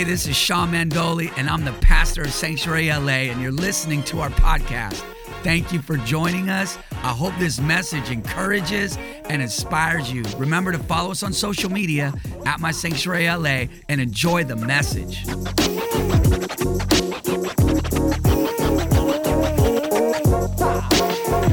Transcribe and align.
Hey, 0.00 0.04
this 0.04 0.26
is 0.26 0.34
Sean 0.34 0.72
Mandoli, 0.72 1.30
and 1.36 1.46
I'm 1.46 1.62
the 1.62 1.74
pastor 1.74 2.22
of 2.22 2.32
Sanctuary 2.32 2.88
LA, 2.88 3.28
and 3.28 3.42
you're 3.42 3.52
listening 3.52 4.02
to 4.04 4.20
our 4.20 4.30
podcast. 4.30 5.04
Thank 5.42 5.74
you 5.74 5.82
for 5.82 5.98
joining 5.98 6.48
us. 6.48 6.78
I 6.90 7.08
hope 7.08 7.34
this 7.38 7.60
message 7.60 8.10
encourages 8.10 8.96
and 9.28 9.42
inspires 9.42 10.10
you. 10.10 10.22
Remember 10.38 10.72
to 10.72 10.78
follow 10.78 11.10
us 11.10 11.22
on 11.22 11.34
social 11.34 11.70
media 11.70 12.14
at 12.46 12.60
My 12.60 12.70
Sanctuary 12.70 13.26
LA 13.26 13.66
and 13.90 14.00
enjoy 14.00 14.42
the 14.42 14.56
message. 14.56 15.28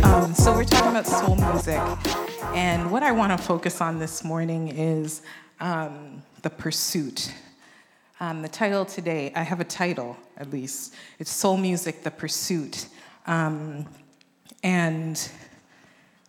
Um, 0.06 0.34
so 0.34 0.54
we're 0.54 0.64
talking 0.64 0.92
about 0.92 1.06
soul 1.06 1.36
music, 1.36 1.82
and 2.56 2.90
what 2.94 3.04
I 3.04 3.12
want 3.12 3.38
to 3.38 3.46
focus 3.46 3.82
on 3.82 4.00
this 4.00 4.24
morning 4.24 4.70
is 4.70 5.22
um, 5.60 6.24
the 6.44 6.50
pursuit. 6.50 7.34
Um, 8.20 8.42
the 8.42 8.50
title 8.50 8.84
today, 8.84 9.32
I 9.36 9.44
have 9.44 9.60
a 9.60 9.64
title 9.64 10.18
at 10.38 10.50
least. 10.50 10.96
It's 11.20 11.30
Soul 11.30 11.56
Music: 11.56 12.02
The 12.02 12.10
Pursuit, 12.10 12.88
um, 13.28 13.86
and 14.64 15.30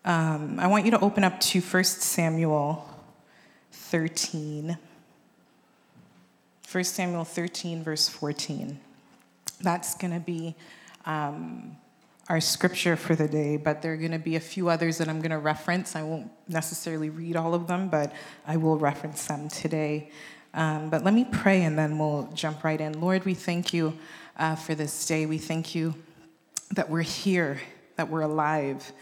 um, 0.05 0.60
I 0.60 0.66
want 0.66 0.84
you 0.84 0.91
to 0.91 1.01
open 1.01 1.24
up 1.24 1.41
to 1.41 1.62
1 1.62 1.84
Samuel 1.84 2.87
13. 3.73 4.77
1 6.70 6.84
Samuel 6.84 7.24
13, 7.24 7.82
verse 7.82 8.07
14. 8.07 8.79
That's 9.62 9.95
going 9.95 10.12
to 10.12 10.20
be 10.20 10.55
um, 11.07 11.74
our 12.29 12.43
scripture 12.43 12.96
for 12.96 13.16
the 13.16 13.27
day, 13.27 13.57
but 13.57 13.80
there 13.80 13.95
are 13.95 13.96
going 13.96 14.12
to 14.12 14.18
be 14.18 14.37
a 14.37 14.40
few 14.40 14.68
others 14.68 14.99
that 14.99 15.09
I'm 15.09 15.23
going 15.23 15.30
to 15.30 15.38
reference. 15.38 15.96
I 15.96 16.02
won't 16.02 16.30
necessarily 16.49 17.09
read 17.09 17.34
all 17.34 17.55
of 17.55 17.66
them, 17.66 17.88
but 17.88 18.12
I 18.46 18.59
will 18.59 18.77
reference 18.77 19.27
them 19.27 19.49
today. 19.49 20.10
Um, 20.54 20.91
but 20.91 21.04
let 21.04 21.15
me 21.15 21.27
pray 21.30 21.63
and 21.63 21.79
then 21.79 21.99
we'll 21.99 22.30
jump 22.35 22.65
right 22.65 22.80
in. 22.80 23.01
Lord, 23.01 23.24
we 23.24 23.35
thank 23.35 23.73
you 23.73 23.99
uh, 24.37 24.55
for 24.55 24.74
this 24.74 25.07
day. 25.07 25.27
We 25.27 25.38
thank 25.38 25.74
you 25.74 25.95
that 26.73 26.88
we're 26.88 27.02
here, 27.02 27.60
that 27.96 28.09
we're 28.09 28.23
alive, 28.23 28.93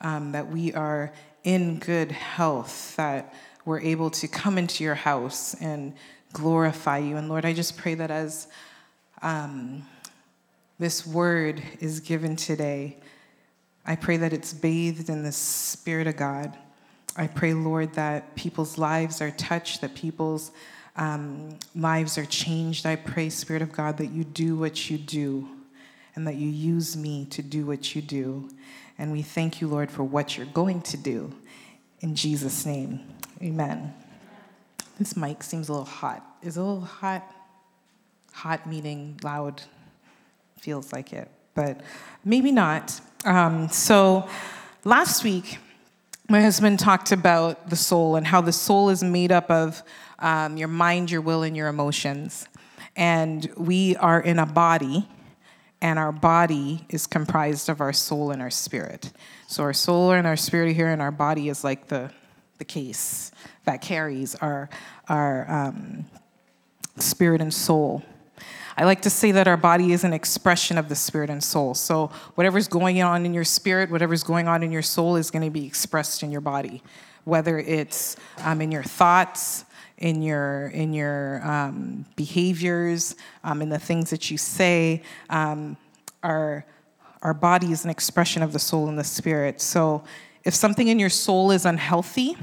um, 0.00 0.32
that 0.32 0.48
we 0.48 0.72
are 0.72 1.12
in 1.44 1.78
good 1.78 2.12
health, 2.12 2.96
that 2.96 3.34
we're 3.64 3.80
able 3.80 4.10
to 4.10 4.28
come 4.28 4.58
into 4.58 4.82
your 4.82 4.94
house 4.94 5.54
and 5.54 5.94
glorify 6.32 6.98
you. 6.98 7.16
And 7.16 7.28
Lord, 7.28 7.44
I 7.44 7.52
just 7.52 7.76
pray 7.76 7.94
that 7.94 8.10
as 8.10 8.48
um, 9.22 9.86
this 10.78 11.06
word 11.06 11.62
is 11.80 12.00
given 12.00 12.36
today, 12.36 12.96
I 13.86 13.96
pray 13.96 14.18
that 14.18 14.32
it's 14.32 14.52
bathed 14.52 15.08
in 15.08 15.22
the 15.22 15.32
Spirit 15.32 16.06
of 16.06 16.16
God. 16.16 16.56
I 17.16 17.26
pray, 17.26 17.54
Lord, 17.54 17.94
that 17.94 18.36
people's 18.36 18.78
lives 18.78 19.20
are 19.20 19.30
touched, 19.30 19.80
that 19.80 19.94
people's 19.94 20.52
um, 20.98 21.56
lives 21.74 22.18
are 22.18 22.26
changed. 22.26 22.84
I 22.84 22.96
pray, 22.96 23.30
Spirit 23.30 23.62
of 23.62 23.72
God, 23.72 23.96
that 23.98 24.08
you 24.08 24.24
do 24.24 24.56
what 24.56 24.90
you 24.90 24.98
do 24.98 25.48
and 26.14 26.26
that 26.26 26.34
you 26.34 26.48
use 26.48 26.96
me 26.96 27.24
to 27.30 27.40
do 27.40 27.64
what 27.64 27.94
you 27.94 28.02
do. 28.02 28.50
And 28.98 29.12
we 29.12 29.22
thank 29.22 29.60
you, 29.60 29.68
Lord, 29.68 29.90
for 29.90 30.02
what 30.02 30.36
you're 30.36 30.46
going 30.46 30.82
to 30.82 30.96
do. 30.96 31.32
In 32.00 32.16
Jesus' 32.16 32.66
name, 32.66 33.00
amen. 33.40 33.94
This 34.98 35.16
mic 35.16 35.44
seems 35.44 35.68
a 35.68 35.72
little 35.72 35.84
hot. 35.84 36.24
Is 36.42 36.56
a 36.56 36.62
little 36.62 36.80
hot? 36.80 37.24
Hot 38.32 38.66
meaning 38.66 39.18
loud 39.22 39.62
feels 40.60 40.92
like 40.92 41.12
it, 41.12 41.28
but 41.54 41.80
maybe 42.24 42.50
not. 42.50 43.00
Um, 43.24 43.68
so 43.68 44.28
last 44.84 45.22
week, 45.22 45.58
my 46.28 46.42
husband 46.42 46.78
talked 46.78 47.10
about 47.10 47.70
the 47.70 47.76
soul 47.76 48.16
and 48.16 48.26
how 48.26 48.40
the 48.40 48.52
soul 48.52 48.90
is 48.90 49.02
made 49.02 49.32
up 49.32 49.50
of 49.50 49.82
um, 50.18 50.56
your 50.56 50.68
mind, 50.68 51.10
your 51.10 51.20
will, 51.20 51.42
and 51.42 51.56
your 51.56 51.68
emotions. 51.68 52.48
And 52.96 53.48
we 53.56 53.96
are 53.96 54.20
in 54.20 54.38
a 54.38 54.46
body, 54.46 55.08
and 55.80 55.98
our 55.98 56.12
body 56.12 56.84
is 56.88 57.06
comprised 57.06 57.68
of 57.68 57.80
our 57.80 57.92
soul 57.92 58.30
and 58.30 58.42
our 58.42 58.50
spirit. 58.50 59.12
So 59.46 59.62
our 59.62 59.72
soul 59.72 60.12
and 60.12 60.26
our 60.26 60.36
spirit 60.36 60.74
here, 60.74 60.88
and 60.88 61.00
our 61.00 61.12
body 61.12 61.48
is 61.48 61.62
like 61.62 61.88
the, 61.88 62.10
the 62.58 62.64
case 62.64 63.30
that 63.64 63.80
carries 63.80 64.34
our, 64.36 64.68
our 65.08 65.48
um, 65.50 66.04
spirit 66.96 67.40
and 67.40 67.52
soul. 67.52 68.02
I 68.76 68.84
like 68.84 69.02
to 69.02 69.10
say 69.10 69.32
that 69.32 69.48
our 69.48 69.56
body 69.56 69.92
is 69.92 70.04
an 70.04 70.12
expression 70.12 70.78
of 70.78 70.88
the 70.88 70.94
spirit 70.94 71.30
and 71.30 71.42
soul. 71.42 71.74
So, 71.74 72.12
whatever's 72.36 72.68
going 72.68 73.02
on 73.02 73.26
in 73.26 73.34
your 73.34 73.44
spirit, 73.44 73.90
whatever's 73.90 74.22
going 74.22 74.46
on 74.46 74.62
in 74.62 74.70
your 74.70 74.82
soul 74.82 75.16
is 75.16 75.32
going 75.32 75.44
to 75.44 75.50
be 75.50 75.66
expressed 75.66 76.22
in 76.22 76.30
your 76.30 76.40
body, 76.40 76.82
whether 77.24 77.58
it's 77.58 78.16
um, 78.44 78.60
in 78.60 78.70
your 78.70 78.84
thoughts, 78.84 79.64
in 79.98 80.22
your 80.22 80.68
in 80.68 80.92
your 80.92 81.44
um, 81.44 82.06
behaviors, 82.16 83.16
um, 83.44 83.62
in 83.62 83.68
the 83.68 83.78
things 83.78 84.10
that 84.10 84.30
you 84.30 84.38
say. 84.38 85.02
Um, 85.28 85.76
our 86.22 86.64
our 87.22 87.34
body 87.34 87.72
is 87.72 87.84
an 87.84 87.90
expression 87.90 88.42
of 88.42 88.52
the 88.52 88.58
soul 88.58 88.88
and 88.88 88.98
the 88.98 89.04
spirit. 89.04 89.60
So, 89.60 90.04
if 90.44 90.54
something 90.54 90.88
in 90.88 90.98
your 90.98 91.10
soul 91.10 91.50
is 91.50 91.66
unhealthy, 91.66 92.36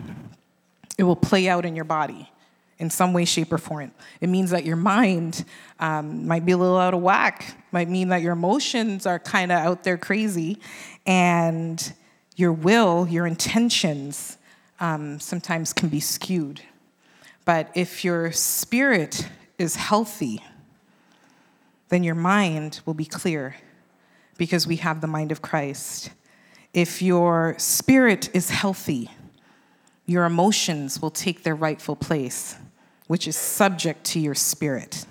it 0.97 1.03
will 1.03 1.15
play 1.15 1.47
out 1.47 1.65
in 1.65 1.75
your 1.75 1.85
body 1.85 2.29
in 2.77 2.89
some 2.89 3.13
way, 3.13 3.23
shape, 3.23 3.53
or 3.53 3.57
form. 3.57 3.91
It 4.19 4.27
means 4.27 4.51
that 4.51 4.65
your 4.65 4.75
mind 4.75 5.45
um, 5.79 6.27
might 6.27 6.45
be 6.45 6.51
a 6.51 6.57
little 6.57 6.77
out 6.77 6.93
of 6.93 7.01
whack, 7.01 7.55
might 7.71 7.87
mean 7.87 8.09
that 8.09 8.21
your 8.21 8.33
emotions 8.33 9.05
are 9.05 9.17
kind 9.17 9.51
of 9.51 9.59
out 9.59 9.83
there 9.83 9.97
crazy, 9.97 10.59
and 11.05 11.93
your 12.35 12.51
will, 12.51 13.07
your 13.07 13.25
intentions 13.25 14.37
um, 14.81 15.21
sometimes 15.21 15.71
can 15.71 15.87
be 15.87 16.01
skewed. 16.01 16.61
But 17.45 17.69
if 17.75 18.03
your 18.03 18.31
spirit 18.31 19.29
is 19.57 19.75
healthy, 19.75 20.43
then 21.89 22.03
your 22.03 22.15
mind 22.15 22.81
will 22.85 22.93
be 22.95 23.05
clear 23.05 23.55
because 24.37 24.67
we 24.67 24.77
have 24.77 25.01
the 25.01 25.07
mind 25.07 25.31
of 25.31 25.41
Christ. 25.41 26.11
If 26.73 27.01
your 27.01 27.55
spirit 27.57 28.29
is 28.33 28.49
healthy, 28.49 29.09
your 30.05 30.25
emotions 30.25 31.01
will 31.01 31.11
take 31.11 31.43
their 31.43 31.55
rightful 31.55 31.95
place 31.95 32.57
which 33.07 33.27
is 33.27 33.35
subject 33.35 34.03
to 34.03 34.19
your 34.19 34.35
spirit. 34.35 35.05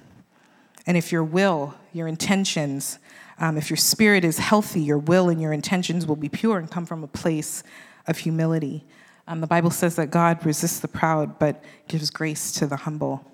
And 0.87 0.97
if 0.97 1.13
your 1.13 1.25
will, 1.25 1.75
your 1.93 2.09
intentions, 2.09 2.99
um, 3.39 3.57
if 3.57 3.71
your 3.71 3.77
spirit 3.77 4.25
is 4.25 4.39
healthy, 4.39 4.81
your 4.81 4.99
will 4.99 5.29
and 5.29 5.41
your 5.41 5.53
intentions 5.53 6.07
will 6.07 6.17
be 6.17 6.29
pure 6.29 6.59
and 6.59 6.71
come 6.71 6.87
from 6.87 7.05
a 7.05 7.09
place 7.09 7.63
of 8.07 8.19
humility. 8.19 8.85
Um, 9.27 9.41
the 9.41 9.47
Bible 9.47 9.71
says 9.71 9.97
that 9.97 10.11
God 10.11 10.45
resists 10.45 10.81
the 10.81 10.89
proud 10.89 11.39
but 11.39 11.63
gives 11.89 12.11
grace 12.11 12.53
to 12.53 12.67
the 12.67 12.77
humble. 12.77 13.25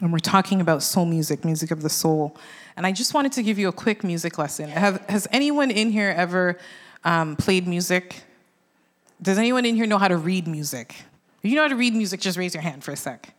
And 0.00 0.12
we're 0.12 0.18
talking 0.18 0.60
about 0.60 0.82
soul 0.82 1.04
music, 1.04 1.44
music 1.44 1.70
of 1.70 1.82
the 1.82 1.90
soul. 1.90 2.36
And 2.76 2.86
I 2.86 2.92
just 2.92 3.12
wanted 3.12 3.32
to 3.32 3.42
give 3.42 3.58
you 3.58 3.68
a 3.68 3.72
quick 3.72 4.02
music 4.02 4.38
lesson. 4.38 4.70
Have, 4.70 5.04
has 5.08 5.28
anyone 5.30 5.70
in 5.70 5.90
here 5.90 6.14
ever 6.16 6.58
um, 7.04 7.36
played 7.36 7.68
music? 7.68 8.22
Does 9.20 9.38
anyone 9.38 9.66
in 9.66 9.76
here 9.76 9.86
know 9.86 9.98
how 9.98 10.08
to 10.08 10.16
read 10.16 10.48
music? 10.48 10.96
If 11.42 11.50
you 11.50 11.56
know 11.56 11.62
how 11.62 11.68
to 11.68 11.76
read 11.76 11.94
music, 11.94 12.20
just 12.20 12.38
raise 12.38 12.54
your 12.54 12.62
hand 12.62 12.82
for 12.82 12.92
a 12.92 12.96
sec. 12.96 13.34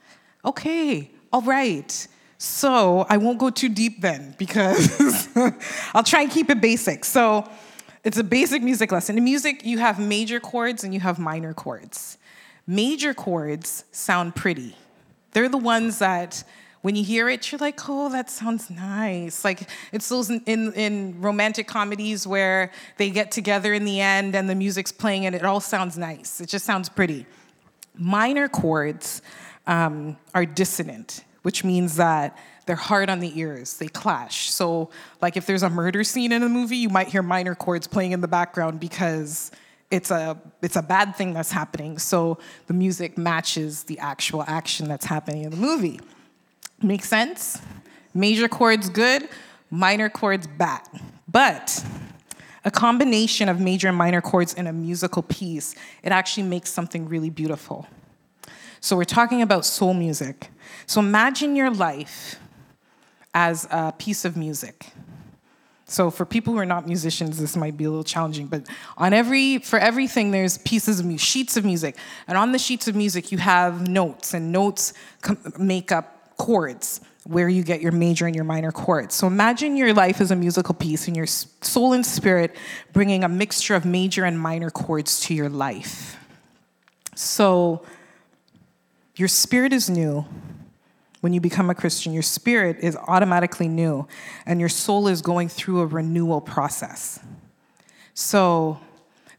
Okay, 0.45 1.09
all 1.31 1.41
right. 1.41 2.07
So 2.37 3.05
I 3.09 3.17
won't 3.17 3.39
go 3.39 3.49
too 3.49 3.69
deep 3.69 4.01
then 4.01 4.35
because 4.37 5.27
I'll 5.93 6.03
try 6.03 6.21
and 6.21 6.31
keep 6.31 6.49
it 6.49 6.61
basic. 6.61 7.05
So 7.05 7.49
it's 8.03 8.17
a 8.17 8.23
basic 8.23 8.61
music 8.61 8.91
lesson. 8.91 9.17
In 9.17 9.23
music, 9.23 9.65
you 9.65 9.77
have 9.79 9.99
major 9.99 10.39
chords 10.39 10.83
and 10.83 10.93
you 10.93 10.99
have 10.99 11.19
minor 11.19 11.53
chords. 11.53 12.17
Major 12.67 13.13
chords 13.13 13.85
sound 13.91 14.35
pretty. 14.35 14.75
They're 15.31 15.49
the 15.49 15.57
ones 15.57 15.99
that 15.99 16.43
when 16.81 16.97
you 16.97 17.03
hear 17.03 17.29
it, 17.29 17.49
you're 17.49 17.59
like, 17.59 17.79
oh, 17.87 18.09
that 18.09 18.29
sounds 18.29 18.69
nice. 18.69 19.45
Like 19.45 19.69
it's 19.93 20.09
those 20.09 20.29
in, 20.29 20.41
in, 20.45 20.73
in, 20.73 21.21
romantic 21.21 21.65
comedies 21.65 22.27
where 22.27 22.71
they 22.97 23.09
get 23.09 23.31
together 23.31 23.73
in 23.73 23.85
the 23.85 24.01
end 24.01 24.35
and 24.35 24.49
the 24.49 24.55
music's 24.55 24.91
playing 24.91 25.25
and 25.25 25.33
it 25.33 25.45
all 25.45 25.61
sounds 25.61 25.97
nice. 25.97 26.41
It 26.41 26.49
just 26.49 26.65
sounds 26.65 26.89
pretty. 26.89 27.25
Minor 27.95 28.49
chords 28.49 29.21
um, 29.65 30.17
are 30.35 30.45
dissonant, 30.45 31.23
which 31.43 31.63
means 31.63 31.95
that 31.97 32.37
they're 32.65 32.75
hard 32.75 33.09
on 33.09 33.19
the 33.19 33.37
ears, 33.39 33.77
they 33.77 33.87
clash. 33.87 34.49
So, 34.49 34.89
like 35.21 35.37
if 35.37 35.45
there's 35.45 35.63
a 35.63 35.69
murder 35.69 36.03
scene 36.03 36.31
in 36.31 36.43
a 36.43 36.49
movie, 36.49 36.77
you 36.77 36.89
might 36.89 37.09
hear 37.09 37.21
minor 37.21 37.55
chords 37.55 37.87
playing 37.87 38.13
in 38.13 38.21
the 38.21 38.27
background 38.27 38.79
because 38.79 39.51
it's 39.91 40.09
a 40.09 40.41
it's 40.63 40.75
a 40.75 40.81
bad 40.81 41.15
thing 41.15 41.33
that's 41.33 41.51
happening. 41.51 41.99
So 41.99 42.39
the 42.67 42.73
music 42.73 43.17
matches 43.17 43.83
the 43.83 43.99
actual 43.99 44.43
action 44.47 44.87
that's 44.87 45.05
happening 45.05 45.43
in 45.43 45.51
the 45.51 45.57
movie. 45.57 45.99
Make 46.81 47.05
sense? 47.05 47.61
Major 48.13 48.47
chords 48.47 48.89
good, 48.89 49.29
minor 49.69 50.09
chords 50.09 50.47
bad. 50.47 50.81
But 51.27 51.83
a 52.65 52.71
combination 52.71 53.49
of 53.49 53.59
major 53.59 53.89
and 53.89 53.97
minor 53.97 54.21
chords 54.21 54.53
in 54.53 54.67
a 54.67 54.73
musical 54.73 55.21
piece, 55.21 55.75
it 56.01 56.11
actually 56.11 56.43
makes 56.43 56.71
something 56.71 57.07
really 57.07 57.29
beautiful. 57.29 57.87
So 58.83 58.97
we're 58.97 59.05
talking 59.05 59.41
about 59.41 59.63
soul 59.63 59.93
music. 59.93 60.49
So 60.87 60.99
imagine 60.99 61.55
your 61.55 61.69
life 61.69 62.37
as 63.33 63.65
a 63.71 63.93
piece 63.97 64.25
of 64.25 64.35
music. 64.35 64.87
So 65.85 66.11
for 66.11 66.25
people 66.25 66.51
who 66.51 66.59
are 66.59 66.65
not 66.65 66.85
musicians, 66.85 67.39
this 67.39 67.55
might 67.55 67.77
be 67.77 67.85
a 67.85 67.89
little 67.89 68.03
challenging, 68.03 68.47
but 68.47 68.67
on 68.97 69.13
every 69.13 69.59
for 69.59 69.79
everything 69.79 70.31
there's 70.31 70.57
pieces 70.57 70.99
of 70.99 71.05
music, 71.05 71.25
sheets 71.25 71.55
of 71.55 71.63
music, 71.63 71.95
and 72.27 72.37
on 72.37 72.51
the 72.51 72.59
sheets 72.59 72.89
of 72.89 72.93
music 72.93 73.31
you 73.31 73.37
have 73.37 73.87
notes, 73.87 74.33
and 74.33 74.51
notes 74.51 74.91
make 75.57 75.93
up 75.93 76.35
chords, 76.35 76.99
where 77.23 77.47
you 77.47 77.63
get 77.63 77.79
your 77.79 77.93
major 77.93 78.25
and 78.25 78.35
your 78.35 78.43
minor 78.43 78.73
chords. 78.73 79.15
So 79.15 79.27
imagine 79.27 79.77
your 79.77 79.93
life 79.93 80.19
as 80.19 80.29
a 80.29 80.35
musical 80.35 80.75
piece 80.75 81.07
and 81.07 81.15
your 81.15 81.27
soul 81.27 81.93
and 81.93 82.05
spirit 82.05 82.53
bringing 82.91 83.23
a 83.23 83.29
mixture 83.29 83.75
of 83.75 83.85
major 83.85 84.25
and 84.25 84.37
minor 84.37 84.69
chords 84.69 85.21
to 85.21 85.33
your 85.33 85.47
life. 85.47 86.17
So 87.15 87.85
your 89.15 89.27
spirit 89.27 89.73
is 89.73 89.89
new. 89.89 90.25
When 91.21 91.33
you 91.33 91.39
become 91.39 91.69
a 91.69 91.75
Christian, 91.75 92.11
your 92.11 92.21
spirit 92.21 92.77
is 92.81 92.97
automatically 92.97 93.69
new 93.69 94.07
and 94.45 94.59
your 94.59 94.69
soul 94.69 95.07
is 95.07 95.21
going 95.21 95.47
through 95.47 95.79
a 95.79 95.85
renewal 95.85 96.41
process. 96.41 97.19
So 98.13 98.79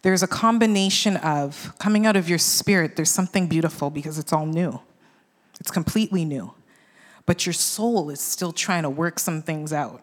there's 0.01 0.23
a 0.23 0.27
combination 0.27 1.17
of 1.19 1.75
coming 1.79 2.07
out 2.07 2.17
of 2.17 2.29
your 2.29 2.39
spirit, 2.39 2.97
there's 2.97 3.11
something 3.11 3.49
beautiful 3.49 3.91
because 3.91 4.19
it's 4.19 4.33
all 4.33 4.47
new, 4.47 4.81
it's 5.61 5.71
completely 5.71 6.25
new 6.25 6.55
but 7.27 7.47
your 7.47 7.53
soul 7.53 8.11
is 8.11 8.21
still 8.21 8.53
trying 8.53 8.83
to 8.83 8.91
work 8.91 9.19
some 9.19 9.43
things 9.43 9.73
out. 9.73 10.03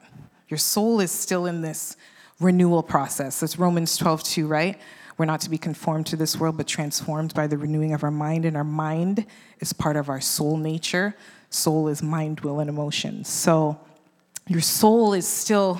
Your 0.49 0.57
soul 0.57 0.99
is 0.99 1.11
still 1.11 1.45
in 1.45 1.61
this 1.61 1.95
renewal 2.39 2.83
process. 2.83 3.39
That's 3.39 3.59
Romans 3.59 3.95
12, 3.97 4.23
2, 4.23 4.47
right? 4.47 4.79
We're 5.21 5.25
not 5.25 5.41
to 5.41 5.51
be 5.51 5.59
conformed 5.59 6.07
to 6.07 6.15
this 6.15 6.39
world, 6.39 6.57
but 6.57 6.65
transformed 6.65 7.35
by 7.35 7.45
the 7.45 7.55
renewing 7.55 7.93
of 7.93 8.03
our 8.03 8.09
mind. 8.09 8.43
And 8.43 8.57
our 8.57 8.63
mind 8.63 9.27
is 9.59 9.71
part 9.71 9.95
of 9.95 10.09
our 10.09 10.19
soul 10.19 10.57
nature. 10.57 11.15
Soul 11.51 11.89
is 11.89 12.01
mind, 12.01 12.39
will, 12.39 12.59
and 12.59 12.67
emotions. 12.67 13.29
So 13.29 13.79
your 14.47 14.61
soul 14.61 15.13
is 15.13 15.27
still 15.27 15.79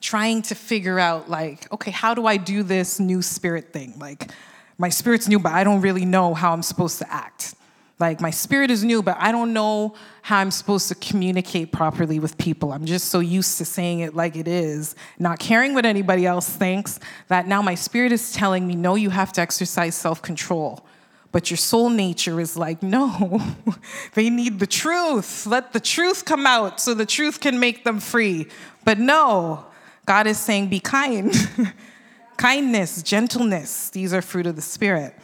trying 0.00 0.42
to 0.42 0.56
figure 0.56 0.98
out, 0.98 1.30
like, 1.30 1.72
okay, 1.72 1.92
how 1.92 2.12
do 2.12 2.26
I 2.26 2.38
do 2.38 2.64
this 2.64 2.98
new 2.98 3.22
spirit 3.22 3.72
thing? 3.72 3.94
Like, 4.00 4.32
my 4.78 4.88
spirit's 4.88 5.28
new, 5.28 5.38
but 5.38 5.52
I 5.52 5.62
don't 5.62 5.80
really 5.80 6.04
know 6.04 6.34
how 6.34 6.52
I'm 6.52 6.64
supposed 6.64 6.98
to 6.98 7.08
act. 7.08 7.54
Like 7.98 8.20
my 8.20 8.30
spirit 8.30 8.70
is 8.70 8.84
new, 8.84 9.02
but 9.02 9.16
I 9.18 9.32
don't 9.32 9.54
know 9.54 9.94
how 10.20 10.38
I'm 10.38 10.50
supposed 10.50 10.88
to 10.88 10.94
communicate 10.94 11.72
properly 11.72 12.18
with 12.18 12.36
people. 12.36 12.72
I'm 12.72 12.84
just 12.84 13.08
so 13.08 13.20
used 13.20 13.56
to 13.58 13.64
saying 13.64 14.00
it 14.00 14.14
like 14.14 14.36
it 14.36 14.46
is, 14.46 14.94
not 15.18 15.38
caring 15.38 15.72
what 15.72 15.86
anybody 15.86 16.26
else 16.26 16.48
thinks, 16.48 17.00
that 17.28 17.46
now 17.46 17.62
my 17.62 17.74
spirit 17.74 18.12
is 18.12 18.32
telling 18.32 18.66
me, 18.66 18.74
no, 18.74 18.96
you 18.96 19.08
have 19.08 19.32
to 19.34 19.40
exercise 19.40 19.94
self 19.94 20.20
control. 20.20 20.84
But 21.32 21.50
your 21.50 21.56
soul 21.56 21.88
nature 21.90 22.38
is 22.38 22.56
like, 22.56 22.82
no, 22.82 23.40
they 24.14 24.30
need 24.30 24.58
the 24.58 24.66
truth. 24.66 25.46
Let 25.46 25.72
the 25.72 25.80
truth 25.80 26.24
come 26.24 26.46
out 26.46 26.80
so 26.80 26.92
the 26.92 27.06
truth 27.06 27.40
can 27.40 27.58
make 27.58 27.84
them 27.84 27.98
free. 27.98 28.48
But 28.84 28.98
no, 28.98 29.64
God 30.04 30.26
is 30.26 30.38
saying, 30.38 30.68
be 30.68 30.80
kind. 30.80 31.34
Kindness, 32.36 33.02
gentleness, 33.02 33.90
these 33.90 34.12
are 34.12 34.20
fruit 34.20 34.46
of 34.46 34.56
the 34.56 34.62
Spirit. 34.62 35.14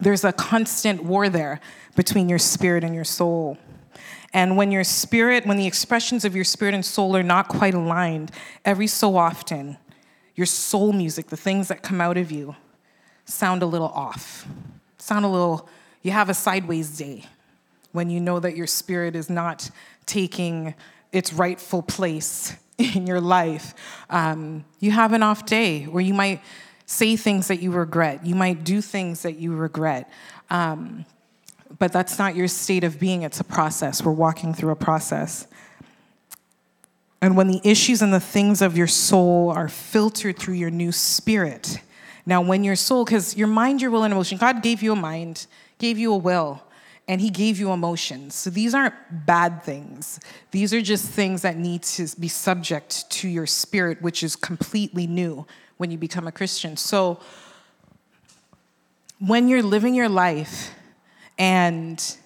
There's 0.00 0.24
a 0.24 0.32
constant 0.32 1.04
war 1.04 1.28
there 1.28 1.60
between 1.94 2.28
your 2.28 2.38
spirit 2.38 2.84
and 2.84 2.94
your 2.94 3.04
soul. 3.04 3.58
And 4.32 4.56
when 4.56 4.70
your 4.70 4.84
spirit, 4.84 5.44
when 5.44 5.56
the 5.56 5.66
expressions 5.66 6.24
of 6.24 6.34
your 6.34 6.44
spirit 6.44 6.74
and 6.74 6.84
soul 6.84 7.16
are 7.16 7.22
not 7.22 7.48
quite 7.48 7.74
aligned, 7.74 8.30
every 8.64 8.86
so 8.86 9.16
often, 9.16 9.76
your 10.36 10.46
soul 10.46 10.92
music, 10.92 11.26
the 11.26 11.36
things 11.36 11.68
that 11.68 11.82
come 11.82 12.00
out 12.00 12.16
of 12.16 12.30
you, 12.30 12.54
sound 13.24 13.62
a 13.62 13.66
little 13.66 13.88
off. 13.88 14.46
Sound 14.98 15.24
a 15.24 15.28
little, 15.28 15.68
you 16.02 16.12
have 16.12 16.28
a 16.28 16.34
sideways 16.34 16.96
day 16.96 17.26
when 17.92 18.08
you 18.08 18.20
know 18.20 18.38
that 18.38 18.56
your 18.56 18.66
spirit 18.66 19.16
is 19.16 19.28
not 19.28 19.70
taking 20.06 20.74
its 21.12 21.32
rightful 21.32 21.82
place 21.82 22.56
in 22.78 23.06
your 23.06 23.20
life. 23.20 23.74
Um, 24.08 24.64
you 24.78 24.92
have 24.92 25.12
an 25.12 25.22
off 25.22 25.44
day 25.44 25.84
where 25.84 26.02
you 26.02 26.14
might 26.14 26.40
say 26.90 27.14
things 27.14 27.46
that 27.46 27.62
you 27.62 27.70
regret, 27.70 28.26
you 28.26 28.34
might 28.34 28.64
do 28.64 28.80
things 28.80 29.22
that 29.22 29.36
you 29.38 29.54
regret. 29.54 30.10
Um, 30.50 31.06
but 31.78 31.92
that's 31.92 32.18
not 32.18 32.34
your 32.34 32.48
state 32.48 32.82
of 32.82 32.98
being, 32.98 33.22
it's 33.22 33.38
a 33.38 33.44
process. 33.44 34.02
We're 34.02 34.10
walking 34.10 34.52
through 34.52 34.72
a 34.72 34.76
process. 34.76 35.46
And 37.22 37.36
when 37.36 37.46
the 37.46 37.60
issues 37.62 38.02
and 38.02 38.12
the 38.12 38.18
things 38.18 38.60
of 38.60 38.76
your 38.76 38.88
soul 38.88 39.50
are 39.50 39.68
filtered 39.68 40.36
through 40.36 40.54
your 40.54 40.70
new 40.70 40.90
spirit, 40.90 41.78
now 42.26 42.42
when 42.42 42.64
your 42.64 42.74
soul, 42.74 43.04
because 43.04 43.36
your 43.36 43.46
mind, 43.46 43.80
your 43.80 43.92
will, 43.92 44.02
and 44.02 44.12
emotion, 44.12 44.36
God 44.36 44.60
gave 44.60 44.82
you 44.82 44.92
a 44.92 44.96
mind, 44.96 45.46
gave 45.78 45.96
you 45.96 46.12
a 46.12 46.16
will, 46.16 46.60
and 47.06 47.20
He 47.20 47.30
gave 47.30 47.60
you 47.60 47.70
emotions. 47.70 48.34
So 48.34 48.50
these 48.50 48.74
aren't 48.74 48.94
bad 49.26 49.62
things. 49.62 50.18
These 50.50 50.74
are 50.74 50.82
just 50.82 51.04
things 51.04 51.42
that 51.42 51.56
need 51.56 51.84
to 51.84 52.08
be 52.18 52.26
subject 52.26 53.08
to 53.12 53.28
your 53.28 53.46
spirit, 53.46 54.02
which 54.02 54.24
is 54.24 54.34
completely 54.34 55.06
new 55.06 55.46
when 55.80 55.90
you 55.90 55.96
become 55.96 56.26
a 56.26 56.32
Christian. 56.32 56.76
So 56.76 57.18
when 59.18 59.48
you're 59.48 59.62
living 59.62 59.94
your 59.94 60.10
life, 60.10 60.74
and 61.40 62.18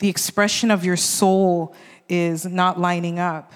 the 0.00 0.08
expression 0.10 0.70
of 0.70 0.84
your 0.84 0.98
soul 0.98 1.74
is 2.10 2.44
not 2.44 2.78
lining 2.78 3.18
up, 3.18 3.54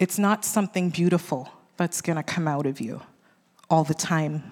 it's 0.00 0.18
not 0.18 0.44
something 0.44 0.90
beautiful 0.90 1.48
that's 1.76 2.00
going 2.00 2.16
to 2.16 2.22
come 2.24 2.48
out 2.48 2.66
of 2.66 2.80
you 2.80 3.00
all 3.70 3.84
the 3.84 3.94
time. 3.94 4.42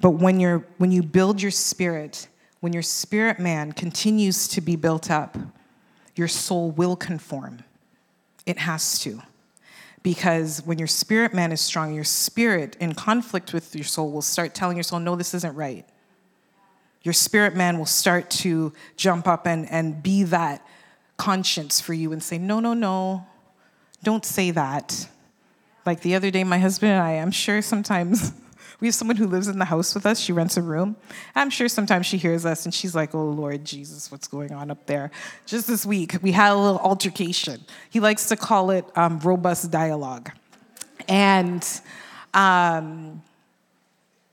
But 0.00 0.12
when, 0.12 0.40
you're, 0.40 0.66
when 0.78 0.90
you 0.90 1.02
build 1.02 1.42
your 1.42 1.50
spirit, 1.50 2.28
when 2.60 2.72
your 2.72 2.82
spirit 2.82 3.38
man 3.38 3.72
continues 3.72 4.48
to 4.48 4.62
be 4.62 4.74
built 4.74 5.10
up, 5.10 5.36
your 6.16 6.28
soul 6.28 6.70
will 6.70 6.96
conform. 6.96 7.62
It 8.46 8.56
has 8.56 8.98
to. 9.00 9.20
Because 10.02 10.62
when 10.64 10.78
your 10.78 10.88
spirit 10.88 11.34
man 11.34 11.52
is 11.52 11.60
strong, 11.60 11.94
your 11.94 12.04
spirit 12.04 12.76
in 12.80 12.94
conflict 12.94 13.52
with 13.52 13.74
your 13.74 13.84
soul 13.84 14.10
will 14.10 14.22
start 14.22 14.54
telling 14.54 14.76
your 14.76 14.84
soul, 14.84 14.98
no, 14.98 15.14
this 15.14 15.34
isn't 15.34 15.54
right 15.54 15.86
your 17.02 17.12
spirit 17.14 17.56
man 17.56 17.78
will 17.78 17.86
start 17.86 18.30
to 18.30 18.72
jump 18.96 19.26
up 19.26 19.46
and, 19.46 19.70
and 19.70 20.02
be 20.02 20.22
that 20.24 20.66
conscience 21.16 21.80
for 21.80 21.94
you 21.94 22.12
and 22.12 22.22
say, 22.22 22.38
No, 22.38 22.60
no, 22.60 22.74
no, 22.74 23.26
don't 24.02 24.24
say 24.24 24.50
that. 24.50 25.08
Like 25.86 26.00
the 26.02 26.14
other 26.14 26.30
day, 26.30 26.44
my 26.44 26.58
husband 26.58 26.92
and 26.92 27.02
I, 27.02 27.12
I'm 27.12 27.30
sure 27.30 27.62
sometimes 27.62 28.32
we 28.80 28.88
have 28.88 28.94
someone 28.94 29.16
who 29.16 29.26
lives 29.26 29.48
in 29.48 29.58
the 29.58 29.64
house 29.64 29.94
with 29.94 30.06
us. 30.06 30.18
She 30.18 30.32
rents 30.32 30.56
a 30.56 30.62
room. 30.62 30.96
I'm 31.34 31.50
sure 31.50 31.68
sometimes 31.68 32.06
she 32.06 32.16
hears 32.16 32.46
us 32.46 32.64
and 32.64 32.74
she's 32.74 32.94
like, 32.94 33.14
Oh, 33.14 33.24
Lord 33.24 33.64
Jesus, 33.64 34.10
what's 34.10 34.28
going 34.28 34.52
on 34.52 34.70
up 34.70 34.86
there? 34.86 35.10
Just 35.46 35.66
this 35.66 35.84
week, 35.84 36.16
we 36.22 36.32
had 36.32 36.52
a 36.52 36.56
little 36.56 36.78
altercation. 36.78 37.60
He 37.90 38.00
likes 38.00 38.28
to 38.28 38.36
call 38.36 38.70
it 38.70 38.84
um, 38.96 39.18
robust 39.20 39.70
dialogue. 39.70 40.30
And 41.08 41.66
um, 42.34 43.22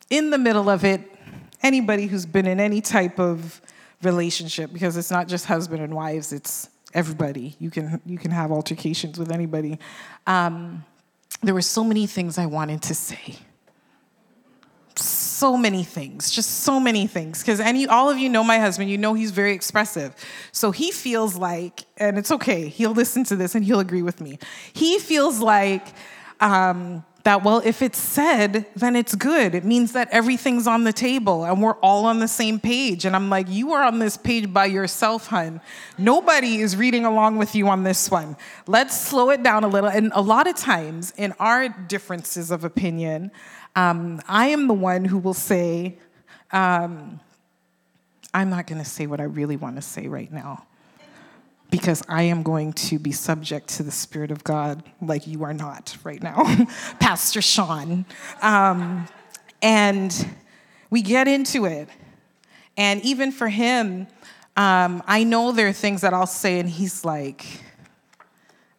in 0.09 0.29
the 0.29 0.37
middle 0.37 0.69
of 0.69 0.83
it, 0.85 1.01
anybody 1.61 2.07
who's 2.07 2.25
been 2.25 2.47
in 2.47 2.59
any 2.59 2.81
type 2.81 3.19
of 3.19 3.61
relationship 4.03 4.71
because 4.71 4.95
it's 4.95 5.11
not 5.11 5.27
just 5.27 5.45
husband 5.45 5.81
and 5.81 5.93
wives 5.93 6.31
it's 6.31 6.69
everybody 6.93 7.55
you 7.59 7.71
can 7.71 7.99
you 8.05 8.17
can 8.17 8.31
have 8.31 8.51
altercations 8.51 9.17
with 9.17 9.31
anybody 9.31 9.79
um, 10.27 10.83
there 11.41 11.53
were 11.53 11.61
so 11.61 11.83
many 11.83 12.05
things 12.05 12.37
i 12.37 12.45
wanted 12.45 12.81
to 12.81 12.93
say 12.93 13.35
so 15.03 15.55
many 15.57 15.83
things 15.83 16.31
just 16.31 16.63
so 16.63 16.79
many 16.79 17.07
things 17.07 17.39
because 17.39 17.59
any 17.59 17.87
all 17.87 18.09
of 18.09 18.17
you 18.17 18.29
know 18.29 18.43
my 18.43 18.59
husband 18.59 18.89
you 18.89 18.97
know 18.97 19.13
he's 19.13 19.31
very 19.31 19.53
expressive 19.53 20.15
so 20.51 20.71
he 20.71 20.91
feels 20.91 21.35
like 21.35 21.85
and 21.97 22.17
it's 22.17 22.31
okay 22.31 22.67
he'll 22.67 22.91
listen 22.91 23.23
to 23.23 23.35
this 23.35 23.55
and 23.55 23.65
he'll 23.65 23.79
agree 23.79 24.01
with 24.01 24.21
me 24.21 24.37
he 24.73 24.99
feels 24.99 25.39
like 25.39 25.87
um, 26.39 27.03
that, 27.27 27.43
well, 27.43 27.61
if 27.65 27.81
it's 27.81 27.99
said, 27.99 28.65
then 28.77 28.95
it's 28.95 29.13
good. 29.13 29.53
It 29.53 29.65
means 29.65 29.91
that 29.91 30.07
everything's 30.11 30.65
on 30.65 30.85
the 30.85 30.93
table 30.93 31.43
and 31.43 31.61
we're 31.61 31.75
all 31.79 32.05
on 32.05 32.19
the 32.19 32.27
same 32.29 32.57
page. 32.57 33.03
And 33.03 33.17
I'm 33.17 33.29
like, 33.29 33.49
you 33.49 33.73
are 33.73 33.83
on 33.83 33.99
this 33.99 34.15
page 34.15 34.53
by 34.53 34.67
yourself, 34.67 35.27
hun. 35.27 35.59
Nobody 35.97 36.61
is 36.61 36.77
reading 36.77 37.03
along 37.03 37.37
with 37.37 37.53
you 37.53 37.67
on 37.67 37.83
this 37.83 38.09
one. 38.09 38.37
Let's 38.65 38.97
slow 38.97 39.29
it 39.31 39.43
down 39.43 39.65
a 39.65 39.67
little. 39.67 39.89
And 39.89 40.13
a 40.15 40.21
lot 40.21 40.47
of 40.47 40.55
times, 40.55 41.11
in 41.17 41.33
our 41.37 41.67
differences 41.67 42.49
of 42.49 42.63
opinion, 42.63 43.31
um, 43.77 44.19
I 44.27 44.47
am 44.47 44.67
the 44.67 44.73
one 44.73 45.05
who 45.05 45.19
will 45.19 45.35
say, 45.35 45.99
um, 46.51 47.19
I'm 48.33 48.49
not 48.49 48.65
going 48.65 48.81
to 48.81 48.89
say 48.89 49.05
what 49.05 49.19
I 49.21 49.25
really 49.25 49.55
want 49.55 49.75
to 49.75 49.83
say 49.83 50.07
right 50.07 50.33
now 50.33 50.65
because 51.69 52.01
I 52.09 52.23
am 52.23 52.41
going 52.41 52.73
to 52.73 52.97
be 52.97 53.11
subject 53.11 53.67
to 53.75 53.83
the 53.83 53.91
Spirit 53.91 54.31
of 54.31 54.43
God 54.43 54.81
like 54.99 55.27
you 55.27 55.43
are 55.43 55.53
not 55.53 55.95
right 56.03 56.21
now, 56.23 56.43
Pastor 56.99 57.39
Sean. 57.39 58.05
Um, 58.41 59.07
and 59.61 60.27
we 60.89 61.03
get 61.03 61.27
into 61.27 61.65
it. 61.65 61.87
And 62.77 62.99
even 63.03 63.31
for 63.31 63.47
him, 63.47 64.07
um, 64.55 65.03
I 65.05 65.23
know 65.23 65.51
there 65.51 65.67
are 65.67 65.73
things 65.73 66.01
that 66.01 66.15
I'll 66.15 66.25
say, 66.25 66.59
and 66.59 66.67
he's 66.67 67.05
like, 67.05 67.45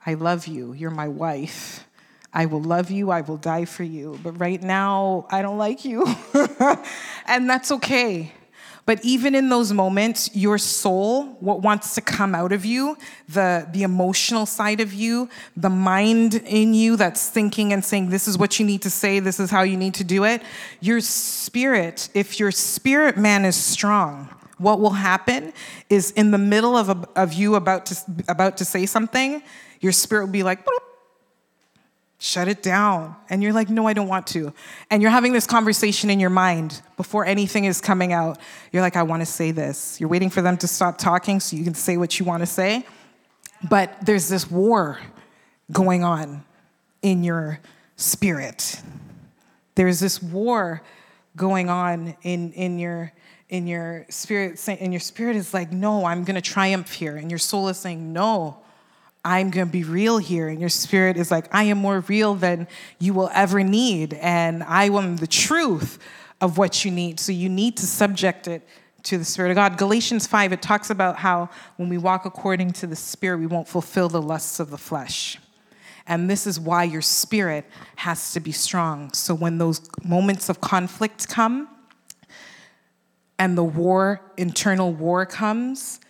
I 0.05 0.15
love 0.15 0.49
you. 0.49 0.73
You're 0.73 0.91
my 0.91 1.07
wife. 1.07 1.88
I 2.33 2.47
will 2.47 2.63
love 2.63 2.91
you. 2.91 3.11
I 3.11 3.23
will 3.23 3.37
die 3.37 3.65
for 3.65 3.85
you. 3.85 4.19
But 4.23 4.33
right 4.33 4.63
now, 4.63 5.27
I 5.31 5.43
don't 5.43 5.59
like 5.59 5.85
you. 5.85 6.07
and 7.27 7.49
that's 7.49 7.73
okay. 7.73 8.33
But 8.89 9.05
even 9.05 9.35
in 9.35 9.51
those 9.51 9.71
moments, 9.71 10.35
your 10.35 10.57
soul, 10.57 11.25
what 11.41 11.61
wants 11.61 11.95
to 11.97 12.01
come 12.01 12.35
out 12.35 12.53
of 12.53 12.65
you, 12.65 12.97
the, 13.29 13.69
the 13.71 13.83
emotional 13.83 14.47
side 14.47 14.81
of 14.81 14.95
you, 14.95 15.29
the 15.59 15.69
mind 15.69 16.37
in 16.47 16.73
you 16.73 16.97
that's 16.97 17.29
thinking 17.29 17.75
and 17.75 17.85
saying, 17.85 18.09
this 18.09 18.27
is 18.27 18.39
what 18.39 18.59
you 18.59 18.65
need 18.65 18.81
to 18.81 18.91
say, 18.91 19.21
this 19.21 19.39
is 19.39 19.51
how 19.51 19.61
you 19.61 19.77
need 19.77 19.93
to 19.93 20.05
do 20.05 20.25
it, 20.25 20.41
your 20.81 21.03
spirit, 21.03 22.09
if 22.15 22.41
your 22.41 22.51
spirit 22.51 23.19
man 23.19 23.45
is 23.45 23.57
strong, 23.57 24.31
what 24.57 24.81
will 24.81 24.91
happen 24.91 25.53
is 25.91 26.11
in 26.13 26.31
the 26.31 26.39
middle 26.39 26.75
of, 26.75 26.89
a, 26.89 27.09
of 27.15 27.35
you 27.35 27.57
about 27.57 27.85
to, 27.87 27.97
about 28.27 28.57
to 28.57 28.65
say 28.65 28.87
something, 28.87 29.43
Your 29.81 29.93
spirit 29.93 30.25
will 30.25 30.33
be 30.33 30.43
like, 30.43 30.65
Boop, 30.65 30.79
shut 32.19 32.49
it 32.49 32.63
down. 32.63 33.15
And 33.31 33.43
you're 33.43 33.53
like, 33.53 33.71
no, 33.71 33.87
I 33.87 33.93
don't 33.93 34.09
want 34.09 34.27
to. 34.29 34.53
And 34.91 35.01
you're 35.01 35.11
having 35.11 35.33
this 35.33 35.47
conversation 35.47 36.11
in 36.11 36.19
your 36.19 36.31
mind 36.31 36.83
before 36.97 37.25
anything 37.25 37.65
is 37.65 37.81
coming 37.81 38.13
out. 38.13 38.39
You're 38.73 38.83
like, 38.83 38.97
I 38.97 39.05
want 39.05 39.23
to 39.23 39.27
say 39.27 39.53
this. 39.53 40.01
You're 40.01 40.09
waiting 40.09 40.31
for 40.31 40.43
them 40.43 40.57
to 40.59 40.69
stop 40.69 40.99
talking 40.99 41.39
so 41.39 41.57
you 41.57 41.65
can 41.65 41.75
say 41.75 41.97
what 41.97 42.19
you 42.19 42.27
want 42.27 42.43
to 42.43 42.47
say. 42.47 42.85
But 43.69 44.05
there's 44.05 44.29
this 44.29 44.51
war 44.51 44.99
going 45.71 46.03
on 46.03 46.45
in 47.03 47.23
your 47.23 47.61
spirit. 47.97 48.83
There's 49.77 50.01
this 50.01 50.21
war 50.21 50.83
going 51.37 51.71
on 51.71 52.17
in, 52.23 52.53
in 52.53 52.79
your 52.79 53.13
in 53.49 53.67
your 53.67 54.05
spirit 54.11 54.63
and 54.69 54.93
your 54.93 55.01
spirit 55.01 55.35
is 55.35 55.55
like 55.55 55.73
no 55.73 56.05
i'm 56.05 56.23
going 56.25 56.35
to 56.35 56.43
triumph 56.43 56.93
here 56.93 57.17
and 57.17 57.31
your 57.31 57.39
soul 57.39 57.69
is 57.69 57.79
saying 57.79 58.13
no 58.13 58.59
i'm 59.25 59.51
going 59.51 59.67
to 59.67 59.73
be 59.73 59.85
real 59.85 60.19
here 60.19 60.49
and 60.49 60.61
your 60.61 60.69
spirit 60.69 61.17
is 61.17 61.31
like 61.31 61.53
i 61.55 61.65
am 61.65 61.79
more 61.79 62.01
real 62.01 62.35
than 62.35 62.67
you 62.99 63.13
will 63.13 63.31
ever 63.35 63.63
need 63.63 64.15
and 64.15 64.63
i 64.65 64.85
am 64.85 65.17
the 65.17 65.27
truth 65.27 65.99
of 66.41 66.59
what 66.59 66.85
you 66.85 66.91
need 66.91 67.19
so 67.19 67.33
you 67.33 67.49
need 67.49 67.77
to 67.77 67.87
subject 67.87 68.49
it 68.49 68.67
to 69.03 69.19
the 69.19 69.25
spirit 69.25 69.51
of 69.51 69.55
god 69.55 69.77
galatians 69.77 70.27
5 70.27 70.53
it 70.53 70.63
talks 70.63 70.91
about 70.91 71.17
how 71.17 71.49
when 71.77 71.89
we 71.89 71.99
walk 71.99 72.25
according 72.25 72.73
to 72.73 72.87
the 72.87 72.97
spirit 72.97 73.39
we 73.39 73.47
won't 73.47 73.69
fulfill 73.69 74.09
the 74.09 74.23
lusts 74.23 74.61
of 74.61 74.71
the 74.71 74.79
flesh 74.79 75.39
and 76.09 76.29
this 76.29 76.47
is 76.47 76.59
why 76.59 76.85
your 76.85 77.03
spirit 77.03 77.67
has 77.97 78.33
to 78.33 78.41
be 78.41 78.51
strong. 78.51 79.13
So 79.13 79.35
when 79.35 79.59
those 79.59 79.83
moments 80.03 80.49
of 80.49 80.61
conflict 80.61 81.29
come 81.29 81.69
and 83.39 83.59
the 83.59 83.63
war, 83.63 84.23
internal 84.39 84.93
war 84.93 85.27
comes, 85.27 86.01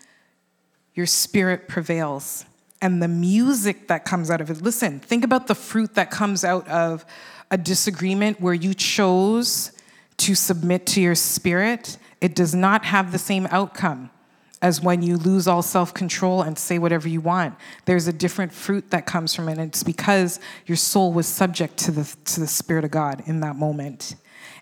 your 0.94 1.06
spirit 1.06 1.66
prevails. 1.66 2.44
And 2.80 3.02
the 3.02 3.08
music 3.08 3.88
that 3.88 4.04
comes 4.04 4.30
out 4.30 4.40
of 4.40 4.50
it. 4.50 4.62
Listen, 4.62 5.00
think 5.00 5.24
about 5.24 5.46
the 5.46 5.54
fruit 5.54 5.94
that 5.94 6.10
comes 6.10 6.44
out 6.44 6.68
of 6.68 7.04
a 7.50 7.58
disagreement 7.58 8.40
where 8.40 8.54
you 8.54 8.74
chose 8.74 9.72
to 10.18 10.34
submit 10.34 10.86
to 10.86 11.00
your 11.00 11.14
spirit. 11.14 11.98
It 12.20 12.34
does 12.34 12.54
not 12.54 12.84
have 12.84 13.10
the 13.12 13.18
same 13.18 13.46
outcome 13.50 14.10
as 14.60 14.80
when 14.80 15.02
you 15.02 15.16
lose 15.16 15.46
all 15.46 15.62
self 15.62 15.94
control 15.94 16.42
and 16.42 16.58
say 16.58 16.78
whatever 16.78 17.08
you 17.08 17.20
want. 17.20 17.54
There's 17.84 18.08
a 18.08 18.12
different 18.12 18.52
fruit 18.52 18.90
that 18.90 19.06
comes 19.06 19.34
from 19.34 19.48
it. 19.48 19.58
And 19.58 19.68
it's 19.68 19.82
because 19.82 20.40
your 20.66 20.76
soul 20.76 21.12
was 21.12 21.26
subject 21.26 21.76
to 21.78 21.90
the, 21.90 22.16
to 22.26 22.40
the 22.40 22.46
Spirit 22.46 22.84
of 22.84 22.90
God 22.90 23.22
in 23.26 23.40
that 23.40 23.56
moment. 23.56 24.16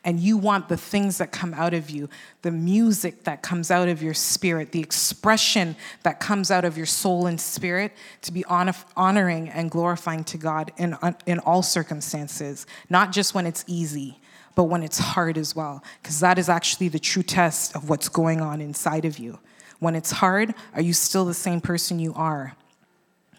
And 0.05 0.21
you 0.21 0.37
want 0.37 0.69
the 0.69 0.77
things 0.77 1.19
that 1.19 1.33
come 1.33 1.53
out 1.53 1.75
of 1.75 1.91
you, 1.91 2.09
the 2.43 2.53
music 2.53 3.25
that 3.25 3.43
comes 3.43 3.73
out 3.73 3.89
of 3.89 4.01
your 4.03 4.15
spirit, 4.15 4.71
the 4.71 4.81
expression 4.81 5.75
that 6.05 6.21
comes 6.21 6.53
out 6.53 6.65
of 6.65 6.77
your 6.77 6.87
soul 6.87 7.27
and 7.27 7.41
spirit 7.41 7.93
to 8.23 8.33
be 8.33 8.45
honoring 8.45 9.49
and 9.49 9.69
glorifying 9.69 10.23
to 10.25 10.39
God 10.39 10.71
in, 10.77 10.97
in 11.27 11.41
all 11.41 11.61
circumstances, 11.61 12.67
not 12.89 13.11
just 13.11 13.35
when 13.35 13.47
it's 13.47 13.65
easy, 13.67 14.21
but 14.55 14.65
when 14.65 14.85
it's 14.85 14.99
hard 14.99 15.37
as 15.37 15.57
well, 15.57 15.83
because 16.01 16.21
that 16.21 16.39
is 16.39 16.49
actually 16.49 16.87
the 16.87 17.01
true 17.01 17.25
test 17.25 17.75
of 17.75 17.89
what's 17.89 18.09
going 18.09 18.41
on 18.41 18.61
inside 18.61 19.05
of 19.05 19.19
you. 19.19 19.41
When 19.79 19.95
it's 19.95 20.11
hard, 20.11 20.55
are 20.75 20.81
you 20.81 20.93
still 20.93 21.25
the 21.25 21.35
same 21.35 21.61
person 21.61 21.99
you 21.99 22.15
are 22.15 22.57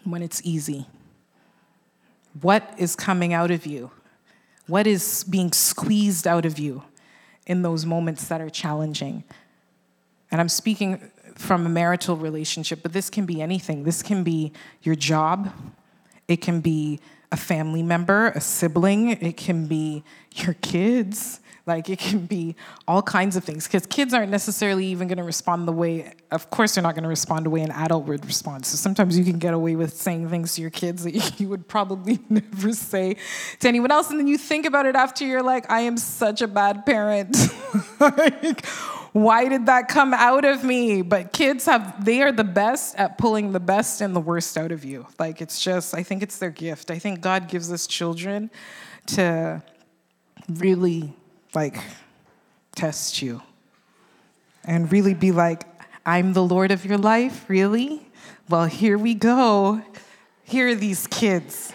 when 0.04 0.22
it's 0.22 0.40
easy? 0.44 0.86
What 2.40 2.74
is 2.78 2.94
coming 2.94 3.32
out 3.32 3.50
of 3.50 3.66
you? 3.66 3.90
What 4.66 4.86
is 4.86 5.24
being 5.24 5.52
squeezed 5.52 6.26
out 6.26 6.44
of 6.44 6.58
you 6.58 6.82
in 7.46 7.62
those 7.62 7.84
moments 7.84 8.28
that 8.28 8.40
are 8.40 8.50
challenging? 8.50 9.24
And 10.30 10.40
I'm 10.40 10.48
speaking 10.48 11.10
from 11.34 11.64
a 11.66 11.68
marital 11.68 12.16
relationship, 12.16 12.80
but 12.82 12.92
this 12.92 13.08
can 13.08 13.24
be 13.24 13.40
anything. 13.40 13.84
This 13.84 14.02
can 14.02 14.22
be 14.24 14.52
your 14.82 14.94
job, 14.94 15.52
it 16.26 16.36
can 16.38 16.60
be 16.60 17.00
a 17.32 17.36
family 17.36 17.82
member, 17.82 18.28
a 18.28 18.40
sibling, 18.40 19.10
it 19.10 19.36
can 19.36 19.66
be 19.66 20.02
your 20.32 20.54
kids, 20.54 21.40
like 21.68 21.88
it 21.88 21.98
can 21.98 22.26
be 22.26 22.56
all 22.88 23.02
kinds 23.02 23.36
of 23.36 23.44
things 23.44 23.66
because 23.66 23.86
kids 23.86 24.12
aren't 24.12 24.30
necessarily 24.30 24.86
even 24.86 25.06
going 25.06 25.18
to 25.18 25.24
respond 25.24 25.68
the 25.68 25.72
way, 25.72 26.12
of 26.30 26.50
course, 26.50 26.74
they're 26.74 26.82
not 26.82 26.94
going 26.94 27.04
to 27.04 27.08
respond 27.08 27.46
the 27.46 27.50
way 27.50 27.60
an 27.60 27.70
adult 27.70 28.06
would 28.06 28.24
respond. 28.26 28.66
So 28.66 28.76
sometimes 28.76 29.16
you 29.18 29.24
can 29.24 29.38
get 29.38 29.54
away 29.54 29.76
with 29.76 29.94
saying 29.94 30.28
things 30.28 30.54
to 30.54 30.62
your 30.62 30.70
kids 30.70 31.04
that 31.04 31.14
you 31.40 31.48
would 31.48 31.68
probably 31.68 32.18
never 32.28 32.72
say 32.72 33.16
to 33.60 33.68
anyone 33.68 33.92
else. 33.92 34.10
And 34.10 34.18
then 34.18 34.26
you 34.26 34.38
think 34.38 34.66
about 34.66 34.86
it 34.86 34.96
after 34.96 35.24
you're 35.24 35.42
like, 35.42 35.70
I 35.70 35.80
am 35.80 35.96
such 35.96 36.42
a 36.42 36.48
bad 36.48 36.84
parent. 36.84 37.36
like, 38.00 38.64
why 39.12 39.48
did 39.48 39.66
that 39.66 39.88
come 39.88 40.14
out 40.14 40.44
of 40.44 40.64
me? 40.64 41.02
But 41.02 41.32
kids 41.32 41.66
have, 41.66 42.04
they 42.04 42.22
are 42.22 42.32
the 42.32 42.44
best 42.44 42.96
at 42.96 43.18
pulling 43.18 43.52
the 43.52 43.60
best 43.60 44.00
and 44.00 44.14
the 44.14 44.20
worst 44.20 44.56
out 44.56 44.72
of 44.72 44.84
you. 44.84 45.06
Like 45.18 45.40
it's 45.40 45.60
just, 45.60 45.94
I 45.94 46.02
think 46.02 46.22
it's 46.22 46.38
their 46.38 46.50
gift. 46.50 46.90
I 46.90 46.98
think 46.98 47.20
God 47.20 47.48
gives 47.48 47.72
us 47.72 47.86
children 47.86 48.50
to 49.08 49.62
really 50.48 51.14
like 51.54 51.78
test 52.74 53.22
you 53.22 53.42
and 54.64 54.90
really 54.92 55.14
be 55.14 55.32
like, 55.32 55.64
I'm 56.04 56.32
the 56.32 56.42
Lord 56.42 56.70
of 56.70 56.84
your 56.84 56.98
life? 56.98 57.48
Really? 57.48 58.08
Well, 58.48 58.66
here 58.66 58.96
we 58.96 59.14
go. 59.14 59.82
Here 60.44 60.68
are 60.68 60.74
these 60.74 61.06
kids. 61.06 61.72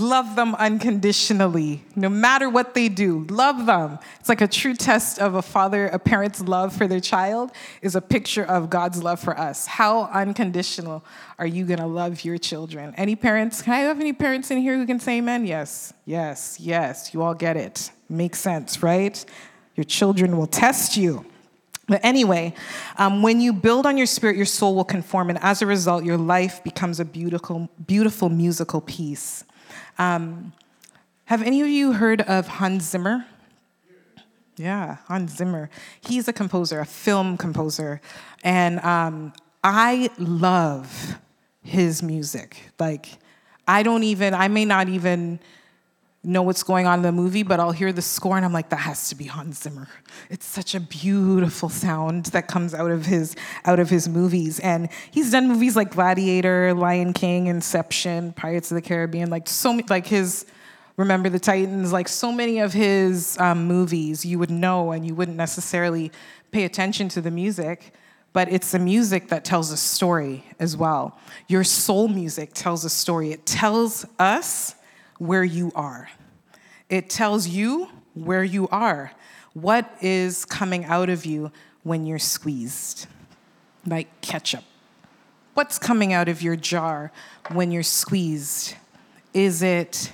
Love 0.00 0.34
them 0.34 0.54
unconditionally, 0.54 1.82
no 1.94 2.08
matter 2.08 2.48
what 2.48 2.74
they 2.74 2.88
do. 2.88 3.26
Love 3.28 3.66
them. 3.66 3.98
It's 4.18 4.28
like 4.28 4.40
a 4.40 4.48
true 4.48 4.74
test 4.74 5.18
of 5.18 5.34
a 5.34 5.42
father, 5.42 5.88
a 5.88 5.98
parent's 5.98 6.40
love 6.40 6.74
for 6.74 6.86
their 6.86 7.00
child 7.00 7.52
is 7.82 7.94
a 7.94 8.00
picture 8.00 8.44
of 8.44 8.70
God's 8.70 9.02
love 9.02 9.20
for 9.20 9.38
us. 9.38 9.66
How 9.66 10.04
unconditional 10.04 11.04
are 11.38 11.46
you 11.46 11.64
going 11.64 11.78
to 11.78 11.86
love 11.86 12.24
your 12.24 12.38
children? 12.38 12.94
Any 12.96 13.14
parents? 13.14 13.62
Can 13.62 13.74
I 13.74 13.80
have 13.80 14.00
any 14.00 14.12
parents 14.12 14.50
in 14.50 14.58
here 14.58 14.76
who 14.76 14.86
can 14.86 14.98
say 14.98 15.18
amen? 15.18 15.44
Yes, 15.44 15.92
yes, 16.06 16.58
yes. 16.58 17.12
You 17.12 17.22
all 17.22 17.34
get 17.34 17.56
it. 17.56 17.90
Makes 18.08 18.40
sense, 18.40 18.82
right? 18.82 19.22
Your 19.76 19.84
children 19.84 20.36
will 20.36 20.46
test 20.46 20.96
you. 20.96 21.26
But 21.86 22.04
anyway, 22.04 22.54
um, 22.98 23.20
when 23.20 23.40
you 23.40 23.52
build 23.52 23.84
on 23.84 23.96
your 23.96 24.06
spirit, 24.06 24.36
your 24.36 24.46
soul 24.46 24.76
will 24.76 24.84
conform, 24.84 25.28
and 25.28 25.38
as 25.42 25.60
a 25.60 25.66
result, 25.66 26.04
your 26.04 26.16
life 26.16 26.62
becomes 26.62 27.00
a 27.00 27.04
beautiful, 27.04 27.68
beautiful 27.84 28.28
musical 28.28 28.80
piece. 28.80 29.44
Um, 29.98 30.52
have 31.26 31.42
any 31.42 31.60
of 31.60 31.68
you 31.68 31.92
heard 31.92 32.22
of 32.22 32.48
Hans 32.48 32.90
Zimmer? 32.90 33.26
Yeah, 34.56 34.96
Hans 35.06 35.36
Zimmer. 35.36 35.70
He's 36.00 36.28
a 36.28 36.32
composer, 36.32 36.80
a 36.80 36.84
film 36.84 37.36
composer. 37.36 38.00
And 38.42 38.80
um, 38.80 39.32
I 39.64 40.10
love 40.18 41.18
his 41.62 42.02
music. 42.02 42.70
Like, 42.78 43.18
I 43.66 43.82
don't 43.82 44.02
even, 44.02 44.34
I 44.34 44.48
may 44.48 44.64
not 44.64 44.88
even 44.88 45.40
know 46.22 46.42
what's 46.42 46.62
going 46.62 46.86
on 46.86 46.98
in 46.98 47.02
the 47.02 47.12
movie, 47.12 47.42
but 47.42 47.60
I'll 47.60 47.72
hear 47.72 47.92
the 47.92 48.02
score 48.02 48.36
and 48.36 48.44
I'm 48.44 48.52
like, 48.52 48.68
that 48.70 48.80
has 48.80 49.08
to 49.08 49.14
be 49.14 49.24
Hans 49.24 49.62
Zimmer. 49.62 49.88
It's 50.28 50.44
such 50.44 50.74
a 50.74 50.80
beautiful 50.80 51.70
sound 51.70 52.26
that 52.26 52.46
comes 52.46 52.74
out 52.74 52.90
of 52.90 53.06
his 53.06 53.34
out 53.64 53.78
of 53.78 53.88
his 53.88 54.08
movies. 54.08 54.60
And 54.60 54.90
he's 55.10 55.30
done 55.30 55.48
movies 55.48 55.76
like 55.76 55.92
Gladiator, 55.92 56.74
Lion 56.74 57.14
King, 57.14 57.46
Inception, 57.46 58.34
Pirates 58.34 58.70
of 58.70 58.74
the 58.74 58.82
Caribbean, 58.82 59.30
like 59.30 59.48
so 59.48 59.72
many 59.72 59.86
like 59.88 60.06
his 60.06 60.44
Remember 60.96 61.30
the 61.30 61.38
Titans, 61.38 61.92
like 61.92 62.08
so 62.08 62.30
many 62.30 62.58
of 62.58 62.74
his 62.74 63.38
um, 63.38 63.66
movies 63.66 64.22
you 64.26 64.38
would 64.38 64.50
know 64.50 64.92
and 64.92 65.06
you 65.06 65.14
wouldn't 65.14 65.38
necessarily 65.38 66.12
pay 66.50 66.64
attention 66.64 67.08
to 67.10 67.22
the 67.22 67.30
music. 67.30 67.94
But 68.34 68.52
it's 68.52 68.72
the 68.72 68.78
music 68.78 69.28
that 69.28 69.44
tells 69.44 69.72
a 69.72 69.78
story 69.78 70.44
as 70.58 70.76
well. 70.76 71.18
Your 71.48 71.64
soul 71.64 72.08
music 72.08 72.50
tells 72.52 72.84
a 72.84 72.90
story. 72.90 73.32
It 73.32 73.46
tells 73.46 74.04
us 74.18 74.74
where 75.20 75.44
you 75.44 75.70
are. 75.74 76.08
It 76.88 77.10
tells 77.10 77.46
you 77.46 77.88
where 78.14 78.42
you 78.42 78.66
are. 78.68 79.12
What 79.52 79.88
is 80.00 80.46
coming 80.46 80.86
out 80.86 81.10
of 81.10 81.26
you 81.26 81.52
when 81.82 82.06
you're 82.06 82.18
squeezed? 82.18 83.06
Like 83.86 84.08
ketchup. 84.22 84.64
What's 85.54 85.78
coming 85.78 86.14
out 86.14 86.28
of 86.28 86.40
your 86.40 86.56
jar 86.56 87.12
when 87.52 87.70
you're 87.70 87.82
squeezed? 87.82 88.74
Is 89.34 89.62
it 89.62 90.10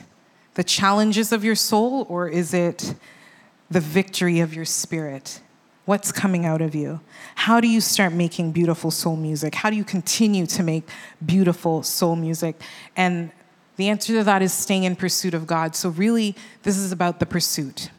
the 0.55 0.65
challenges 0.65 1.31
of 1.31 1.45
your 1.45 1.55
soul 1.55 2.05
or 2.09 2.29
is 2.29 2.53
it 2.53 2.95
the 3.71 3.81
victory 3.81 4.41
of 4.41 4.55
your 4.55 4.65
spirit? 4.65 5.41
What's 5.85 6.11
coming 6.11 6.45
out 6.45 6.63
of 6.63 6.75
you? 6.75 6.99
How 7.37 7.61
do 7.61 7.69
you 7.69 7.81
start 7.81 8.13
making 8.13 8.51
beautiful 8.51 8.91
soul 8.91 9.15
music? 9.15 9.55
How 9.55 9.71
do 9.71 9.77
you 9.77 9.85
continue 9.85 10.47
to 10.47 10.65
make 10.65 10.89
beautiful 11.25 11.85
soul 11.85 12.17
music? 12.17 12.61
And 12.97 13.31
the 13.77 13.89
answer 13.89 14.15
to 14.15 14.25
that 14.25 14.43
is 14.43 14.53
staying 14.53 14.85
in 14.85 14.97
pursuit 14.97 15.35
of 15.35 15.47
God. 15.47 15.77
So, 15.77 15.91
really, 15.91 16.35
this 16.63 16.77
is 16.77 16.93
about 16.93 17.21
the 17.21 17.27
pursuit. 17.27 17.91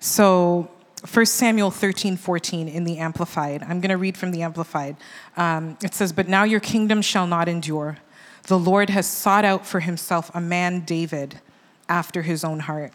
So, 0.00 0.70
1 1.12 1.26
Samuel 1.26 1.70
13, 1.70 2.16
14 2.16 2.68
in 2.68 2.84
the 2.84 2.98
Amplified. 2.98 3.62
I'm 3.62 3.80
going 3.80 3.90
to 3.90 3.96
read 3.96 4.16
from 4.16 4.32
the 4.32 4.42
Amplified. 4.42 4.96
Um, 5.36 5.78
it 5.82 5.94
says, 5.94 6.12
But 6.12 6.28
now 6.28 6.44
your 6.44 6.60
kingdom 6.60 7.02
shall 7.02 7.26
not 7.26 7.48
endure. 7.48 7.98
The 8.44 8.58
Lord 8.58 8.90
has 8.90 9.06
sought 9.06 9.44
out 9.44 9.66
for 9.66 9.80
himself 9.80 10.30
a 10.34 10.40
man, 10.40 10.80
David, 10.80 11.40
after 11.88 12.22
his 12.22 12.44
own 12.44 12.60
heart. 12.60 12.92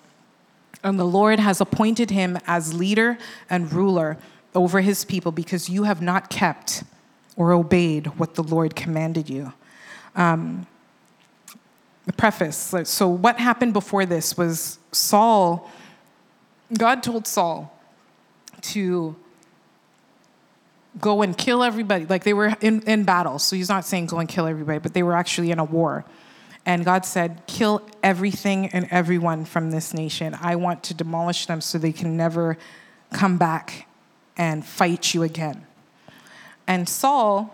And 0.83 0.99
the 0.99 1.05
Lord 1.05 1.39
has 1.39 1.61
appointed 1.61 2.11
him 2.11 2.37
as 2.45 2.73
leader 2.73 3.17
and 3.49 3.71
ruler 3.71 4.17
over 4.53 4.81
his 4.81 5.05
people 5.05 5.31
because 5.31 5.69
you 5.69 5.83
have 5.83 6.01
not 6.01 6.29
kept 6.29 6.83
or 7.35 7.53
obeyed 7.53 8.07
what 8.19 8.35
the 8.35 8.43
Lord 8.43 8.75
commanded 8.75 9.29
you. 9.29 9.53
Um, 10.15 10.67
the 12.05 12.13
preface. 12.13 12.73
So, 12.85 13.07
what 13.07 13.39
happened 13.39 13.73
before 13.73 14.05
this 14.05 14.37
was 14.37 14.79
Saul, 14.91 15.69
God 16.77 17.03
told 17.03 17.27
Saul 17.27 17.73
to 18.61 19.15
go 20.99 21.21
and 21.21 21.37
kill 21.37 21.63
everybody. 21.63 22.05
Like 22.05 22.23
they 22.23 22.33
were 22.33 22.55
in, 22.61 22.81
in 22.83 23.03
battle. 23.03 23.39
So 23.39 23.55
he's 23.55 23.69
not 23.69 23.85
saying 23.85 24.07
go 24.07 24.19
and 24.19 24.29
kill 24.29 24.45
everybody, 24.45 24.79
but 24.79 24.93
they 24.93 25.03
were 25.03 25.13
actually 25.13 25.51
in 25.51 25.59
a 25.59 25.63
war. 25.63 26.05
And 26.65 26.85
God 26.85 27.05
said, 27.05 27.41
kill 27.45 27.81
everything 28.01 28.67
and 28.67 28.87
everyone 28.89 29.43
from 29.43 29.71
this 29.71 29.93
nation. 29.93 30.37
I 30.39 30.55
want 30.55 30.83
to 30.83 30.93
demolish 30.93 31.45
them 31.45 31.59
so 31.59 31.77
they 31.77 31.91
can 31.91 32.15
never 32.15 32.57
come 33.11 33.37
back 33.37 33.87
and 34.37 34.65
fight 34.65 35.13
you 35.13 35.23
again. 35.23 35.65
And 36.65 36.87
Saul 36.87 37.53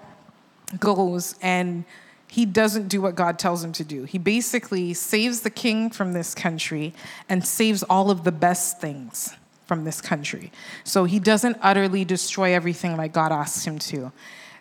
goes 0.79 1.35
and 1.41 1.85
he 2.31 2.45
doesn't 2.45 2.87
do 2.87 3.01
what 3.01 3.15
God 3.15 3.39
tells 3.39 3.63
him 3.63 3.71
to 3.73 3.83
do. 3.83 4.03
He 4.03 4.19
basically 4.19 4.93
saves 4.93 5.41
the 5.41 5.49
king 5.49 5.89
from 5.89 6.13
this 6.13 6.35
country 6.35 6.93
and 7.27 7.43
saves 7.43 7.81
all 7.83 8.11
of 8.11 8.23
the 8.23 8.31
best 8.31 8.79
things 8.79 9.35
from 9.65 9.83
this 9.83 9.99
country. 9.99 10.51
So 10.83 11.05
he 11.05 11.19
doesn't 11.19 11.57
utterly 11.61 12.05
destroy 12.05 12.53
everything 12.53 12.95
like 12.95 13.13
God 13.13 13.31
asks 13.31 13.65
him 13.65 13.79
to. 13.79 14.11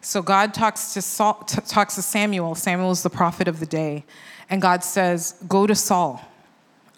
So 0.00 0.22
God 0.22 0.54
talks 0.54 0.94
to 0.94 1.02
Saul, 1.02 1.42
t- 1.46 1.60
talks 1.66 1.96
to 1.96 2.02
Samuel. 2.02 2.54
Samuel 2.54 2.90
is 2.90 3.02
the 3.02 3.10
prophet 3.10 3.48
of 3.48 3.60
the 3.60 3.66
day, 3.66 4.04
and 4.48 4.62
God 4.62 4.82
says, 4.82 5.34
"Go 5.46 5.66
to 5.66 5.74
Saul. 5.74 6.22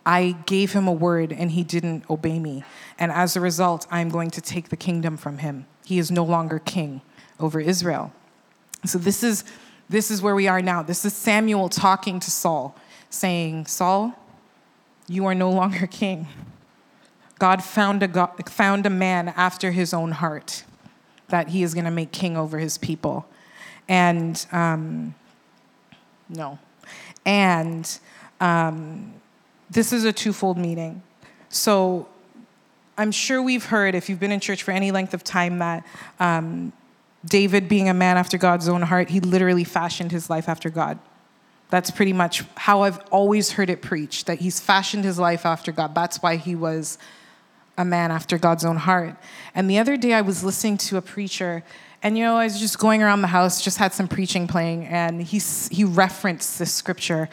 I 0.07 0.37
gave 0.47 0.73
him 0.73 0.87
a 0.87 0.93
word 0.93 1.33
and 1.33 1.51
he 1.51 1.65
didn't 1.65 2.09
obey 2.09 2.39
me, 2.39 2.63
and 2.99 3.11
as 3.11 3.37
a 3.37 3.41
result, 3.41 3.87
I'm 3.91 4.09
going 4.09 4.31
to 4.31 4.41
take 4.41 4.69
the 4.69 4.77
kingdom 4.77 5.17
from 5.17 5.39
him. 5.39 5.67
He 5.85 5.99
is 5.99 6.11
no 6.11 6.25
longer 6.25 6.59
king 6.59 7.01
over 7.41 7.59
Israel." 7.59 8.13
So 8.85 8.99
this 8.99 9.23
is 9.23 9.45
this 9.91 10.11
is 10.11 10.23
where 10.23 10.37
we 10.37 10.47
are 10.47 10.63
now. 10.63 10.83
This 10.85 11.05
is 11.05 11.13
Samuel 11.13 11.69
talking 11.69 12.21
to 12.21 12.31
Saul, 12.31 12.77
saying, 13.11 13.67
"Saul, 13.67 14.15
you 15.09 15.27
are 15.27 15.35
no 15.35 15.51
longer 15.51 15.87
king." 15.91 16.29
God 17.41 17.65
found 17.65 18.03
a, 18.03 18.09
God, 18.09 18.49
found 18.49 18.87
a 18.87 18.91
man 18.91 19.29
after 19.31 19.73
his 19.73 19.93
own 19.93 20.13
heart 20.13 20.65
that 21.29 21.49
he 21.49 21.63
is 21.63 21.75
going 21.75 21.87
to 21.87 21.91
make 21.91 22.13
king 22.13 22.37
over 22.37 22.59
his 22.59 22.79
people. 22.79 23.27
And 23.89 24.47
um, 24.53 25.15
no. 26.29 26.59
And 27.25 27.99
um, 28.41 29.15
this 29.71 29.93
is 29.93 30.05
a 30.05 30.13
twofold 30.13 30.59
meaning. 30.59 31.03
So 31.49 32.07
I'm 32.99 33.11
sure 33.11 33.43
we've 33.43 33.65
heard, 33.65 33.95
if 33.95 34.09
you've 34.09 34.21
been 34.21 34.33
in 34.33 34.41
church 34.41 34.63
for 34.63 34.73
any 34.73 34.93
length 34.93 35.15
of 35.15 35.25
time, 35.25 35.59
that 35.59 35.87
um, 36.21 36.75
David, 37.25 37.69
being 37.69 37.89
a 37.89 37.95
man 37.95 38.17
after 38.17 38.39
God's 38.39 38.69
own 38.69 38.83
heart, 38.83 39.11
he 39.11 39.21
literally 39.21 39.65
fashioned 39.65 40.11
his 40.11 40.31
life 40.31 40.49
after 40.49 40.71
God. 40.71 40.99
That's 41.69 41.91
pretty 41.91 42.13
much 42.13 42.45
how 42.57 42.83
I've 42.83 42.99
always 43.11 43.53
heard 43.53 43.71
it 43.71 43.83
preached, 43.83 44.27
that 44.27 44.41
he's 44.41 44.59
fashioned 44.59 45.05
his 45.05 45.19
life 45.19 45.47
after 45.47 45.71
God. 45.71 45.95
That's 45.95 46.23
why 46.23 46.37
he 46.37 46.57
was 46.57 46.99
a 47.79 47.85
man 47.85 48.11
after 48.11 48.39
God's 48.39 48.65
own 48.65 48.77
heart. 48.77 49.17
And 49.55 49.71
the 49.71 49.79
other 49.79 49.97
day 49.97 50.13
I 50.15 50.21
was 50.23 50.43
listening 50.43 50.79
to 50.79 50.97
a 50.97 51.03
preacher, 51.03 51.63
and 52.03 52.17
you 52.17 52.25
know, 52.25 52.37
I 52.37 52.45
was 52.45 52.59
just 52.59 52.79
going 52.79 53.03
around 53.03 53.21
the 53.21 53.29
house, 53.29 53.63
just 53.63 53.79
had 53.79 53.93
some 53.93 54.09
preaching 54.09 54.49
playing, 54.49 54.87
and 54.87 55.23
he, 55.23 55.41
he 55.71 55.85
referenced 55.85 56.59
this 56.59 56.73
scripture. 56.73 57.29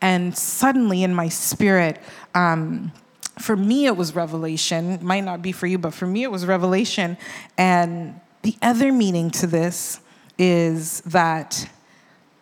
And 0.00 0.36
suddenly 0.36 1.02
in 1.02 1.14
my 1.14 1.28
spirit, 1.28 2.00
um, 2.34 2.92
for 3.38 3.56
me 3.56 3.86
it 3.86 3.96
was 3.96 4.14
revelation, 4.14 4.98
might 5.02 5.24
not 5.24 5.42
be 5.42 5.52
for 5.52 5.66
you, 5.66 5.78
but 5.78 5.92
for 5.92 6.06
me 6.06 6.22
it 6.22 6.30
was 6.30 6.46
revelation. 6.46 7.16
And 7.58 8.20
the 8.42 8.56
other 8.60 8.92
meaning 8.92 9.30
to 9.30 9.46
this 9.46 10.00
is 10.38 11.00
that 11.02 11.68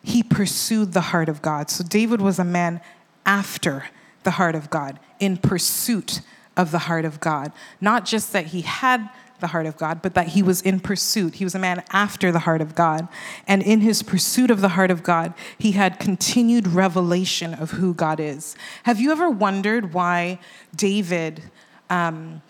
he 0.03 0.23
pursued 0.23 0.93
the 0.93 1.01
heart 1.01 1.29
of 1.29 1.43
God. 1.43 1.71
So 1.71 1.85
David 1.85 2.21
was 2.21 2.39
a 2.39 2.45
man 2.45 2.81
after 3.27 3.85
the 4.23 4.33
heart 4.33 4.55
of 4.55 4.71
God, 4.71 4.99
in 5.19 5.37
pursuit 5.37 6.21
of 6.57 6.71
the 6.71 6.81
heart 6.81 7.05
of 7.05 7.21
God. 7.21 7.53
Not 7.81 8.05
just 8.05 8.33
that 8.33 8.47
he 8.47 8.63
had 8.63 9.09
the 9.41 9.49
heart 9.49 9.67
of 9.67 9.77
God, 9.77 10.03
but 10.03 10.15
that 10.15 10.29
he 10.29 10.43
was 10.43 10.61
in 10.61 10.81
pursuit. 10.81 11.37
He 11.37 11.45
was 11.45 11.55
a 11.55 11.59
man 11.59 11.83
after 11.91 12.31
the 12.31 12.41
heart 12.41 12.61
of 12.61 12.75
God. 12.75 13.09
And 13.47 13.63
in 13.63 13.81
his 13.81 14.03
pursuit 14.03 14.51
of 14.51 14.61
the 14.61 14.71
heart 14.71 14.91
of 14.91 15.03
God, 15.03 15.33
he 15.59 15.73
had 15.73 15.99
continued 15.99 16.67
revelation 16.67 17.55
of 17.55 17.73
who 17.73 17.95
God 17.95 18.21
is. 18.21 18.55
Have 18.83 19.01
you 19.01 19.11
ever 19.13 19.31
wondered 19.31 19.95
why 19.95 20.39
David, 20.75 21.43
um, 21.89 22.43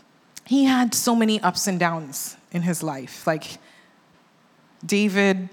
he 0.47 0.65
had 0.65 0.95
so 0.95 1.15
many 1.15 1.41
ups 1.41 1.67
and 1.69 1.79
downs 1.79 2.37
in 2.53 2.63
his 2.63 2.83
life? 2.83 3.27
Like, 3.27 3.59
David 4.85 5.49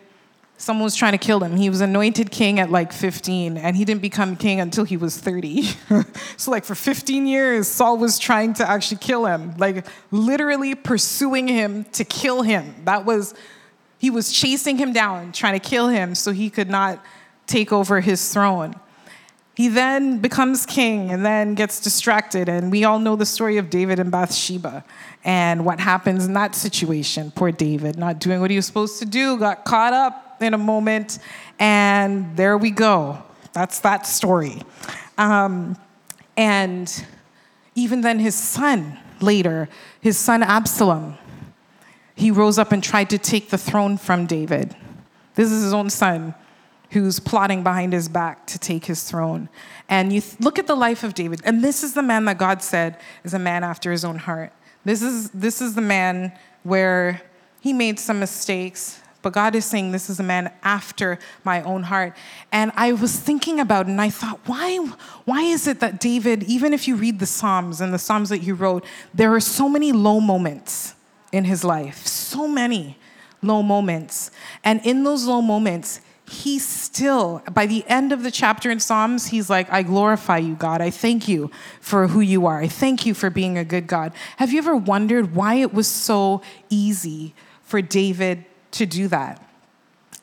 someone 0.58 0.84
was 0.84 0.96
trying 0.96 1.12
to 1.12 1.18
kill 1.18 1.44
him. 1.44 1.56
He 1.56 1.70
was 1.70 1.82
anointed 1.82 2.32
king 2.32 2.60
at 2.60 2.72
like 2.72 2.92
15, 2.92 3.58
and 3.58 3.78
he 3.78 3.86
didn't 3.86 4.02
become 4.02 4.36
king 4.36 4.60
until 4.60 4.84
he 4.84 4.98
was 4.98 5.18
30. 5.18 5.62
so, 6.38 6.52
like, 6.52 6.66
for 6.66 6.76
15 6.76 7.28
years, 7.28 7.68
Saul 7.68 7.98
was 7.98 8.20
trying 8.20 8.54
to 8.56 8.68
actually 8.68 8.98
kill 8.98 9.26
him, 9.26 9.54
like, 9.58 9.86
literally 10.12 10.76
pursuing 10.76 11.48
him 11.48 11.86
to 11.94 12.04
kill 12.04 12.42
him. 12.42 12.74
That 12.86 13.06
was, 13.06 13.36
he 14.00 14.10
was 14.10 14.32
chasing 14.32 14.78
him 14.78 14.94
down, 14.94 15.32
trying 15.32 15.60
to 15.60 15.66
kill 15.66 15.88
him 15.88 16.16
so 16.16 16.32
he 16.32 16.50
could 16.50 16.70
not 16.70 17.04
take 17.46 17.72
over 17.72 18.02
his 18.02 18.34
throne. 18.34 18.76
He 19.58 19.70
then 19.70 20.20
becomes 20.20 20.68
king 20.68 21.10
and 21.10 21.26
then 21.26 21.56
gets 21.56 21.80
distracted. 21.80 22.48
And 22.48 22.72
we 22.72 22.84
all 22.84 23.00
know 23.00 23.16
the 23.16 23.26
story 23.26 23.58
of 23.58 23.72
David 23.72 23.98
and 23.98 24.12
Bathsheba 24.12 24.86
and 25.24 25.66
what 25.66 25.80
happens 25.80 26.28
in 26.28 26.34
that 26.34 26.54
situation. 26.54 27.32
Poor 27.32 27.52
David, 27.52 27.98
not 27.98 28.20
doing 28.20 28.40
what 28.40 28.52
he 28.52 28.56
was 28.56 28.68
supposed 28.68 29.00
to 29.00 29.06
do, 29.08 29.36
got 29.40 29.66
caught 29.66 29.94
up 29.94 30.38
in 30.44 30.54
a 30.54 30.60
moment, 30.60 31.18
and 31.58 32.38
there 32.38 32.56
we 32.56 32.70
go. 32.70 33.18
That's 33.52 33.80
that 33.80 34.06
story. 34.06 34.62
Um, 35.18 35.76
and 36.38 37.06
even 37.74 38.02
then, 38.02 38.20
his 38.20 38.36
son 38.36 39.00
later, 39.22 39.70
his 40.00 40.20
son 40.20 40.44
Absalom, 40.44 41.18
he 42.14 42.30
rose 42.30 42.60
up 42.60 42.72
and 42.72 42.84
tried 42.84 43.10
to 43.10 43.18
take 43.18 43.50
the 43.50 43.58
throne 43.58 43.98
from 43.98 44.28
David. 44.28 44.76
This 45.34 45.52
is 45.52 45.64
his 45.64 45.74
own 45.74 45.90
son 45.90 46.36
who's 46.92 47.20
plotting 47.20 47.64
behind 47.64 47.94
his 47.94 48.08
back 48.08 48.48
to 48.48 48.60
take 48.60 48.86
his 48.86 49.04
throne. 49.04 49.50
And 49.90 50.14
you 50.14 50.22
th- 50.22 50.40
look 50.40 50.58
at 50.58 50.68
the 50.68 50.76
life 50.76 51.04
of 51.04 51.14
David, 51.14 51.42
and 51.44 51.64
this 51.64 51.84
is 51.84 51.94
the 51.94 52.04
man 52.04 52.26
that 52.26 52.38
God 52.38 52.62
said 52.62 52.98
is 53.24 53.34
a 53.34 53.40
man 53.40 53.64
after 53.64 53.92
his 53.92 54.06
own 54.06 54.18
heart. 54.18 54.54
This 54.86 55.02
is, 55.02 55.30
this 55.32 55.62
is 55.62 55.76
the 55.76 55.82
man 55.82 56.32
where 56.64 57.22
he 57.60 57.74
made 57.74 58.00
some 58.00 58.20
mistakes, 58.20 59.02
but 59.22 59.34
God 59.34 59.56
is 59.56 59.66
saying, 59.66 59.92
This 59.92 60.10
is 60.10 60.20
a 60.20 60.24
man 60.24 60.54
after 60.64 61.20
my 61.44 61.62
own 61.64 61.84
heart. 61.84 62.16
And 62.52 62.72
I 62.76 62.94
was 62.94 63.20
thinking 63.20 63.60
about 63.60 63.88
it 63.88 63.90
and 63.90 64.00
I 64.00 64.10
thought, 64.10 64.40
why, 64.46 64.78
why 65.26 65.42
is 65.42 65.68
it 65.68 65.82
that 65.82 66.00
David, 66.00 66.44
even 66.44 66.74
if 66.74 66.88
you 66.88 66.96
read 66.96 67.20
the 67.20 67.26
Psalms 67.26 67.82
and 67.82 67.94
the 67.94 68.00
Psalms 68.00 68.30
that 68.30 68.38
he 68.38 68.54
wrote, 68.54 68.86
there 69.14 69.34
are 69.34 69.42
so 69.42 69.68
many 69.68 69.92
low 69.92 70.22
moments 70.22 70.96
in 71.34 71.44
his 71.44 71.66
life, 71.66 72.06
so 72.06 72.48
many 72.48 72.98
low 73.42 73.62
moments. 73.62 74.32
And 74.64 74.80
in 74.86 75.04
those 75.04 75.26
low 75.26 75.42
moments, 75.42 76.00
he 76.30 76.60
still, 76.60 77.42
by 77.52 77.66
the 77.66 77.86
end 77.88 78.12
of 78.12 78.24
the 78.24 78.32
chapter 78.32 78.70
in 78.70 78.80
Psalms, 78.80 79.28
he's 79.28 79.50
like, 79.50 79.72
I 79.72 79.82
glorify 79.82 80.38
you, 80.38 80.56
God. 80.56 80.82
I 80.82 80.90
thank 80.90 81.28
you 81.28 81.50
for 81.80 82.08
who 82.08 82.20
you 82.20 82.46
are. 82.46 82.60
I 82.60 82.68
thank 82.68 83.06
you 83.06 83.14
for 83.14 83.30
being 83.30 83.58
a 83.58 83.64
good 83.64 83.88
God. 83.88 84.12
Have 84.38 84.52
you 84.52 84.58
ever 84.60 84.76
wondered 84.76 85.36
why 85.36 85.56
it 85.56 85.74
was 85.74 85.88
so 85.88 86.42
easy 86.70 87.34
for 87.68 87.82
David 87.82 88.46
to 88.72 88.86
do 88.86 89.10
that. 89.10 89.44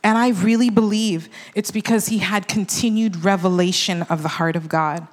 And 0.02 0.16
I 0.18 0.30
really 0.30 0.70
believe 0.70 1.28
it's 1.54 1.70
because 1.70 2.06
he 2.06 2.18
had 2.18 2.48
continued 2.48 3.24
revelation 3.24 4.02
of 4.02 4.22
the 4.22 4.28
heart 4.28 4.56
of 4.56 4.68
God. 4.68 5.06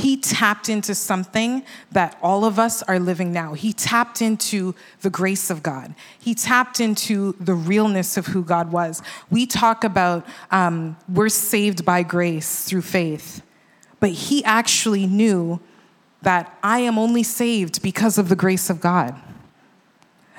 He 0.00 0.16
tapped 0.16 0.70
into 0.70 0.94
something 0.94 1.62
that 1.92 2.18
all 2.22 2.46
of 2.46 2.58
us 2.58 2.82
are 2.84 2.98
living 2.98 3.32
now. 3.32 3.52
He 3.52 3.74
tapped 3.74 4.22
into 4.22 4.74
the 5.02 5.10
grace 5.10 5.50
of 5.50 5.62
God. 5.62 5.94
He 6.18 6.34
tapped 6.34 6.80
into 6.80 7.36
the 7.38 7.52
realness 7.52 8.16
of 8.16 8.28
who 8.28 8.42
God 8.42 8.72
was. 8.72 9.02
We 9.30 9.44
talk 9.44 9.84
about 9.84 10.26
um, 10.50 10.96
we're 11.06 11.28
saved 11.28 11.84
by 11.84 12.02
grace 12.02 12.64
through 12.64 12.82
faith, 12.82 13.42
but 14.00 14.10
he 14.10 14.42
actually 14.44 15.06
knew 15.06 15.60
that 16.22 16.58
I 16.62 16.78
am 16.78 16.98
only 16.98 17.22
saved 17.22 17.82
because 17.82 18.16
of 18.16 18.30
the 18.30 18.36
grace 18.36 18.70
of 18.70 18.80
God 18.80 19.14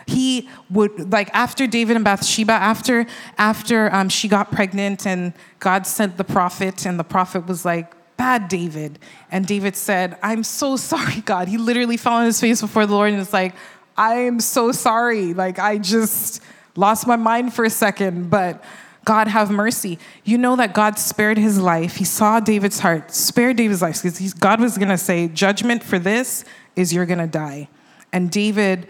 he 0.08 0.50
would 0.70 1.12
like 1.12 1.30
after 1.32 1.68
David 1.68 1.96
and 1.96 2.04
Bathsheba, 2.04 2.52
after 2.52 3.06
after 3.38 3.94
um, 3.94 4.10
she 4.10 4.28
got 4.28 4.52
pregnant 4.52 5.06
and 5.06 5.32
God 5.60 5.88
sent 5.88 6.18
the 6.18 6.24
prophet, 6.24 6.86
and 6.86 7.00
the 7.00 7.04
prophet 7.04 7.48
was 7.48 7.64
like, 7.64 7.94
"Bad 8.22 8.50
David," 8.50 9.00
and 9.32 9.48
David 9.48 9.76
said, 9.76 10.16
"I'm 10.22 10.44
so 10.44 10.78
sorry, 10.92 11.22
God." 11.22 11.48
He 11.48 11.58
literally 11.58 11.98
fell 11.98 12.14
on 12.14 12.26
his 12.26 12.40
face 12.40 12.62
before 12.62 12.86
the 12.86 12.94
Lord 12.94 13.10
and 13.10 13.18
was 13.18 13.34
like, 13.34 13.56
"I 13.98 14.14
am 14.30 14.40
so 14.40 14.72
sorry. 14.72 15.34
Like 15.34 15.58
I 15.58 15.80
just 15.80 16.40
lost 16.76 17.08
my 17.08 17.16
mind 17.16 17.54
for 17.54 17.66
a 17.66 17.70
second, 17.70 18.30
but." 18.30 18.64
God 19.04 19.28
have 19.28 19.50
mercy. 19.50 19.98
You 20.24 20.38
know 20.38 20.56
that 20.58 20.76
God 20.76 21.00
spared 21.00 21.40
his 21.40 21.60
life. 21.60 21.96
He 21.96 22.06
saw 22.06 22.40
David's 22.40 22.78
heart, 22.78 23.12
spared 23.12 23.58
David's 23.58 23.82
life 23.82 24.04
because 24.04 24.32
God 24.36 24.62
was 24.62 24.78
going 24.78 24.90
to 24.90 24.98
say, 24.98 25.28
Judgment 25.28 25.82
for 25.82 25.98
this 25.98 26.46
is 26.76 26.94
you're 26.94 27.08
going 27.08 27.18
to 27.18 27.26
die. 27.26 27.68
And 28.14 28.30
David 28.30 28.86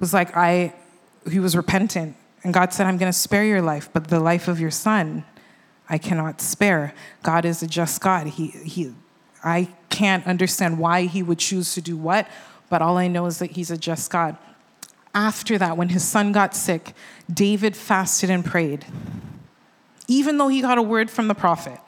was 0.00 0.12
like, 0.12 0.36
I, 0.36 0.74
he 1.30 1.38
was 1.38 1.56
repentant. 1.56 2.16
And 2.42 2.52
God 2.52 2.72
said, 2.72 2.88
I'm 2.88 2.98
going 2.98 3.12
to 3.12 3.18
spare 3.18 3.44
your 3.44 3.62
life, 3.62 3.88
but 3.92 4.08
the 4.08 4.18
life 4.18 4.48
of 4.48 4.58
your 4.58 4.72
son, 4.72 5.24
I 5.88 5.98
cannot 5.98 6.40
spare. 6.40 6.94
God 7.22 7.44
is 7.44 7.62
a 7.62 7.66
just 7.66 8.00
God. 8.00 8.26
He, 8.26 8.48
he, 8.48 8.94
I 9.42 9.68
can't 9.90 10.26
understand 10.26 10.78
why 10.78 11.02
he 11.02 11.22
would 11.22 11.38
choose 11.38 11.74
to 11.74 11.80
do 11.80 11.96
what, 11.96 12.28
but 12.70 12.82
all 12.82 12.96
I 12.96 13.08
know 13.08 13.26
is 13.26 13.38
that 13.38 13.52
he's 13.52 13.70
a 13.70 13.76
just 13.76 14.10
God. 14.10 14.36
After 15.14 15.58
that, 15.58 15.76
when 15.76 15.90
his 15.90 16.02
son 16.02 16.32
got 16.32 16.56
sick, 16.56 16.94
David 17.32 17.76
fasted 17.76 18.30
and 18.30 18.44
prayed. 18.44 18.84
Even 20.08 20.38
though 20.38 20.48
he 20.48 20.60
got 20.60 20.78
a 20.78 20.82
word 20.82 21.10
from 21.10 21.28
the 21.28 21.34
prophet, 21.34 21.78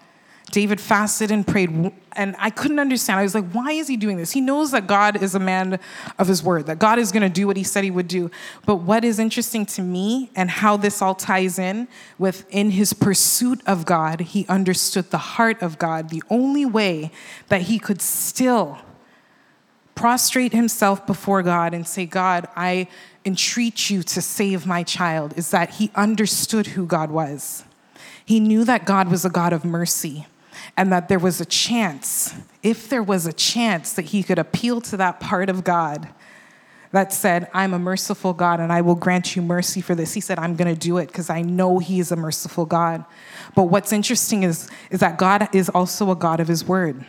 David 0.52 0.80
fasted 0.80 1.32
and 1.32 1.46
prayed, 1.46 1.92
and 2.12 2.36
I 2.38 2.50
couldn't 2.50 2.78
understand. 2.78 3.18
I 3.18 3.24
was 3.24 3.34
like, 3.34 3.50
why 3.50 3.72
is 3.72 3.88
he 3.88 3.96
doing 3.96 4.16
this? 4.16 4.30
He 4.30 4.40
knows 4.40 4.70
that 4.70 4.86
God 4.86 5.20
is 5.20 5.34
a 5.34 5.40
man 5.40 5.80
of 6.18 6.28
his 6.28 6.42
word, 6.42 6.66
that 6.66 6.78
God 6.78 6.98
is 6.98 7.10
going 7.10 7.24
to 7.24 7.28
do 7.28 7.48
what 7.48 7.56
he 7.56 7.64
said 7.64 7.82
he 7.82 7.90
would 7.90 8.06
do. 8.06 8.30
But 8.64 8.76
what 8.76 9.04
is 9.04 9.18
interesting 9.18 9.66
to 9.66 9.82
me 9.82 10.30
and 10.36 10.48
how 10.48 10.76
this 10.76 11.02
all 11.02 11.16
ties 11.16 11.58
in 11.58 11.88
with 12.16 12.46
in 12.48 12.70
his 12.70 12.92
pursuit 12.92 13.60
of 13.66 13.84
God, 13.84 14.20
he 14.20 14.46
understood 14.46 15.10
the 15.10 15.18
heart 15.18 15.60
of 15.60 15.78
God. 15.78 16.10
The 16.10 16.22
only 16.30 16.64
way 16.64 17.10
that 17.48 17.62
he 17.62 17.80
could 17.80 18.00
still 18.00 18.78
prostrate 19.96 20.52
himself 20.52 21.06
before 21.06 21.42
God 21.42 21.74
and 21.74 21.86
say, 21.86 22.06
God, 22.06 22.46
I 22.54 22.86
entreat 23.24 23.90
you 23.90 24.04
to 24.04 24.22
save 24.22 24.64
my 24.64 24.84
child, 24.84 25.34
is 25.36 25.50
that 25.50 25.70
he 25.70 25.90
understood 25.96 26.68
who 26.68 26.86
God 26.86 27.10
was. 27.10 27.64
He 28.24 28.38
knew 28.38 28.64
that 28.64 28.86
God 28.86 29.08
was 29.10 29.24
a 29.24 29.30
God 29.30 29.52
of 29.52 29.64
mercy 29.64 30.26
and 30.76 30.92
that 30.92 31.08
there 31.08 31.18
was 31.18 31.40
a 31.40 31.44
chance, 31.44 32.34
if 32.62 32.88
there 32.88 33.02
was 33.02 33.26
a 33.26 33.32
chance, 33.32 33.92
that 33.94 34.06
he 34.06 34.22
could 34.22 34.38
appeal 34.38 34.80
to 34.82 34.96
that 34.96 35.20
part 35.20 35.48
of 35.48 35.64
God 35.64 36.08
that 36.92 37.12
said, 37.12 37.50
I'm 37.52 37.74
a 37.74 37.78
merciful 37.78 38.32
God 38.32 38.60
and 38.60 38.72
I 38.72 38.80
will 38.80 38.94
grant 38.94 39.36
you 39.36 39.42
mercy 39.42 39.80
for 39.80 39.94
this. 39.94 40.14
He 40.14 40.20
said, 40.20 40.38
I'm 40.38 40.56
going 40.56 40.72
to 40.72 40.80
do 40.80 40.98
it 40.98 41.08
because 41.08 41.28
I 41.28 41.42
know 41.42 41.78
he 41.78 42.00
is 42.00 42.10
a 42.10 42.16
merciful 42.16 42.64
God. 42.64 43.04
But 43.54 43.64
what's 43.64 43.92
interesting 43.92 44.42
is, 44.42 44.70
is 44.90 45.00
that 45.00 45.18
God 45.18 45.54
is 45.54 45.68
also 45.68 46.10
a 46.10 46.16
God 46.16 46.40
of 46.40 46.48
his 46.48 46.64
word. 46.64 47.04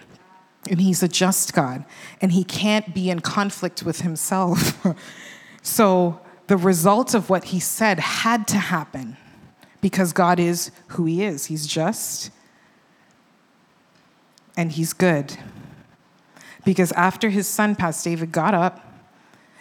And 0.70 0.82
he's 0.82 1.02
a 1.04 1.08
just 1.08 1.54
God. 1.54 1.86
And 2.20 2.34
he 2.34 2.44
can't 2.44 2.94
be 2.94 3.10
in 3.10 3.22
conflict 3.22 3.84
with 3.84 4.02
himself. 4.02 4.86
so 5.62 6.20
the 6.48 6.58
result 6.58 7.14
of 7.14 7.30
what 7.30 7.46
he 7.46 7.60
said 7.60 8.00
had 8.00 8.48
to 8.50 8.58
happen 8.58 9.16
because 9.80 10.12
God 10.12 10.40
is 10.40 10.72
who 10.88 11.06
he 11.06 11.24
is. 11.24 11.46
He's 11.46 11.68
just, 11.68 12.32
and 14.58 14.72
he's 14.72 14.92
good. 14.92 15.38
Because 16.66 16.92
after 16.94 17.30
his 17.30 17.48
son 17.48 17.76
passed, 17.76 18.04
David 18.04 18.32
got 18.34 18.54
up. 18.54 18.84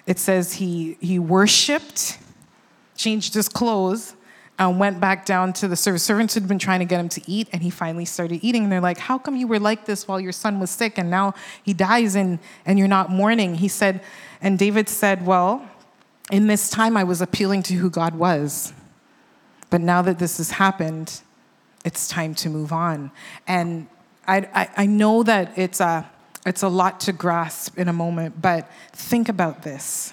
It 0.07 0.19
says 0.19 0.55
he, 0.55 0.97
he 1.01 1.19
worshiped, 1.19 2.19
changed 2.97 3.35
his 3.35 3.49
clothes, 3.49 4.15
and 4.59 4.81
went 4.81 4.99
back 4.99 5.27
down 5.27 5.53
to 5.53 5.69
the 5.69 5.77
servants. 5.77 6.03
Servants 6.03 6.35
had 6.35 6.49
been 6.49 6.59
trying 6.59 6.81
to 6.81 6.87
get 6.87 6.99
him 6.99 7.11
to 7.11 7.31
eat, 7.31 7.49
and 7.53 7.63
he 7.63 7.69
finally 7.69 8.07
started 8.07 8.43
eating. 8.43 8.65
And 8.65 8.73
they're 8.73 8.81
like, 8.81 8.99
How 8.99 9.19
come 9.19 9.37
you 9.37 9.47
were 9.47 9.61
like 9.61 9.85
this 9.85 10.09
while 10.09 10.19
your 10.19 10.33
son 10.33 10.59
was 10.59 10.71
sick, 10.71 10.99
and 10.99 11.11
now 11.11 11.35
he 11.63 11.75
dies 11.75 12.17
and, 12.17 12.39
and 12.65 12.79
you're 12.79 12.89
not 12.89 13.11
mourning? 13.11 13.57
He 13.57 13.69
said, 13.69 14.03
and 14.41 14.59
David 14.59 14.89
said, 14.89 15.27
Well, 15.27 15.69
in 16.31 16.47
this 16.47 16.71
time 16.71 16.97
I 16.97 17.05
was 17.05 17.21
appealing 17.21 17.63
to 17.65 17.75
who 17.75 17.91
God 17.91 18.15
was. 18.15 18.73
But 19.69 19.81
now 19.81 20.01
that 20.03 20.19
this 20.19 20.39
has 20.39 20.53
happened, 20.53 21.21
it's 21.85 22.09
time 22.09 22.35
to 22.37 22.49
move 22.49 22.73
on. 22.73 23.11
And 23.47 23.89
I, 24.27 24.49
I, 24.55 24.71
I 24.77 24.87
know 24.87 25.23
that 25.23 25.57
it's 25.57 25.81
a, 25.81 26.09
it's 26.45 26.63
a 26.63 26.69
lot 26.69 27.01
to 27.01 27.13
grasp 27.13 27.79
in 27.79 27.89
a 27.89 27.93
moment, 27.93 28.41
but 28.41 28.71
think 28.93 29.29
about 29.29 29.63
this. 29.63 30.13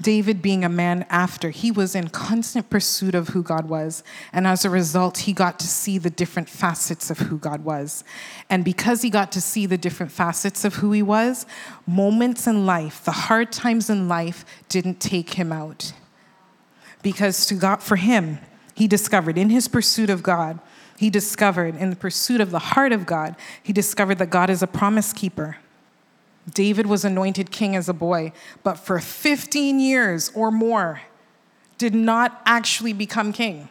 David, 0.00 0.42
being 0.42 0.64
a 0.64 0.68
man 0.68 1.06
after, 1.08 1.50
he 1.50 1.70
was 1.70 1.94
in 1.94 2.08
constant 2.08 2.68
pursuit 2.68 3.14
of 3.14 3.28
who 3.28 3.42
God 3.42 3.68
was. 3.68 4.02
And 4.32 4.46
as 4.46 4.64
a 4.64 4.70
result, 4.70 5.18
he 5.18 5.32
got 5.32 5.60
to 5.60 5.66
see 5.66 5.96
the 5.96 6.10
different 6.10 6.48
facets 6.48 7.08
of 7.08 7.18
who 7.18 7.38
God 7.38 7.64
was. 7.64 8.02
And 8.50 8.64
because 8.64 9.02
he 9.02 9.10
got 9.10 9.30
to 9.32 9.40
see 9.40 9.64
the 9.64 9.78
different 9.78 10.10
facets 10.10 10.64
of 10.64 10.76
who 10.76 10.90
he 10.92 11.02
was, 11.02 11.46
moments 11.86 12.46
in 12.46 12.66
life, 12.66 13.04
the 13.04 13.12
hard 13.12 13.52
times 13.52 13.88
in 13.88 14.08
life, 14.08 14.44
didn't 14.68 14.98
take 14.98 15.34
him 15.34 15.52
out. 15.52 15.92
Because 17.02 17.46
to 17.46 17.54
God, 17.54 17.82
for 17.82 17.96
him, 17.96 18.38
he 18.74 18.88
discovered 18.88 19.38
in 19.38 19.50
his 19.50 19.68
pursuit 19.68 20.10
of 20.10 20.22
God, 20.22 20.58
he 21.02 21.10
discovered 21.10 21.74
in 21.74 21.90
the 21.90 21.96
pursuit 21.96 22.40
of 22.40 22.52
the 22.52 22.60
heart 22.60 22.92
of 22.92 23.06
God, 23.06 23.34
he 23.60 23.72
discovered 23.72 24.18
that 24.18 24.30
God 24.30 24.48
is 24.48 24.62
a 24.62 24.68
promise 24.68 25.12
keeper. 25.12 25.56
David 26.48 26.86
was 26.86 27.04
anointed 27.04 27.50
king 27.50 27.74
as 27.74 27.88
a 27.88 27.92
boy, 27.92 28.32
but 28.62 28.74
for 28.74 29.00
15 29.00 29.80
years 29.80 30.30
or 30.32 30.52
more 30.52 31.00
did 31.76 31.92
not 31.92 32.40
actually 32.46 32.92
become 32.92 33.32
king. 33.32 33.68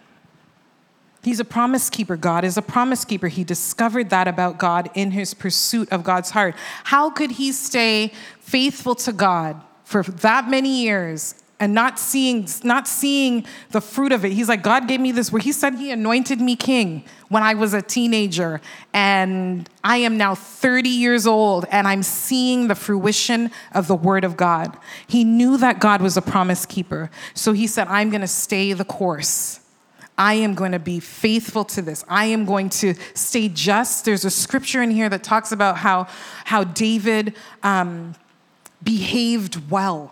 He's 1.23 1.39
a 1.39 1.45
promise 1.45 1.89
keeper. 1.89 2.17
God 2.17 2.43
is 2.43 2.57
a 2.57 2.61
promise 2.61 3.05
keeper. 3.05 3.29
He 3.29 3.45
discovered 3.45 4.09
that 4.09 4.27
about 4.27 4.57
God 4.57 4.89
in 4.93 5.11
his 5.11 5.33
pursuit 5.33 5.89
of 5.89 6.03
God's 6.03 6.31
heart. 6.31 6.53
How 6.83 7.09
could 7.09 7.31
he 7.31 7.53
stay 7.53 8.11
faithful 8.41 8.95
to 8.95 9.13
God 9.13 9.61
for 9.85 10.03
that 10.03 10.49
many 10.49 10.81
years 10.81 11.35
and 11.61 11.75
not 11.75 11.99
seeing 11.99 12.47
not 12.63 12.87
seeing 12.87 13.45
the 13.69 13.79
fruit 13.79 14.11
of 14.11 14.25
it. 14.25 14.31
He's 14.33 14.49
like, 14.49 14.63
God 14.63 14.87
gave 14.87 14.99
me 14.99 15.11
this 15.11 15.31
where 15.31 15.41
he 15.41 15.51
said 15.51 15.75
he 15.75 15.91
anointed 15.91 16.41
me 16.41 16.55
king 16.55 17.05
when 17.29 17.43
I 17.43 17.53
was 17.53 17.75
a 17.75 17.83
teenager 17.83 18.59
and 18.93 19.69
I 19.83 19.97
am 19.97 20.17
now 20.17 20.33
30 20.33 20.89
years 20.89 21.27
old 21.27 21.65
and 21.71 21.87
I'm 21.87 22.01
seeing 22.01 22.67
the 22.67 22.73
fruition 22.73 23.51
of 23.73 23.87
the 23.87 23.95
word 23.95 24.23
of 24.23 24.35
God. 24.35 24.75
He 25.05 25.23
knew 25.23 25.55
that 25.57 25.79
God 25.79 26.01
was 26.01 26.17
a 26.17 26.21
promise 26.21 26.65
keeper. 26.65 27.11
So 27.35 27.53
he 27.53 27.67
said, 27.67 27.87
I'm 27.87 28.09
going 28.09 28.21
to 28.21 28.27
stay 28.27 28.73
the 28.73 28.83
course. 28.83 29.59
I 30.17 30.33
am 30.33 30.55
going 30.55 30.71
to 30.71 30.79
be 30.79 30.99
faithful 30.99 31.63
to 31.65 31.81
this. 31.83 32.03
I 32.07 32.25
am 32.25 32.45
going 32.45 32.69
to 32.69 32.95
stay 33.13 33.49
just. 33.49 34.03
There's 34.03 34.25
a 34.25 34.31
scripture 34.31 34.81
in 34.81 34.89
here 34.89 35.09
that 35.09 35.23
talks 35.23 35.51
about 35.51 35.77
how, 35.77 36.07
how 36.45 36.63
David 36.63 37.35
um, 37.61 38.15
behaved 38.83 39.69
well 39.69 40.11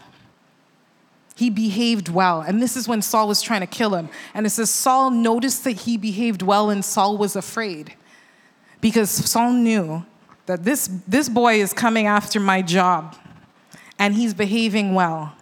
he 1.39 1.49
behaved 1.49 2.09
well. 2.09 2.41
And 2.41 2.61
this 2.61 2.75
is 2.75 2.85
when 2.85 3.01
Saul 3.01 3.29
was 3.29 3.41
trying 3.41 3.61
to 3.61 3.67
kill 3.67 3.95
him. 3.95 4.09
And 4.33 4.45
it 4.45 4.49
says 4.49 4.69
Saul 4.69 5.09
noticed 5.09 5.63
that 5.63 5.71
he 5.71 5.95
behaved 5.95 6.41
well 6.41 6.69
and 6.69 6.83
Saul 6.83 7.17
was 7.17 7.37
afraid 7.37 7.95
because 8.81 9.09
Saul 9.09 9.53
knew 9.53 10.05
that 10.47 10.65
this, 10.65 10.89
this 11.07 11.29
boy 11.29 11.61
is 11.61 11.71
coming 11.71 12.07
after 12.07 12.41
my 12.41 12.61
job 12.61 13.15
and 13.97 14.15
he's 14.15 14.33
behaving 14.33 14.93
well, 14.93 15.33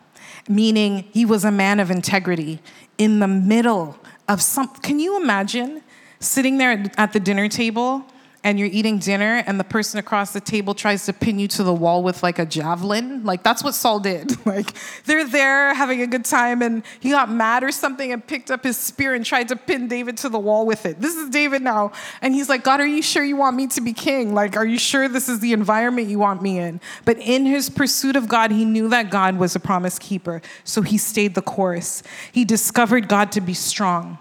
meaning 0.47 1.05
he 1.13 1.25
was 1.25 1.43
a 1.43 1.51
man 1.51 1.79
of 1.79 1.89
integrity 1.89 2.59
in 2.99 3.17
the 3.17 3.27
middle 3.27 3.97
of 4.27 4.39
some. 4.39 4.67
Can 4.67 4.99
you 4.99 5.19
imagine 5.19 5.81
sitting 6.19 6.59
there 6.59 6.91
at 6.97 7.11
the 7.13 7.19
dinner 7.19 7.49
table? 7.49 8.05
And 8.47 8.57
you're 8.57 8.69
eating 8.71 8.97
dinner 8.97 9.43
and 9.45 9.59
the 9.59 9.63
person 9.65 9.99
across 9.99 10.31
the 10.31 10.39
table 10.39 10.73
tries 10.73 11.05
to 11.05 11.11
pin 11.11 11.37
you 11.37 11.49
to 11.49 11.63
the 11.63 11.73
wall 11.73 12.01
with 12.01 12.23
like 12.23 12.39
a 12.39 12.45
javelin? 12.45 13.25
Like 13.25 13.43
that's 13.43 13.61
what 13.61 13.75
saul 13.75 13.99
did. 13.99 14.31
Like 14.47 14.73
they're 15.03 15.27
there 15.27 15.73
having 15.73 16.01
a 16.01 16.07
good 16.07 16.23
time 16.23 16.61
and 16.61 16.81
he 17.01 17.09
got 17.09 17.29
mad 17.29 17.65
or 17.65 17.71
something 17.71 18.13
and 18.13 18.25
picked 18.25 18.49
up 18.49 18.63
his 18.63 18.77
spear 18.77 19.13
and 19.13 19.25
tried 19.25 19.49
to 19.49 19.57
pin 19.57 19.89
david 19.89 20.15
to 20.19 20.29
the 20.29 20.39
wall 20.39 20.65
with 20.65 20.85
it. 20.85 21.01
This 21.01 21.15
is 21.15 21.29
david 21.29 21.61
now 21.61 21.91
and 22.21 22.33
he's 22.33 22.47
like 22.47 22.63
god 22.63 22.79
are 22.79 22.87
you 22.87 23.01
sure 23.01 23.25
you 23.25 23.35
want 23.35 23.57
me 23.57 23.67
to 23.67 23.81
be 23.81 23.91
king? 23.91 24.33
Like 24.33 24.55
are 24.55 24.65
you 24.65 24.79
sure 24.79 25.09
this 25.09 25.27
is 25.27 25.41
the 25.41 25.51
environment 25.51 26.07
you 26.07 26.19
want 26.19 26.41
me 26.41 26.59
in? 26.59 26.79
But 27.03 27.17
in 27.17 27.45
his 27.45 27.69
pursuit 27.69 28.15
of 28.15 28.29
god 28.29 28.51
he 28.51 28.63
knew 28.63 28.87
that 28.87 29.09
god 29.09 29.37
was 29.37 29.53
a 29.53 29.59
promise 29.59 29.99
keeper 29.99 30.41
so 30.63 30.81
he 30.81 30.97
stayed 30.97 31.35
the 31.35 31.41
course. 31.41 32.01
He 32.31 32.45
discovered 32.45 33.09
god 33.09 33.33
to 33.33 33.41
be 33.41 33.53
strong 33.53 34.19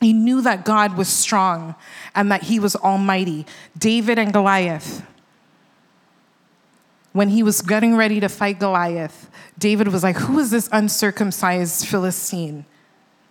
he 0.00 0.14
knew 0.14 0.40
that 0.40 0.64
God 0.64 0.96
was 0.96 1.08
strong 1.08 1.74
and 2.14 2.32
that 2.32 2.44
he 2.44 2.58
was 2.58 2.74
almighty. 2.74 3.46
David 3.76 4.18
and 4.18 4.32
Goliath. 4.32 5.06
When 7.12 7.28
he 7.28 7.42
was 7.42 7.60
getting 7.60 7.96
ready 7.96 8.18
to 8.20 8.28
fight 8.28 8.58
Goliath, 8.58 9.30
David 9.58 9.88
was 9.88 10.02
like, 10.02 10.16
Who 10.16 10.38
is 10.38 10.50
this 10.50 10.68
uncircumcised 10.72 11.86
Philistine 11.86 12.64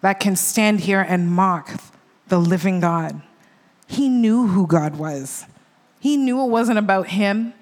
that 0.01 0.19
can 0.19 0.35
stand 0.35 0.81
here 0.81 1.01
and 1.01 1.31
mock 1.31 1.81
the 2.27 2.39
living 2.39 2.79
God? 2.79 3.21
He 3.87 4.07
knew 4.07 4.47
who 4.47 4.67
God 4.67 4.97
was. 4.97 5.45
He 5.99 6.17
knew 6.17 6.43
it 6.43 6.49
wasn't 6.49 6.77
about 6.77 7.07
him. 7.07 7.53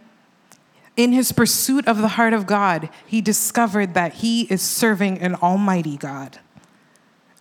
In 0.97 1.13
his 1.13 1.31
pursuit 1.31 1.87
of 1.87 1.99
the 1.99 2.09
heart 2.09 2.33
of 2.33 2.47
God, 2.47 2.89
he 3.05 3.21
discovered 3.21 3.93
that 3.93 4.15
he 4.15 4.41
is 4.51 4.61
serving 4.61 5.19
an 5.19 5.35
almighty 5.35 5.95
God 5.95 6.39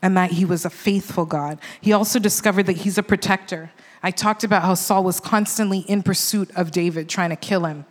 and 0.06 0.16
that 0.16 0.30
he 0.30 0.44
was 0.44 0.64
a 0.64 0.70
faithful 0.70 1.26
God. 1.26 1.58
He 1.80 1.92
also 1.92 2.20
discovered 2.20 2.66
that 2.66 2.76
he's 2.76 2.96
a 2.96 3.02
protector. 3.02 3.72
I 4.04 4.12
talked 4.12 4.44
about 4.44 4.62
how 4.62 4.74
Saul 4.74 5.02
was 5.02 5.18
constantly 5.18 5.80
in 5.80 6.04
pursuit 6.04 6.48
of 6.54 6.70
David, 6.70 7.08
trying 7.08 7.30
to 7.30 7.36
kill 7.36 7.64
him. 7.64 7.86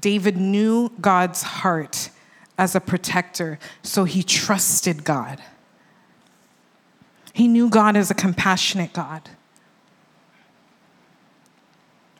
David 0.00 0.36
knew 0.36 0.92
God's 1.00 1.42
heart 1.42 2.10
as 2.56 2.76
a 2.76 2.80
protector, 2.80 3.58
so 3.82 4.04
he 4.04 4.22
trusted 4.22 5.02
God. 5.02 5.42
He 7.32 7.48
knew 7.48 7.68
God 7.68 7.96
as 7.96 8.08
a 8.08 8.14
compassionate 8.14 8.92
God 8.92 9.28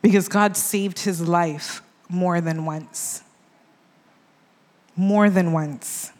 because 0.01 0.27
God 0.27 0.57
saved 0.57 0.99
his 0.99 1.21
life 1.21 1.81
more 2.09 2.41
than 2.41 2.65
once. 2.65 3.23
More 4.97 5.31
than 5.31 5.53
once 5.53 6.11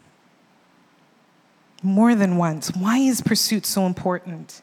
more 1.83 2.15
than 2.15 2.37
once. 2.37 2.71
Why 2.71 2.99
is 2.99 3.21
pursuit 3.21 3.67
so 3.67 3.87
important? 3.87 4.63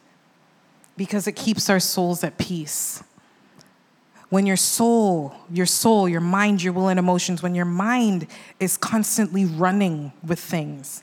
because 0.99 1.27
it 1.27 1.31
keeps 1.37 1.69
our 1.69 1.79
souls 1.79 2.25
at 2.25 2.37
peace. 2.37 3.01
When 4.27 4.45
your 4.45 4.57
soul, 4.57 5.33
your 5.49 5.65
soul, 5.65 6.09
your 6.09 6.19
mind, 6.19 6.61
your 6.61 6.73
will, 6.73 6.89
and 6.89 6.99
emotions, 6.99 7.41
when 7.41 7.55
your 7.55 7.63
mind 7.63 8.27
is 8.59 8.75
constantly 8.75 9.45
running 9.45 10.11
with 10.21 10.39
things, 10.41 11.01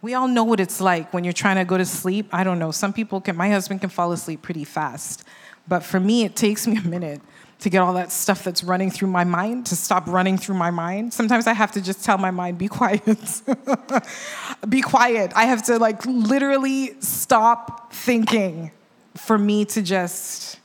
we 0.00 0.14
all 0.14 0.28
know 0.28 0.44
what 0.44 0.60
it's 0.60 0.80
like 0.80 1.12
when 1.12 1.24
you're 1.24 1.32
trying 1.32 1.56
to 1.56 1.64
go 1.64 1.76
to 1.76 1.84
sleep. 1.84 2.28
I 2.32 2.44
don't 2.44 2.60
know. 2.60 2.70
Some 2.70 2.92
people 2.92 3.20
can, 3.20 3.34
my 3.34 3.50
husband 3.50 3.80
can 3.80 3.90
fall 3.90 4.12
asleep 4.12 4.42
pretty 4.42 4.62
fast. 4.62 5.24
But 5.66 5.82
for 5.82 5.98
me, 5.98 6.22
it 6.22 6.36
takes 6.36 6.68
me 6.68 6.76
a 6.76 6.82
minute 6.82 7.20
to 7.62 7.70
get 7.70 7.80
all 7.80 7.94
that 7.94 8.10
stuff 8.10 8.42
that's 8.42 8.64
running 8.64 8.90
through 8.90 9.08
my 9.08 9.22
mind 9.22 9.66
to 9.66 9.76
stop 9.76 10.08
running 10.08 10.36
through 10.36 10.56
my 10.56 10.70
mind. 10.70 11.14
Sometimes 11.14 11.46
I 11.46 11.52
have 11.52 11.70
to 11.72 11.80
just 11.80 12.04
tell 12.04 12.18
my 12.18 12.32
mind, 12.32 12.58
be 12.58 12.66
quiet. 12.66 13.02
be 14.68 14.82
quiet. 14.82 15.32
I 15.36 15.44
have 15.44 15.62
to 15.66 15.78
like 15.78 16.04
literally 16.04 17.00
stop 17.00 17.92
thinking 17.92 18.72
for 19.14 19.38
me 19.38 19.64
to 19.66 19.82
just 19.82 20.58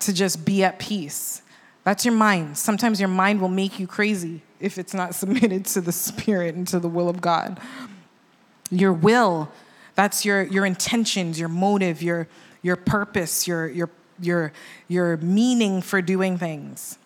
to 0.00 0.12
just 0.12 0.44
be 0.44 0.62
at 0.62 0.78
peace. 0.78 1.42
That's 1.82 2.04
your 2.04 2.14
mind. 2.14 2.56
Sometimes 2.56 3.00
your 3.00 3.08
mind 3.08 3.40
will 3.40 3.48
make 3.48 3.80
you 3.80 3.88
crazy 3.88 4.42
if 4.60 4.78
it's 4.78 4.94
not 4.94 5.14
submitted 5.20 5.64
to 5.66 5.80
the 5.80 5.92
spirit 5.92 6.54
and 6.54 6.66
to 6.68 6.78
the 6.78 6.88
will 6.88 7.08
of 7.08 7.20
God. 7.20 7.58
Your 8.70 8.92
will, 8.92 9.50
that's 9.96 10.24
your 10.24 10.44
your 10.44 10.64
intentions, 10.64 11.40
your 11.40 11.48
motive, 11.48 12.02
your 12.02 12.28
your 12.62 12.76
purpose, 12.76 13.48
your 13.48 13.66
your 13.66 13.90
your, 14.20 14.52
your 14.88 15.16
meaning 15.18 15.82
for 15.82 16.00
doing 16.02 16.38
things, 16.38 16.98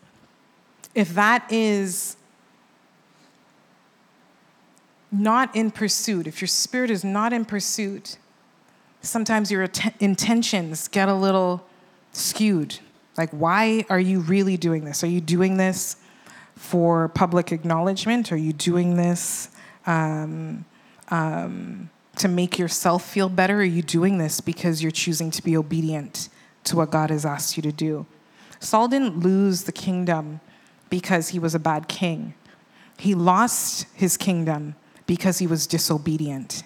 if 0.94 1.14
that 1.14 1.51
is 1.51 2.16
not 5.12 5.55
in 5.55 5.70
pursuit, 5.70 6.27
if 6.27 6.40
your 6.40 6.49
spirit 6.49 6.90
is 6.90 7.05
not 7.05 7.33
in 7.33 7.44
pursuit, 7.44 8.16
sometimes 9.03 9.51
your 9.51 9.68
intentions 9.99 10.88
get 10.88 11.09
a 11.09 11.14
little 11.14 11.66
skewed. 12.12 12.79
Like, 13.16 13.31
why 13.31 13.85
are 13.90 14.01
you 14.01 14.20
really 14.20 14.57
doing 14.57 14.85
this? 14.85 15.03
Are 15.03 15.09
you 15.09 15.20
doing 15.20 15.57
this 15.57 15.96
for 16.55 17.09
public 17.09 17.53
acknowledgement? 17.53 18.33
Are 18.33 18.37
you 18.37 18.53
doing 18.53 18.96
this 18.96 19.51
um, 19.87 20.64
um, 21.09 21.90
to 22.16 22.29
make 22.29 22.59
yourself 22.59 23.05
feel 23.05 23.29
better? 23.29 23.61
Are 23.61 23.64
you 23.64 23.83
doing 23.83 24.18
this 24.18 24.40
because 24.40 24.83
you're 24.83 24.92
choosing 24.92 25.31
to 25.33 25.42
be 25.42 25.57
obedient 25.57 26.29
to 26.64 26.77
what 26.77 26.90
God 26.90 27.11
has 27.11 27.25
asked 27.25 27.57
you 27.57 27.62
to 27.62 27.73
do. 27.73 28.07
Saul 28.61 28.88
didn't 28.88 29.18
lose 29.18 29.64
the 29.64 29.73
kingdom 29.73 30.40
because 30.88 31.31
he 31.31 31.38
was 31.38 31.55
a 31.55 31.59
bad 31.59 31.88
king. 31.88 32.35
He 32.99 33.14
lost 33.14 33.87
his 33.94 34.16
kingdom 34.16 34.77
because 35.07 35.38
he 35.38 35.46
was 35.46 35.66
disobedient. 35.66 36.62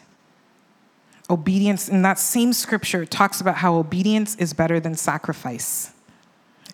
Obedience, 1.31 1.89
in 1.89 2.03
that 2.03 2.19
same 2.19 2.53
scripture, 2.53 3.07
talks 3.07 3.41
about 3.41 3.57
how 3.57 3.77
obedience 3.77 4.35
is 4.37 4.53
better 4.53 4.79
than 4.79 4.95
sacrifice. 4.95 5.94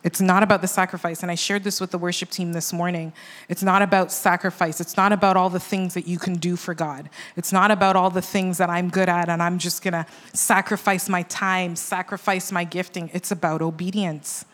It's 0.03 0.21
not 0.21 0.43
about 0.43 0.63
the 0.63 0.67
sacrifice. 0.67 1.23
And 1.23 1.31
I 1.31 1.35
shared 1.35 1.63
this 1.63 1.81
with 1.81 1.91
the 1.91 1.99
worship 1.99 2.31
team 2.31 2.55
this 2.55 2.73
morning. 2.73 3.13
It's 3.51 3.63
not 3.63 3.83
about 3.83 4.11
sacrifice. 4.11 4.81
It's 4.81 4.97
not 4.97 5.13
about 5.13 5.37
all 5.37 5.51
the 5.51 5.61
things 5.61 5.93
that 5.93 6.07
you 6.07 6.19
can 6.19 6.35
do 6.35 6.57
for 6.57 6.73
God. 6.73 7.11
It's 7.37 7.53
not 7.53 7.71
about 7.71 7.97
all 7.97 8.09
the 8.09 8.23
things 8.23 8.57
that 8.59 8.71
I'm 8.71 8.89
good 8.89 9.11
at 9.11 9.29
and 9.29 9.43
I'm 9.43 9.59
just 9.59 9.83
going 9.83 9.93
to 9.93 10.07
sacrifice 10.33 11.09
my 11.09 11.23
time, 11.25 11.77
sacrifice 11.77 12.51
my 12.51 12.65
gifting. 12.65 13.11
It's 13.13 13.31
about 13.31 13.61
obedience. 13.61 14.47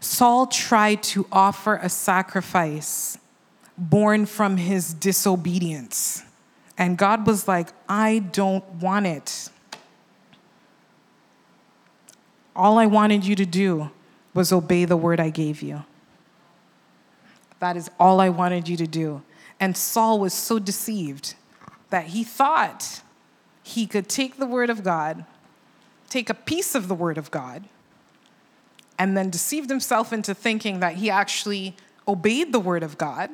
Saul 0.00 0.48
tried 0.48 1.02
to 1.04 1.26
offer 1.30 1.76
a 1.76 1.88
sacrifice 1.88 3.18
born 3.78 4.26
from 4.26 4.56
his 4.56 4.92
disobedience. 4.92 6.22
And 6.78 6.98
God 6.98 7.26
was 7.26 7.46
like, 7.46 7.68
I 7.88 8.18
don't 8.18 8.64
want 8.74 9.06
it. 9.06 9.50
All 12.56 12.78
I 12.78 12.86
wanted 12.86 13.26
you 13.26 13.36
to 13.36 13.44
do 13.44 13.90
was 14.32 14.50
obey 14.50 14.86
the 14.86 14.96
word 14.96 15.20
I 15.20 15.28
gave 15.28 15.62
you. 15.62 15.84
That 17.58 17.76
is 17.76 17.90
all 18.00 18.20
I 18.20 18.30
wanted 18.30 18.68
you 18.68 18.76
to 18.78 18.86
do. 18.86 19.22
And 19.60 19.76
Saul 19.76 20.18
was 20.18 20.32
so 20.32 20.58
deceived 20.58 21.34
that 21.90 22.06
he 22.06 22.24
thought 22.24 23.02
he 23.62 23.86
could 23.86 24.08
take 24.08 24.38
the 24.38 24.46
word 24.46 24.70
of 24.70 24.82
God, 24.82 25.24
take 26.08 26.30
a 26.30 26.34
piece 26.34 26.74
of 26.74 26.88
the 26.88 26.94
word 26.94 27.18
of 27.18 27.30
God, 27.30 27.64
and 28.98 29.16
then 29.16 29.28
deceived 29.28 29.68
himself 29.68 30.12
into 30.12 30.34
thinking 30.34 30.80
that 30.80 30.94
he 30.94 31.10
actually 31.10 31.76
obeyed 32.08 32.52
the 32.52 32.60
word 32.60 32.82
of 32.82 32.96
God 32.96 33.30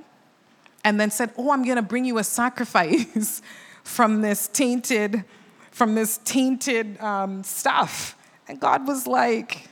and 0.85 0.99
then 0.99 1.11
said, 1.11 1.31
"Oh, 1.37 1.51
I'm 1.53 1.63
going 1.65 1.77
to 1.77 1.83
bring 1.83 2.05
you 2.05 2.19
a 2.19 2.25
sacrifice 2.25 3.41
from 3.85 4.23
this 4.23 4.49
tainted 4.49 5.25
from 5.71 5.95
this 5.95 6.19
tainted 6.25 7.01
um, 7.01 7.45
stuff." 7.45 8.17
And 8.53 8.61
God 8.61 8.87
was 8.87 9.07
like, 9.07 9.67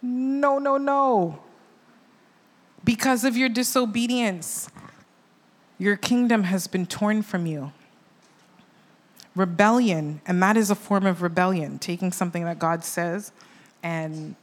no, 0.00 0.60
no, 0.60 0.78
no. 0.78 1.40
Because 2.84 3.24
of 3.24 3.36
your 3.36 3.48
disobedience, 3.48 4.70
your 5.76 5.96
kingdom 5.96 6.44
has 6.44 6.68
been 6.68 6.86
torn 6.86 7.22
from 7.22 7.46
you. 7.46 7.72
Rebellion, 9.34 10.20
and 10.24 10.40
that 10.40 10.56
is 10.56 10.70
a 10.70 10.76
form 10.76 11.04
of 11.04 11.20
rebellion, 11.20 11.80
taking 11.80 12.12
something 12.12 12.44
that 12.44 12.60
God 12.60 12.84
says 12.84 13.32
and, 13.82 14.36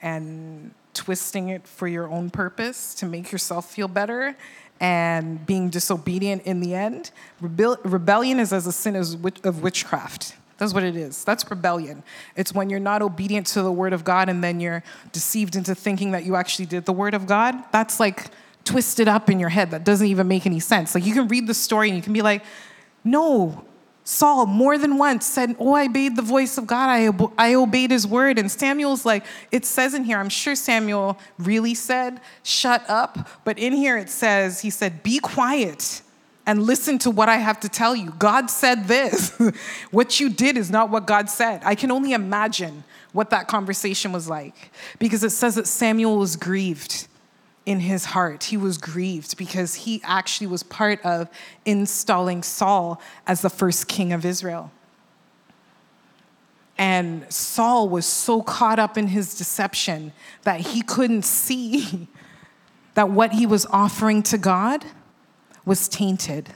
and 0.00 0.70
twisting 0.94 1.50
it 1.50 1.68
for 1.68 1.86
your 1.86 2.08
own 2.08 2.30
purpose 2.30 2.94
to 2.94 3.04
make 3.04 3.30
yourself 3.30 3.70
feel 3.70 3.86
better 3.86 4.34
and 4.80 5.44
being 5.44 5.68
disobedient 5.68 6.44
in 6.44 6.60
the 6.60 6.74
end. 6.74 7.10
Rebel- 7.42 7.80
rebellion 7.84 8.40
is 8.40 8.50
as 8.54 8.66
a 8.66 8.72
sin 8.72 8.96
of 8.96 9.62
witchcraft. 9.62 10.36
That's 10.60 10.74
what 10.74 10.82
it 10.82 10.94
is. 10.94 11.24
That's 11.24 11.50
rebellion. 11.50 12.02
It's 12.36 12.52
when 12.52 12.68
you're 12.68 12.78
not 12.78 13.00
obedient 13.00 13.46
to 13.48 13.62
the 13.62 13.72
word 13.72 13.94
of 13.94 14.04
God 14.04 14.28
and 14.28 14.44
then 14.44 14.60
you're 14.60 14.84
deceived 15.10 15.56
into 15.56 15.74
thinking 15.74 16.10
that 16.10 16.24
you 16.24 16.36
actually 16.36 16.66
did 16.66 16.84
the 16.84 16.92
word 16.92 17.14
of 17.14 17.26
God. 17.26 17.56
That's 17.72 17.98
like 17.98 18.26
twisted 18.64 19.08
up 19.08 19.30
in 19.30 19.40
your 19.40 19.48
head. 19.48 19.70
That 19.70 19.84
doesn't 19.84 20.06
even 20.06 20.28
make 20.28 20.44
any 20.44 20.60
sense. 20.60 20.94
Like 20.94 21.06
you 21.06 21.14
can 21.14 21.28
read 21.28 21.46
the 21.46 21.54
story 21.54 21.88
and 21.88 21.96
you 21.96 22.02
can 22.02 22.12
be 22.12 22.20
like, 22.20 22.44
no, 23.02 23.64
Saul 24.04 24.44
more 24.44 24.76
than 24.76 24.98
once 24.98 25.24
said, 25.24 25.56
Oh, 25.58 25.72
I 25.72 25.86
obeyed 25.86 26.16
the 26.16 26.22
voice 26.22 26.58
of 26.58 26.66
God. 26.66 26.90
I, 26.90 27.08
I 27.38 27.54
obeyed 27.54 27.90
his 27.90 28.06
word. 28.06 28.38
And 28.38 28.50
Samuel's 28.50 29.06
like, 29.06 29.24
It 29.50 29.64
says 29.64 29.94
in 29.94 30.04
here, 30.04 30.18
I'm 30.18 30.28
sure 30.28 30.54
Samuel 30.54 31.18
really 31.38 31.74
said, 31.74 32.20
Shut 32.42 32.84
up. 32.86 33.30
But 33.44 33.58
in 33.58 33.72
here 33.72 33.96
it 33.96 34.10
says, 34.10 34.60
He 34.60 34.68
said, 34.68 35.02
Be 35.02 35.20
quiet 35.20 36.02
and 36.50 36.64
listen 36.64 36.98
to 36.98 37.12
what 37.12 37.28
I 37.28 37.36
have 37.36 37.60
to 37.60 37.68
tell 37.68 37.94
you. 37.94 38.12
God 38.18 38.50
said 38.50 38.88
this. 38.88 39.40
what 39.92 40.18
you 40.18 40.28
did 40.28 40.56
is 40.56 40.68
not 40.68 40.90
what 40.90 41.06
God 41.06 41.30
said. 41.30 41.62
I 41.64 41.76
can 41.76 41.92
only 41.92 42.12
imagine 42.12 42.82
what 43.12 43.30
that 43.30 43.46
conversation 43.46 44.10
was 44.10 44.28
like 44.28 44.72
because 44.98 45.22
it 45.22 45.30
says 45.30 45.54
that 45.54 45.68
Samuel 45.68 46.18
was 46.18 46.34
grieved 46.34 47.06
in 47.66 47.78
his 47.78 48.04
heart. 48.04 48.42
He 48.42 48.56
was 48.56 48.78
grieved 48.78 49.36
because 49.36 49.76
he 49.76 50.00
actually 50.02 50.48
was 50.48 50.64
part 50.64 51.00
of 51.06 51.28
installing 51.64 52.42
Saul 52.42 53.00
as 53.28 53.42
the 53.42 53.50
first 53.50 53.86
king 53.86 54.12
of 54.12 54.24
Israel. 54.24 54.72
And 56.76 57.32
Saul 57.32 57.88
was 57.88 58.06
so 58.06 58.42
caught 58.42 58.80
up 58.80 58.98
in 58.98 59.06
his 59.06 59.38
deception 59.38 60.12
that 60.42 60.58
he 60.58 60.82
couldn't 60.82 61.24
see 61.24 62.08
that 62.94 63.08
what 63.08 63.34
he 63.34 63.46
was 63.46 63.66
offering 63.66 64.24
to 64.24 64.36
God 64.36 64.84
was 65.70 65.86
tainted. 65.86 66.48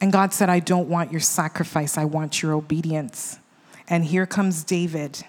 And 0.00 0.10
God 0.10 0.34
said, 0.34 0.48
I 0.48 0.58
don't 0.58 0.88
want 0.88 1.12
your 1.12 1.20
sacrifice, 1.20 1.96
I 1.96 2.04
want 2.04 2.42
your 2.42 2.52
obedience. 2.54 3.38
And 3.86 4.04
here 4.04 4.26
comes 4.26 4.64
David, 4.64 5.24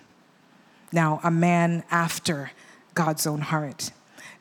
now 0.91 1.19
a 1.23 1.29
man 1.29 1.83
after 1.91 2.49
God's 2.95 3.27
own 3.27 3.41
heart, 3.41 3.91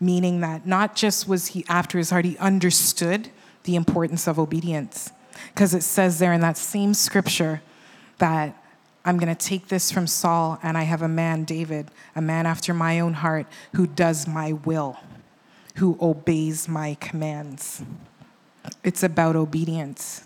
meaning 0.00 0.40
that 0.40 0.66
not 0.66 0.96
just 0.96 1.28
was 1.28 1.48
he 1.48 1.66
after 1.68 1.98
his 1.98 2.08
heart, 2.08 2.24
he 2.24 2.38
understood 2.38 3.28
the 3.64 3.76
importance 3.76 4.26
of 4.26 4.38
obedience. 4.38 5.12
Because 5.52 5.74
it 5.74 5.82
says 5.82 6.18
there 6.18 6.32
in 6.32 6.40
that 6.40 6.56
same 6.56 6.94
scripture 6.94 7.60
that 8.16 8.56
I'm 9.04 9.18
going 9.18 9.36
to 9.36 9.46
take 9.46 9.68
this 9.68 9.92
from 9.92 10.06
Saul, 10.06 10.58
and 10.62 10.78
I 10.78 10.84
have 10.84 11.02
a 11.02 11.08
man, 11.08 11.44
David, 11.44 11.90
a 12.14 12.22
man 12.22 12.46
after 12.46 12.72
my 12.72 13.00
own 13.00 13.12
heart, 13.12 13.46
who 13.74 13.86
does 13.86 14.26
my 14.26 14.54
will 14.54 14.96
who 15.76 15.96
obeys 16.00 16.68
my 16.68 16.96
commands. 17.00 17.82
It's 18.82 19.02
about 19.02 19.36
obedience. 19.36 20.24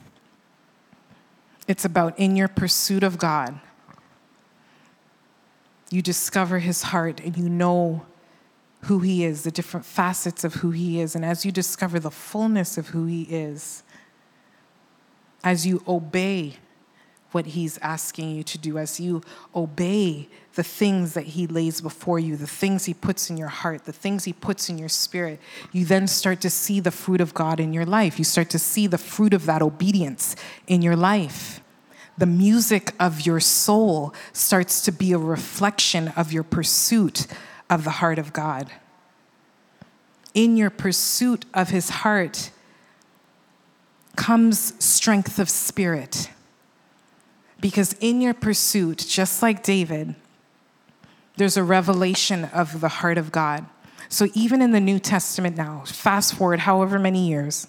It's 1.67 1.85
about 1.85 2.19
in 2.19 2.37
your 2.37 2.49
pursuit 2.49 3.03
of 3.03 3.19
God, 3.19 3.61
you 5.91 6.03
discover 6.03 6.61
his 6.61 6.83
heart 6.83 7.21
and 7.21 7.37
you 7.37 7.49
know 7.49 8.07
who 8.83 9.01
he 9.01 9.25
is, 9.25 9.43
the 9.43 9.51
different 9.51 9.85
facets 9.85 10.45
of 10.45 10.55
who 10.55 10.71
he 10.71 11.01
is. 11.01 11.15
And 11.15 11.25
as 11.25 11.45
you 11.45 11.53
discover 11.53 11.99
the 11.99 12.11
fullness 12.11 12.79
of 12.79 12.89
who 12.89 13.07
he 13.07 13.23
is, 13.23 13.83
as 15.43 15.67
you 15.67 15.83
obey 15.87 16.57
what 17.33 17.47
He's 17.47 17.79
asking 17.79 18.35
you 18.35 18.43
to 18.43 18.59
do, 18.59 18.79
as 18.79 18.99
you 19.01 19.23
obey 19.55 20.29
the 20.55 20.63
things 20.63 21.15
that 21.15 21.25
He 21.25 21.47
lays 21.47 21.81
before 21.81 22.19
you, 22.19 22.37
the 22.37 22.47
things 22.47 22.85
He 22.85 22.95
puts 22.95 23.31
in 23.31 23.37
your 23.37 23.49
heart, 23.49 23.85
the 23.85 23.93
things 23.93 24.25
He 24.25 24.33
puts 24.33 24.69
in 24.69 24.79
your 24.79 24.89
spirit, 24.89 25.41
you 25.73 25.85
then 25.85 26.07
start 26.07 26.41
to 26.41 26.51
see 26.51 26.81
the 26.81 26.91
fruit 26.91 27.21
of 27.21 27.35
God 27.35 27.61
in 27.61 27.73
your 27.73 27.87
life. 27.87 28.19
You 28.19 28.25
start 28.25 28.51
to 28.51 28.59
see 28.59 28.87
the 28.87 28.99
fruit 28.99 29.33
of 29.33 29.47
that 29.47 29.63
obedience 29.63 30.35
in 30.67 30.83
your 30.83 30.97
life. 30.97 31.61
the 32.21 32.27
music 32.27 32.93
of 33.01 33.25
your 33.25 33.41
soul 33.41 34.15
starts 34.35 34.83
to 34.83 34.93
be 34.93 35.13
a 35.13 35.19
reflection 35.19 36.09
of 36.09 36.33
your 36.33 36.43
pursuit 36.43 37.27
of 37.71 37.83
the 37.83 37.91
heart 37.91 38.19
of 38.19 38.33
God. 38.35 38.71
In 40.35 40.57
your 40.59 40.69
pursuit 40.69 41.47
of 41.55 41.71
his 41.71 41.89
heart 41.89 42.51
comes 44.17 44.75
strength 44.85 45.39
of 45.39 45.49
spirit. 45.49 46.31
Because 47.61 47.95
in 48.01 48.21
your 48.21 48.35
pursuit, 48.35 49.05
just 49.09 49.43
like 49.43 49.63
David, 49.63 50.15
there's 51.37 51.57
a 51.57 51.65
revelation 51.65 52.45
of 52.47 52.81
the 52.81 52.89
heart 52.89 53.19
of 53.19 53.33
God. 53.33 53.67
So 54.09 54.29
even 54.35 54.61
in 54.61 54.73
the 54.73 54.81
New 54.81 54.99
Testament 54.99 55.57
now, 55.57 55.85
fast 55.87 56.35
forward 56.35 56.61
however 56.61 56.99
many 56.99 57.29
years, 57.29 57.69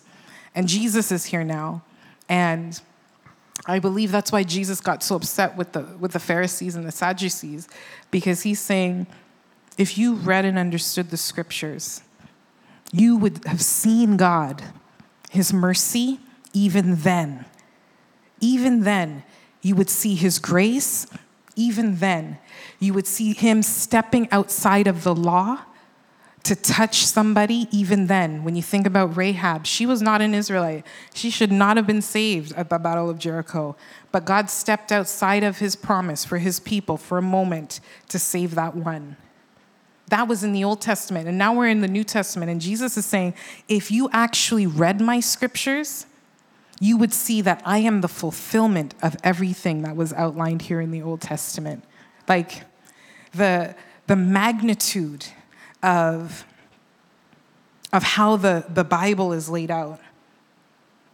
and 0.56 0.68
Jesus 0.68 1.12
is 1.12 1.26
here 1.26 1.44
now, 1.44 1.84
and 2.28 2.80
I 3.66 3.80
believe 3.80 4.12
that's 4.12 4.32
why 4.32 4.44
Jesus 4.44 4.82
got 4.82 5.04
so 5.04 5.16
upset 5.16 5.56
with 5.56 5.74
the, 5.74 5.82
with 6.00 6.14
the 6.14 6.20
Pharisees 6.20 6.76
and 6.76 6.86
the 6.86 6.92
Sadducees, 6.92 7.68
because 8.10 8.42
he's 8.42 8.60
saying, 8.60 9.08
if 9.78 9.98
you 9.98 10.16
read 10.16 10.46
and 10.46 10.58
understood 10.58 11.12
the 11.12 11.18
scriptures, 11.18 12.02
you 12.92 13.16
would 13.18 13.46
have 13.46 13.62
seen 13.62 14.18
God, 14.18 14.64
his 15.30 15.54
mercy, 15.54 16.20
even 16.54 16.96
then. 16.98 17.46
Even 18.40 18.82
then, 18.82 19.24
you 19.62 19.76
would 19.76 19.90
see 19.90 20.16
his 20.16 20.40
grace. 20.40 21.08
Even 21.56 21.98
then, 21.98 22.38
you 22.80 22.94
would 22.94 23.08
see 23.08 23.34
him 23.34 23.62
stepping 23.62 24.30
outside 24.32 24.88
of 24.88 25.04
the 25.04 25.14
law 25.14 25.60
to 26.44 26.56
touch 26.56 27.06
somebody, 27.06 27.68
even 27.72 28.08
then, 28.08 28.44
when 28.44 28.56
you 28.56 28.64
think 28.64 28.88
about 28.88 29.16
Rahab, 29.16 29.68
she 29.68 29.86
was 29.86 30.02
not 30.02 30.22
an 30.22 30.34
Israelite. 30.34 30.86
She 31.14 31.30
should 31.30 31.52
not 31.52 31.78
have 31.78 31.86
been 31.86 32.02
saved 32.02 32.52
at 32.54 32.70
the 32.70 32.80
Battle 32.80 33.10
of 33.10 33.20
Jericho. 33.20 33.76
But 34.12 34.26
God 34.26 34.50
stepped 34.50 34.92
outside 34.92 35.44
of 35.44 35.60
his 35.60 35.76
promise 35.76 36.26
for 36.26 36.40
his 36.40 36.60
people 36.60 36.98
for 36.98 37.20
a 37.20 37.22
moment 37.22 37.80
to 38.10 38.18
save 38.18 38.56
that 38.56 38.76
one. 38.76 39.18
That 40.08 40.28
was 40.28 40.44
in 40.44 40.52
the 40.52 40.64
Old 40.64 40.82
Testament. 40.82 41.28
And 41.28 41.38
now 41.38 41.54
we're 41.54 41.68
in 41.68 41.82
the 41.82 41.88
New 41.88 42.04
Testament. 42.04 42.50
And 42.50 42.60
Jesus 42.60 42.98
is 42.98 43.06
saying, 43.06 43.36
if 43.70 43.92
you 43.92 44.10
actually 44.12 44.66
read 44.66 45.00
my 45.00 45.20
scriptures, 45.20 46.08
you 46.82 46.98
would 46.98 47.14
see 47.14 47.42
that 47.42 47.62
I 47.64 47.78
am 47.78 48.02
the 48.02 48.08
fulfillment 48.08 48.96
of 49.04 49.16
everything 49.24 49.84
that 49.84 49.96
was 49.96 50.12
outlined 50.14 50.64
here 50.64 50.82
in 50.82 50.90
the 50.90 51.04
Old 51.04 51.22
Testament. 51.22 51.84
Like 52.28 52.64
the, 53.34 53.76
the 54.08 54.16
magnitude 54.16 55.28
of, 55.84 56.44
of 57.94 58.02
how 58.02 58.36
the, 58.36 58.66
the 58.68 58.84
Bible 58.84 59.32
is 59.32 59.48
laid 59.48 59.70
out 59.70 60.00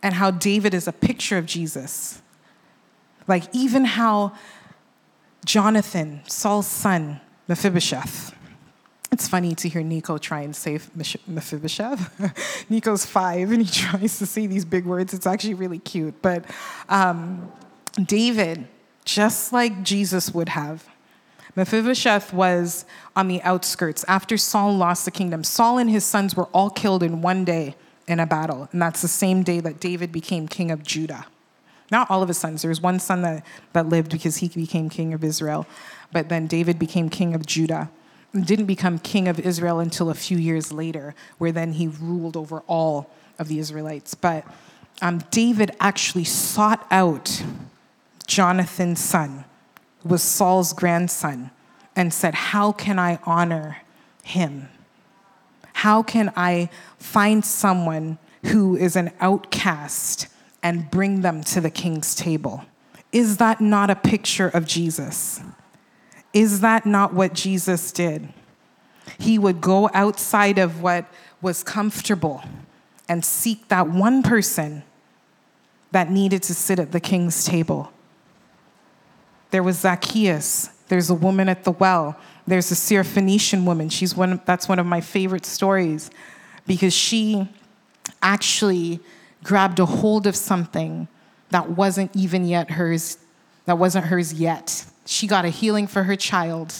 and 0.01 0.15
how 0.15 0.31
David 0.31 0.73
is 0.73 0.87
a 0.87 0.93
picture 0.93 1.37
of 1.37 1.45
Jesus. 1.45 2.21
Like, 3.27 3.43
even 3.51 3.83
how 3.83 4.31
Jonathan, 5.43 6.21
Saul's 6.27 6.67
son, 6.67 7.19
Mephibosheth, 7.49 8.33
it's 9.11 9.27
funny 9.27 9.55
to 9.55 9.69
hear 9.69 9.83
Nico 9.83 10.17
try 10.17 10.41
and 10.41 10.55
say 10.55 10.79
Mephibosheth. 11.27 12.65
Nico's 12.69 13.05
five 13.05 13.51
and 13.51 13.63
he 13.65 13.71
tries 13.81 14.19
to 14.19 14.25
say 14.25 14.47
these 14.47 14.65
big 14.65 14.85
words. 14.85 15.13
It's 15.13 15.27
actually 15.27 15.53
really 15.53 15.79
cute. 15.79 16.21
But 16.21 16.45
um, 16.89 17.51
David, 18.03 18.67
just 19.05 19.53
like 19.53 19.83
Jesus 19.83 20.33
would 20.33 20.49
have, 20.49 20.87
Mephibosheth 21.55 22.33
was 22.33 22.85
on 23.15 23.27
the 23.27 23.41
outskirts. 23.41 24.05
After 24.07 24.37
Saul 24.37 24.75
lost 24.75 25.05
the 25.05 25.11
kingdom, 25.11 25.43
Saul 25.43 25.79
and 25.79 25.89
his 25.89 26.05
sons 26.05 26.35
were 26.35 26.45
all 26.53 26.69
killed 26.69 27.01
in 27.01 27.21
one 27.21 27.45
day 27.45 27.75
in 28.07 28.19
a 28.19 28.27
battle. 28.27 28.69
And 28.71 28.81
that's 28.81 29.01
the 29.01 29.07
same 29.07 29.41
day 29.41 29.59
that 29.61 29.79
David 29.79 30.11
became 30.11 30.47
king 30.47 30.69
of 30.69 30.83
Judah. 30.83 31.25
Not 31.89 32.11
all 32.11 32.21
of 32.21 32.27
his 32.27 32.37
sons. 32.37 32.61
There 32.61 32.69
was 32.69 32.81
one 32.81 32.99
son 32.99 33.21
that, 33.21 33.45
that 33.73 33.87
lived 33.87 34.11
because 34.11 34.37
he 34.37 34.49
became 34.49 34.89
king 34.89 35.13
of 35.13 35.23
Israel. 35.23 35.65
But 36.11 36.29
then 36.29 36.45
David 36.45 36.77
became 36.77 37.09
king 37.09 37.33
of 37.33 37.45
Judah. 37.45 37.89
Didn't 38.33 38.65
become 38.65 38.99
king 38.99 39.27
of 39.27 39.39
Israel 39.39 39.79
until 39.79 40.09
a 40.09 40.13
few 40.13 40.37
years 40.37 40.71
later, 40.71 41.15
where 41.37 41.51
then 41.51 41.73
he 41.73 41.87
ruled 41.87 42.37
over 42.37 42.59
all 42.67 43.09
of 43.39 43.47
the 43.47 43.59
Israelites. 43.59 44.13
But 44.15 44.45
um, 45.01 45.23
David 45.31 45.71
actually 45.79 46.23
sought 46.23 46.85
out 46.91 47.43
Jonathan's 48.27 48.99
son 48.99 49.45
who 49.99 50.09
was 50.09 50.23
Saul's 50.23 50.73
grandson 50.73 51.51
and 51.95 52.13
said, 52.13 52.33
How 52.33 52.71
can 52.71 52.99
I 52.99 53.19
honor 53.25 53.77
him? 54.23 54.69
How 55.73 56.03
can 56.03 56.31
I 56.35 56.69
find 56.97 57.45
someone 57.45 58.17
who 58.45 58.75
is 58.75 58.95
an 58.95 59.11
outcast 59.19 60.27
and 60.63 60.89
bring 60.89 61.21
them 61.21 61.43
to 61.43 61.61
the 61.61 61.69
king's 61.69 62.15
table? 62.15 62.65
Is 63.11 63.37
that 63.37 63.61
not 63.61 63.89
a 63.89 63.95
picture 63.95 64.47
of 64.47 64.65
Jesus? 64.65 65.39
Is 66.33 66.61
that 66.61 66.85
not 66.85 67.13
what 67.13 67.33
Jesus 67.33 67.91
did? 67.91 68.29
He 69.17 69.39
would 69.39 69.61
go 69.61 69.89
outside 69.93 70.57
of 70.57 70.81
what 70.81 71.05
was 71.41 71.63
comfortable 71.63 72.43
and 73.07 73.23
seek 73.23 73.67
that 73.69 73.89
one 73.89 74.21
person 74.21 74.83
that 75.91 76.11
needed 76.11 76.43
to 76.43 76.53
sit 76.53 76.79
at 76.79 76.91
the 76.91 76.99
king's 76.99 77.45
table. 77.45 77.91
There 79.51 79.63
was 79.63 79.79
Zacchaeus. 79.79 80.69
There's 80.89 81.09
a 81.09 81.15
woman 81.15 81.49
at 81.49 81.63
the 81.63 81.71
well. 81.71 82.19
There's 82.45 82.71
a 82.71 82.75
Syrophoenician 82.75 83.63
woman. 83.65 83.89
She's 83.89 84.15
one, 84.15 84.41
that's 84.45 84.67
one 84.67 84.79
of 84.79 84.85
my 84.85 85.01
favorite 85.01 85.45
stories 85.45 86.09
because 86.65 86.93
she 86.93 87.47
actually 88.21 88.99
grabbed 89.43 89.79
a 89.79 89.85
hold 89.85 90.27
of 90.27 90.35
something 90.35 91.07
that 91.49 91.69
wasn't 91.71 92.13
even 92.15 92.45
yet 92.45 92.71
hers, 92.71 93.17
that 93.65 93.77
wasn't 93.77 94.05
hers 94.05 94.33
yet. 94.33 94.85
She 95.07 95.25
got 95.25 95.45
a 95.45 95.49
healing 95.49 95.87
for 95.87 96.03
her 96.03 96.15
child. 96.15 96.73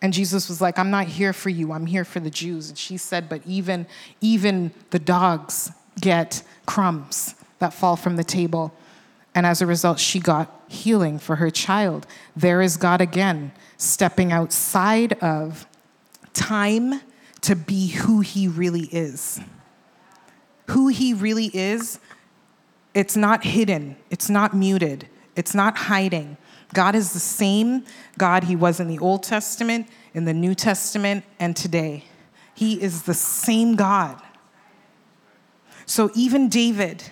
And 0.00 0.12
Jesus 0.12 0.48
was 0.48 0.60
like, 0.60 0.78
I'm 0.78 0.90
not 0.90 1.06
here 1.06 1.32
for 1.32 1.50
you, 1.50 1.72
I'm 1.72 1.86
here 1.86 2.04
for 2.04 2.20
the 2.20 2.30
Jews. 2.30 2.70
And 2.70 2.78
she 2.78 2.96
said, 2.96 3.28
But 3.28 3.42
even, 3.46 3.86
even 4.20 4.72
the 4.90 4.98
dogs 4.98 5.70
get 6.00 6.42
crumbs 6.66 7.34
that 7.58 7.72
fall 7.72 7.96
from 7.96 8.16
the 8.16 8.24
table. 8.24 8.74
And 9.34 9.46
as 9.46 9.60
a 9.60 9.66
result, 9.66 9.98
she 9.98 10.20
got 10.20 10.64
healing 10.68 11.18
for 11.18 11.36
her 11.36 11.50
child. 11.50 12.06
There 12.36 12.62
is 12.62 12.76
God 12.76 13.00
again, 13.00 13.52
stepping 13.76 14.32
outside 14.32 15.14
of 15.14 15.66
time 16.32 17.00
to 17.42 17.54
be 17.54 17.88
who 17.88 18.20
he 18.20 18.48
really 18.48 18.88
is. 18.92 19.40
Who 20.68 20.88
he 20.88 21.12
really 21.12 21.50
is, 21.52 21.98
it's 22.94 23.16
not 23.16 23.44
hidden, 23.44 23.96
it's 24.08 24.30
not 24.30 24.54
muted, 24.54 25.08
it's 25.36 25.54
not 25.54 25.76
hiding. 25.76 26.38
God 26.74 26.94
is 26.94 27.12
the 27.12 27.20
same 27.20 27.84
God 28.18 28.44
he 28.44 28.56
was 28.56 28.80
in 28.80 28.88
the 28.88 28.98
Old 28.98 29.22
Testament, 29.22 29.88
in 30.12 30.26
the 30.26 30.34
New 30.34 30.54
Testament, 30.54 31.24
and 31.38 31.56
today. 31.56 32.04
He 32.54 32.82
is 32.82 33.04
the 33.04 33.14
same 33.14 33.76
God. 33.76 34.20
So 35.86 36.10
even 36.14 36.48
David, 36.48 37.02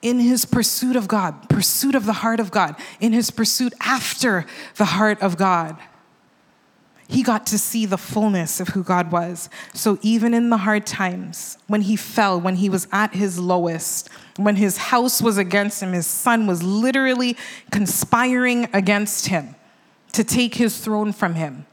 in 0.00 0.18
his 0.18 0.44
pursuit 0.44 0.96
of 0.96 1.06
God, 1.08 1.48
pursuit 1.48 1.94
of 1.94 2.06
the 2.06 2.12
heart 2.12 2.40
of 2.40 2.50
God, 2.50 2.76
in 3.00 3.12
his 3.12 3.30
pursuit 3.30 3.72
after 3.80 4.46
the 4.76 4.84
heart 4.84 5.20
of 5.22 5.36
God, 5.36 5.76
he 7.08 7.22
got 7.22 7.46
to 7.46 7.58
see 7.58 7.84
the 7.84 7.98
fullness 7.98 8.58
of 8.58 8.68
who 8.68 8.82
God 8.82 9.12
was. 9.12 9.50
So 9.74 9.98
even 10.00 10.32
in 10.32 10.48
the 10.48 10.56
hard 10.56 10.86
times, 10.86 11.58
when 11.66 11.82
he 11.82 11.94
fell, 11.94 12.40
when 12.40 12.56
he 12.56 12.70
was 12.70 12.88
at 12.90 13.14
his 13.14 13.38
lowest, 13.38 14.08
when 14.36 14.56
his 14.56 14.76
house 14.76 15.20
was 15.20 15.38
against 15.38 15.82
him, 15.82 15.92
his 15.92 16.06
son 16.06 16.46
was 16.46 16.62
literally 16.62 17.36
conspiring 17.70 18.68
against 18.72 19.26
him 19.26 19.54
to 20.12 20.24
take 20.24 20.54
his 20.54 20.78
throne 20.78 21.12
from 21.12 21.34
him. 21.34 21.66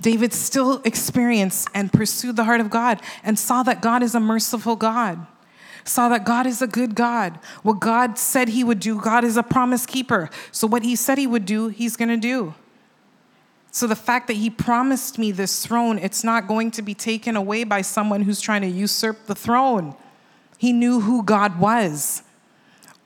David 0.00 0.32
still 0.32 0.80
experienced 0.84 1.68
and 1.74 1.92
pursued 1.92 2.36
the 2.36 2.44
heart 2.44 2.60
of 2.60 2.70
God 2.70 3.00
and 3.22 3.38
saw 3.38 3.62
that 3.62 3.82
God 3.82 4.02
is 4.02 4.14
a 4.14 4.20
merciful 4.20 4.76
God 4.76 5.26
saw 5.84 6.08
that 6.08 6.24
God 6.24 6.46
is 6.46 6.62
a 6.62 6.66
good 6.66 6.94
God. 6.94 7.38
What 7.62 7.80
God 7.80 8.18
said 8.18 8.48
he 8.48 8.64
would 8.64 8.80
do, 8.80 9.00
God 9.00 9.24
is 9.24 9.36
a 9.36 9.42
promise 9.42 9.86
keeper. 9.86 10.30
So 10.52 10.66
what 10.66 10.82
he 10.82 10.96
said 10.96 11.18
he 11.18 11.26
would 11.26 11.44
do, 11.44 11.68
he's 11.68 11.96
going 11.96 12.08
to 12.08 12.16
do. 12.16 12.54
So 13.72 13.86
the 13.86 13.96
fact 13.96 14.26
that 14.26 14.34
he 14.34 14.50
promised 14.50 15.18
me 15.18 15.30
this 15.30 15.64
throne, 15.64 15.98
it's 15.98 16.24
not 16.24 16.48
going 16.48 16.70
to 16.72 16.82
be 16.82 16.94
taken 16.94 17.36
away 17.36 17.64
by 17.64 17.82
someone 17.82 18.22
who's 18.22 18.40
trying 18.40 18.62
to 18.62 18.68
usurp 18.68 19.26
the 19.26 19.34
throne. 19.34 19.94
He 20.60 20.74
knew 20.74 21.00
who 21.00 21.22
God 21.22 21.58
was 21.58 22.22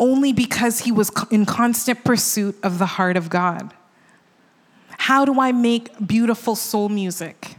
only 0.00 0.32
because 0.32 0.80
he 0.80 0.90
was 0.90 1.12
in 1.30 1.46
constant 1.46 2.02
pursuit 2.02 2.58
of 2.64 2.80
the 2.80 2.86
heart 2.86 3.16
of 3.16 3.30
God. 3.30 3.72
How 4.98 5.24
do 5.24 5.40
I 5.40 5.52
make 5.52 6.04
beautiful 6.04 6.56
soul 6.56 6.88
music? 6.88 7.54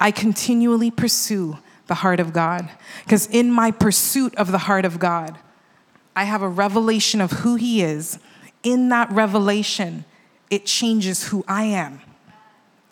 I 0.00 0.10
continually 0.10 0.90
pursue 0.90 1.58
the 1.86 1.96
heart 1.96 2.18
of 2.18 2.32
God. 2.32 2.70
Because 3.04 3.26
in 3.26 3.50
my 3.50 3.72
pursuit 3.72 4.34
of 4.36 4.52
the 4.52 4.58
heart 4.58 4.86
of 4.86 4.98
God, 4.98 5.36
I 6.16 6.24
have 6.24 6.40
a 6.40 6.48
revelation 6.48 7.20
of 7.20 7.32
who 7.32 7.56
He 7.56 7.82
is. 7.82 8.18
In 8.62 8.88
that 8.88 9.12
revelation, 9.12 10.06
it 10.48 10.64
changes 10.64 11.28
who 11.28 11.44
I 11.46 11.64
am. 11.64 12.00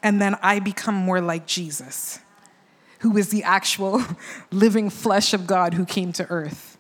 And 0.03 0.21
then 0.21 0.37
I 0.43 0.59
become 0.59 0.95
more 0.95 1.23
like 1.23 1.47
Jesus, 1.47 2.19
who 3.01 3.17
is 3.17 3.29
the 3.29 3.43
actual 3.43 4.03
living 4.51 4.91
flesh 4.91 5.35
of 5.35 5.47
God 5.47 5.75
who 5.75 5.85
came 5.85 6.13
to 6.15 6.27
earth. 6.31 6.79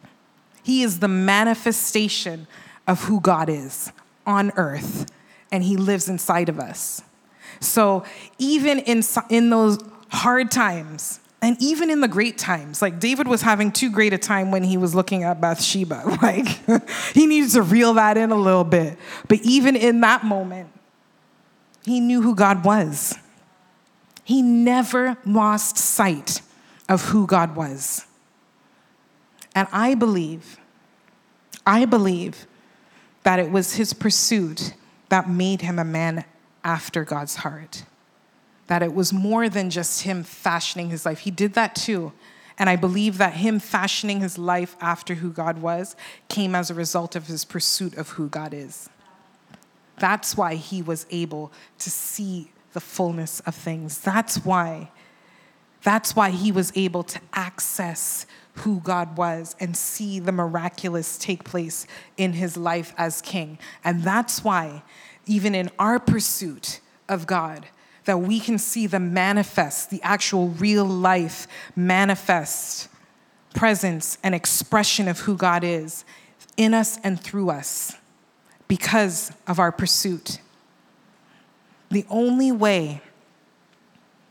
He 0.63 0.83
is 0.83 1.01
the 1.01 1.09
manifestation 1.09 2.47
of 2.87 3.05
who 3.05 3.21
God 3.21 3.49
is 3.49 3.93
on 4.27 4.53
earth, 4.57 5.11
and 5.53 5.63
He 5.63 5.77
lives 5.77 6.09
inside 6.09 6.49
of 6.49 6.59
us. 6.59 7.03
So 7.61 8.05
even 8.39 8.79
in, 8.81 9.03
in 9.31 9.51
those 9.51 9.79
hard 10.09 10.51
times, 10.51 11.21
and 11.45 11.61
even 11.61 11.91
in 11.91 12.01
the 12.01 12.09
great 12.09 12.39
times, 12.39 12.81
like 12.81 12.99
David 12.99 13.29
was 13.29 13.43
having 13.43 13.71
too 13.71 13.91
great 13.91 14.15
a 14.15 14.19
time 14.19 14.51
when 14.51 14.65
he 14.65 14.79
was 14.79 14.95
looking 14.95 15.25
at 15.25 15.43
Bathsheba. 15.43 16.19
Like 16.23 16.49
he 17.13 17.27
needed 17.27 17.51
to 17.51 17.61
reel 17.61 17.93
that 17.95 18.17
in 18.17 18.31
a 18.31 18.37
little 18.37 18.65
bit. 18.65 18.97
But 19.29 19.41
even 19.43 19.77
in 19.77 20.01
that 20.01 20.25
moment, 20.25 20.71
he 21.85 22.01
knew 22.01 22.23
who 22.23 22.35
God 22.35 22.65
was. 22.65 23.15
He 24.25 24.43
never 24.43 25.19
lost 25.27 25.77
sight 25.77 26.41
of 26.89 27.03
who 27.11 27.27
God 27.27 27.55
was. 27.55 28.07
And 29.55 29.69
I 29.71 29.95
believe, 29.95 30.59
I 31.67 31.85
believe 31.85 32.47
that 33.23 33.39
it 33.39 33.51
was 33.51 33.75
his 33.75 33.93
pursuit 33.93 34.75
that 35.11 35.29
made 35.29 35.61
him 35.61 35.79
a 35.79 35.85
man 35.85 36.25
after 36.65 37.05
God's 37.05 37.37
heart. 37.37 37.85
That 38.67 38.83
it 38.83 38.95
was 38.95 39.13
more 39.13 39.49
than 39.49 39.71
just 39.71 40.03
him 40.03 40.25
fashioning 40.25 40.91
his 40.91 41.05
life. 41.05 41.21
He 41.21 41.31
did 41.31 41.55
that 41.55 41.75
too. 41.75 42.13
And 42.59 42.71
I 42.71 42.77
believe 42.77 43.19
that 43.19 43.35
him 43.35 43.59
fashioning 43.59 44.21
his 44.21 44.39
life 44.39 44.77
after 44.81 45.15
who 45.15 45.31
God 45.31 45.59
was 45.59 45.97
came 46.29 46.55
as 46.55 46.71
a 46.71 46.75
result 46.75 47.15
of 47.15 47.27
his 47.27 47.45
pursuit 47.45 47.97
of 47.97 48.11
who 48.11 48.29
God 48.29 48.55
is. 48.55 48.89
That's 49.99 50.37
why 50.37 50.55
he 50.55 50.81
was 50.83 51.07
able 51.11 51.53
to 51.79 51.91
see 51.91 52.51
the 52.75 52.81
fullness 52.81 53.41
of 53.41 53.55
things. 53.55 53.99
That's 53.99 54.45
why. 54.45 54.91
That's 55.83 56.15
why 56.15 56.31
he 56.31 56.53
was 56.53 56.73
able 56.77 57.03
to 57.05 57.21
access 57.33 58.27
who 58.59 58.81
God 58.81 59.17
was 59.17 59.57
and 59.59 59.77
see 59.77 60.21
the 60.21 60.33
miraculous 60.33 61.19
take 61.19 61.45
place 61.45 61.87
in 62.17 62.35
his 62.35 62.57
life 62.57 62.95
as 62.97 63.21
king. 63.23 63.59
And 63.83 64.03
that's 64.03 64.45
why, 64.45 64.83
even 65.27 65.55
in 65.55 65.71
our 65.79 65.99
pursuit 65.99 66.81
of 67.09 67.27
God, 67.27 67.67
that 68.05 68.19
we 68.21 68.39
can 68.39 68.59
see 68.59 68.87
the 68.87 69.01
manifest, 69.01 69.91
the 69.91 70.03
actual 70.03 70.49
real 70.49 70.85
life 70.85 71.47
manifest 71.75 72.89
presence 73.55 74.19
and 74.23 74.35
expression 74.35 75.09
of 75.09 75.21
who 75.21 75.37
God 75.37 75.65
is 75.65 76.05
in 76.57 76.75
us 76.75 76.99
and 77.03 77.21
through 77.21 77.51
us 77.51 77.97
because 78.69 79.33
of 79.47 79.59
our 79.59 79.73
pursuit. 79.73 80.39
The 81.91 82.07
only 82.09 82.51
way 82.51 83.03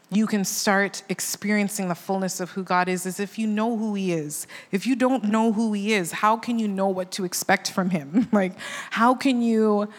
you 0.09 0.27
can 0.27 0.45
start 0.45 1.03
experiencing 1.09 1.87
the 1.87 1.95
fullness 1.95 2.39
of 2.39 2.51
who 2.51 2.63
God 2.63 2.87
is 2.87 3.05
is 3.05 3.19
if 3.19 3.39
you 3.39 3.47
know 3.47 3.77
who 3.77 3.95
He 3.95 4.13
is. 4.13 4.47
If 4.71 4.85
you 4.85 4.95
don't 4.95 5.25
know 5.25 5.51
who 5.51 5.73
He 5.73 5.93
is, 5.93 6.11
how 6.11 6.37
can 6.37 6.59
you 6.59 6.67
know 6.67 6.87
what 6.87 7.11
to 7.13 7.25
expect 7.25 7.71
from 7.71 7.89
Him? 7.89 8.27
like, 8.31 8.53
how 8.91 9.15
can 9.15 9.41
you? 9.41 9.89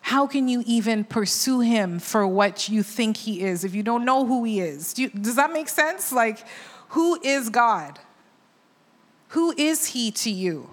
How 0.00 0.26
can 0.26 0.48
you 0.48 0.62
even 0.66 1.04
pursue 1.04 1.60
him 1.60 1.98
for 1.98 2.26
what 2.26 2.68
you 2.68 2.82
think 2.82 3.16
he 3.16 3.40
is 3.40 3.64
if 3.64 3.74
you 3.74 3.82
don't 3.82 4.04
know 4.04 4.26
who 4.26 4.44
he 4.44 4.60
is? 4.60 4.92
Do 4.92 5.00
you, 5.00 5.08
does 5.08 5.36
that 5.36 5.50
make 5.50 5.66
sense? 5.66 6.12
Like, 6.12 6.44
who 6.88 7.18
is 7.22 7.48
God? 7.48 7.98
Who 9.28 9.54
is 9.56 9.86
he 9.86 10.10
to 10.10 10.30
you? 10.30 10.68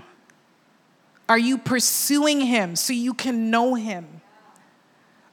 Are 1.29 1.37
you 1.37 1.57
pursuing 1.57 2.41
him 2.41 2.75
so 2.75 2.91
you 2.91 3.13
can 3.13 3.49
know 3.49 3.75
him? 3.75 4.20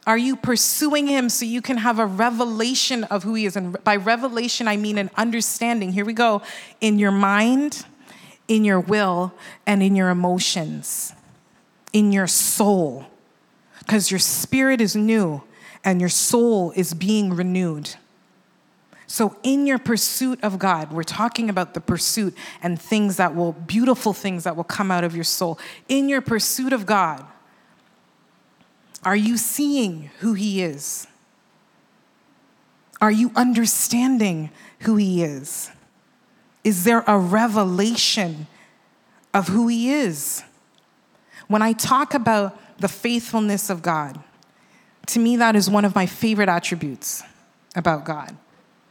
Are 0.09 0.17
you 0.17 0.35
pursuing 0.35 1.05
him 1.05 1.29
so 1.29 1.45
you 1.45 1.61
can 1.61 1.77
have 1.77 1.99
a 1.99 2.05
revelation 2.07 3.03
of 3.03 3.21
who 3.21 3.35
he 3.35 3.45
is? 3.45 3.55
And 3.55 3.81
by 3.83 3.95
revelation, 3.95 4.67
I 4.67 4.75
mean 4.75 4.97
an 4.97 5.11
understanding. 5.15 5.91
Here 5.93 6.03
we 6.03 6.13
go 6.13 6.41
in 6.81 6.97
your 6.97 7.11
mind, 7.11 7.85
in 8.47 8.65
your 8.65 8.79
will, 8.79 9.35
and 9.67 9.83
in 9.83 9.95
your 9.95 10.09
emotions, 10.09 11.13
in 11.93 12.11
your 12.11 12.25
soul. 12.25 13.05
Because 13.77 14.09
your 14.09 14.19
spirit 14.19 14.81
is 14.81 14.95
new 14.95 15.43
and 15.83 15.99
your 15.99 16.09
soul 16.09 16.71
is 16.75 16.95
being 16.95 17.35
renewed. 17.35 17.91
So, 19.05 19.35
in 19.43 19.67
your 19.67 19.77
pursuit 19.77 20.43
of 20.43 20.57
God, 20.57 20.91
we're 20.91 21.03
talking 21.03 21.51
about 21.51 21.75
the 21.75 21.81
pursuit 21.81 22.35
and 22.63 22.81
things 22.81 23.17
that 23.17 23.35
will, 23.35 23.51
beautiful 23.51 24.13
things 24.13 24.43
that 24.45 24.55
will 24.55 24.63
come 24.63 24.89
out 24.89 25.03
of 25.03 25.13
your 25.13 25.23
soul. 25.23 25.59
In 25.87 26.09
your 26.09 26.21
pursuit 26.21 26.73
of 26.73 26.87
God, 26.87 27.23
are 29.03 29.15
you 29.15 29.37
seeing 29.37 30.09
who 30.19 30.33
He 30.33 30.61
is? 30.61 31.07
Are 33.01 33.11
you 33.11 33.31
understanding 33.35 34.49
who 34.81 34.95
He 34.95 35.23
is? 35.23 35.71
Is 36.63 36.83
there 36.83 37.03
a 37.07 37.17
revelation 37.17 38.47
of 39.33 39.47
who 39.47 39.67
He 39.67 39.91
is? 39.91 40.43
When 41.47 41.61
I 41.61 41.73
talk 41.73 42.13
about 42.13 42.59
the 42.79 42.87
faithfulness 42.87 43.69
of 43.69 43.81
God, 43.81 44.21
to 45.07 45.19
me, 45.19 45.37
that 45.37 45.55
is 45.55 45.69
one 45.69 45.85
of 45.85 45.95
my 45.95 46.05
favorite 46.05 46.49
attributes 46.49 47.23
about 47.75 48.05
God. 48.05 48.35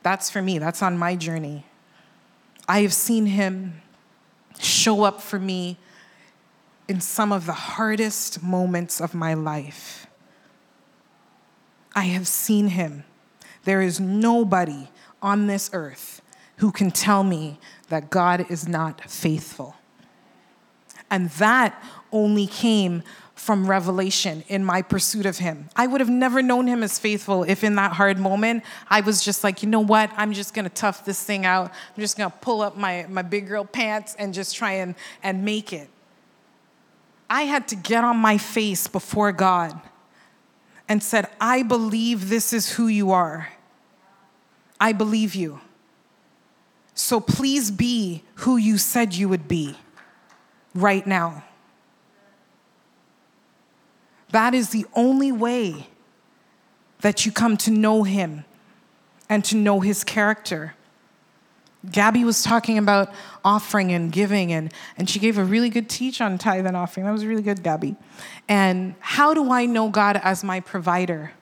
That's 0.02 0.30
for 0.30 0.42
me, 0.42 0.58
that's 0.58 0.82
on 0.82 0.98
my 0.98 1.14
journey. 1.14 1.64
I 2.66 2.80
have 2.82 2.92
seen 2.92 3.26
Him 3.26 3.82
show 4.58 5.04
up 5.04 5.20
for 5.20 5.38
me 5.38 5.78
in 6.88 7.00
some 7.00 7.30
of 7.30 7.44
the 7.46 7.52
hardest 7.52 8.42
moments 8.42 9.00
of 9.00 9.14
my 9.14 9.34
life. 9.34 10.06
I 11.94 12.04
have 12.04 12.26
seen 12.26 12.68
him. 12.68 13.04
There 13.64 13.82
is 13.82 14.00
nobody 14.00 14.88
on 15.20 15.46
this 15.46 15.68
earth 15.72 16.22
who 16.56 16.72
can 16.72 16.90
tell 16.90 17.22
me 17.22 17.58
that 17.88 18.10
God 18.10 18.50
is 18.50 18.66
not 18.66 19.08
faithful. 19.08 19.76
And 21.10 21.30
that 21.30 21.80
only 22.10 22.46
came 22.46 23.02
from 23.34 23.70
revelation 23.70 24.42
in 24.48 24.64
my 24.64 24.82
pursuit 24.82 25.24
of 25.24 25.38
him. 25.38 25.68
I 25.76 25.86
would 25.86 26.00
have 26.00 26.10
never 26.10 26.42
known 26.42 26.66
him 26.66 26.82
as 26.82 26.98
faithful 26.98 27.44
if 27.44 27.62
in 27.62 27.76
that 27.76 27.92
hard 27.92 28.18
moment 28.18 28.64
I 28.90 29.00
was 29.00 29.24
just 29.24 29.44
like, 29.44 29.62
you 29.62 29.68
know 29.68 29.80
what, 29.80 30.10
I'm 30.16 30.32
just 30.32 30.54
gonna 30.54 30.68
tough 30.68 31.04
this 31.04 31.22
thing 31.22 31.46
out. 31.46 31.70
I'm 31.70 32.00
just 32.00 32.18
gonna 32.18 32.34
pull 32.40 32.62
up 32.62 32.76
my, 32.76 33.06
my 33.08 33.22
big 33.22 33.46
girl 33.46 33.64
pants 33.64 34.16
and 34.18 34.34
just 34.34 34.56
try 34.56 34.72
and, 34.72 34.94
and 35.22 35.44
make 35.44 35.72
it. 35.72 35.88
I 37.30 37.42
had 37.42 37.68
to 37.68 37.76
get 37.76 38.04
on 38.04 38.16
my 38.16 38.38
face 38.38 38.86
before 38.86 39.32
God 39.32 39.78
and 40.88 41.02
said, 41.02 41.28
I 41.40 41.62
believe 41.62 42.30
this 42.30 42.52
is 42.52 42.72
who 42.72 42.88
you 42.88 43.10
are. 43.10 43.48
I 44.80 44.92
believe 44.92 45.34
you. 45.34 45.60
So 46.94 47.20
please 47.20 47.70
be 47.70 48.24
who 48.36 48.56
you 48.56 48.78
said 48.78 49.14
you 49.14 49.28
would 49.28 49.46
be 49.46 49.76
right 50.74 51.06
now. 51.06 51.44
That 54.30 54.54
is 54.54 54.70
the 54.70 54.86
only 54.94 55.32
way 55.32 55.88
that 57.00 57.24
you 57.24 57.32
come 57.32 57.56
to 57.58 57.70
know 57.70 58.02
him 58.02 58.44
and 59.28 59.44
to 59.44 59.56
know 59.56 59.80
his 59.80 60.04
character. 60.04 60.74
Gabby 61.90 62.24
was 62.24 62.42
talking 62.42 62.76
about 62.76 63.12
offering 63.44 63.92
and 63.92 64.10
giving, 64.10 64.52
and, 64.52 64.72
and 64.96 65.08
she 65.08 65.18
gave 65.18 65.38
a 65.38 65.44
really 65.44 65.70
good 65.70 65.88
teach 65.88 66.20
on 66.20 66.36
tithe 66.36 66.66
and 66.66 66.76
offering. 66.76 67.06
That 67.06 67.12
was 67.12 67.24
really 67.24 67.42
good, 67.42 67.62
Gabby. 67.62 67.96
And 68.48 68.94
how 69.00 69.32
do 69.32 69.52
I 69.52 69.66
know 69.66 69.88
God 69.88 70.20
as 70.22 70.42
my 70.42 70.60
provider? 70.60 71.32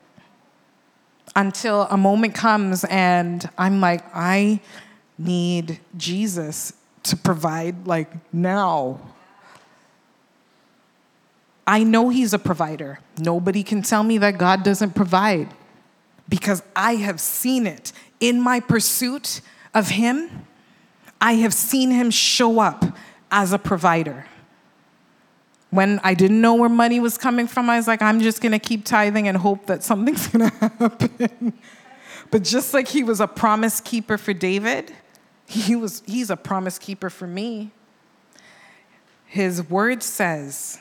Until 1.35 1.83
a 1.91 1.97
moment 1.97 2.35
comes 2.35 2.85
and 2.85 3.49
I'm 3.59 3.81
like, 3.81 4.03
I 4.15 4.61
need 5.19 5.81
Jesus 5.97 6.73
to 7.05 7.17
provide, 7.17 7.87
like 7.87 8.11
now. 8.33 9.01
I 11.67 11.83
know 11.83 12.11
He's 12.11 12.33
a 12.33 12.39
provider. 12.39 13.01
Nobody 13.19 13.63
can 13.63 13.83
tell 13.83 14.03
me 14.03 14.19
that 14.19 14.39
God 14.39 14.63
doesn't 14.63 14.95
provide 14.95 15.49
because 16.29 16.63
I 16.75 16.97
have 16.97 17.21
seen 17.21 17.67
it 17.67 17.93
in 18.21 18.41
my 18.41 18.61
pursuit 18.61 19.41
of 19.77 19.91
Him, 19.91 20.47
I 21.21 21.35
have 21.35 21.53
seen 21.53 21.91
Him 21.91 22.11
show 22.11 22.59
up 22.61 22.85
as 23.31 23.53
a 23.53 23.59
provider. 23.59 24.25
When 25.69 26.01
I 26.03 26.15
didn't 26.15 26.41
know 26.41 26.55
where 26.55 26.71
money 26.71 26.99
was 26.99 27.19
coming 27.19 27.47
from, 27.47 27.69
I 27.69 27.77
was 27.77 27.87
like, 27.87 28.01
I'm 28.01 28.21
just 28.21 28.41
gonna 28.41 28.59
keep 28.59 28.87
tithing 28.87 29.29
and 29.29 29.37
hope 29.37 29.67
that 29.67 29.83
something's 29.85 30.27
gonna 30.33 30.49
happen. 30.49 31.53
but 32.31 32.43
just 32.43 32.73
like 32.73 32.89
He 32.89 33.03
was 33.03 33.21
a 33.21 33.27
promise 33.27 33.81
keeper 33.81 34.17
for 34.17 34.33
David, 34.33 34.95
he 35.47 35.77
was, 35.77 36.03
He's 36.07 36.31
a 36.31 36.37
promise 36.37 36.79
keeper 36.79 37.11
for 37.11 37.27
me. 37.27 37.71
His 39.27 39.63
word 39.69 40.03
says 40.03 40.81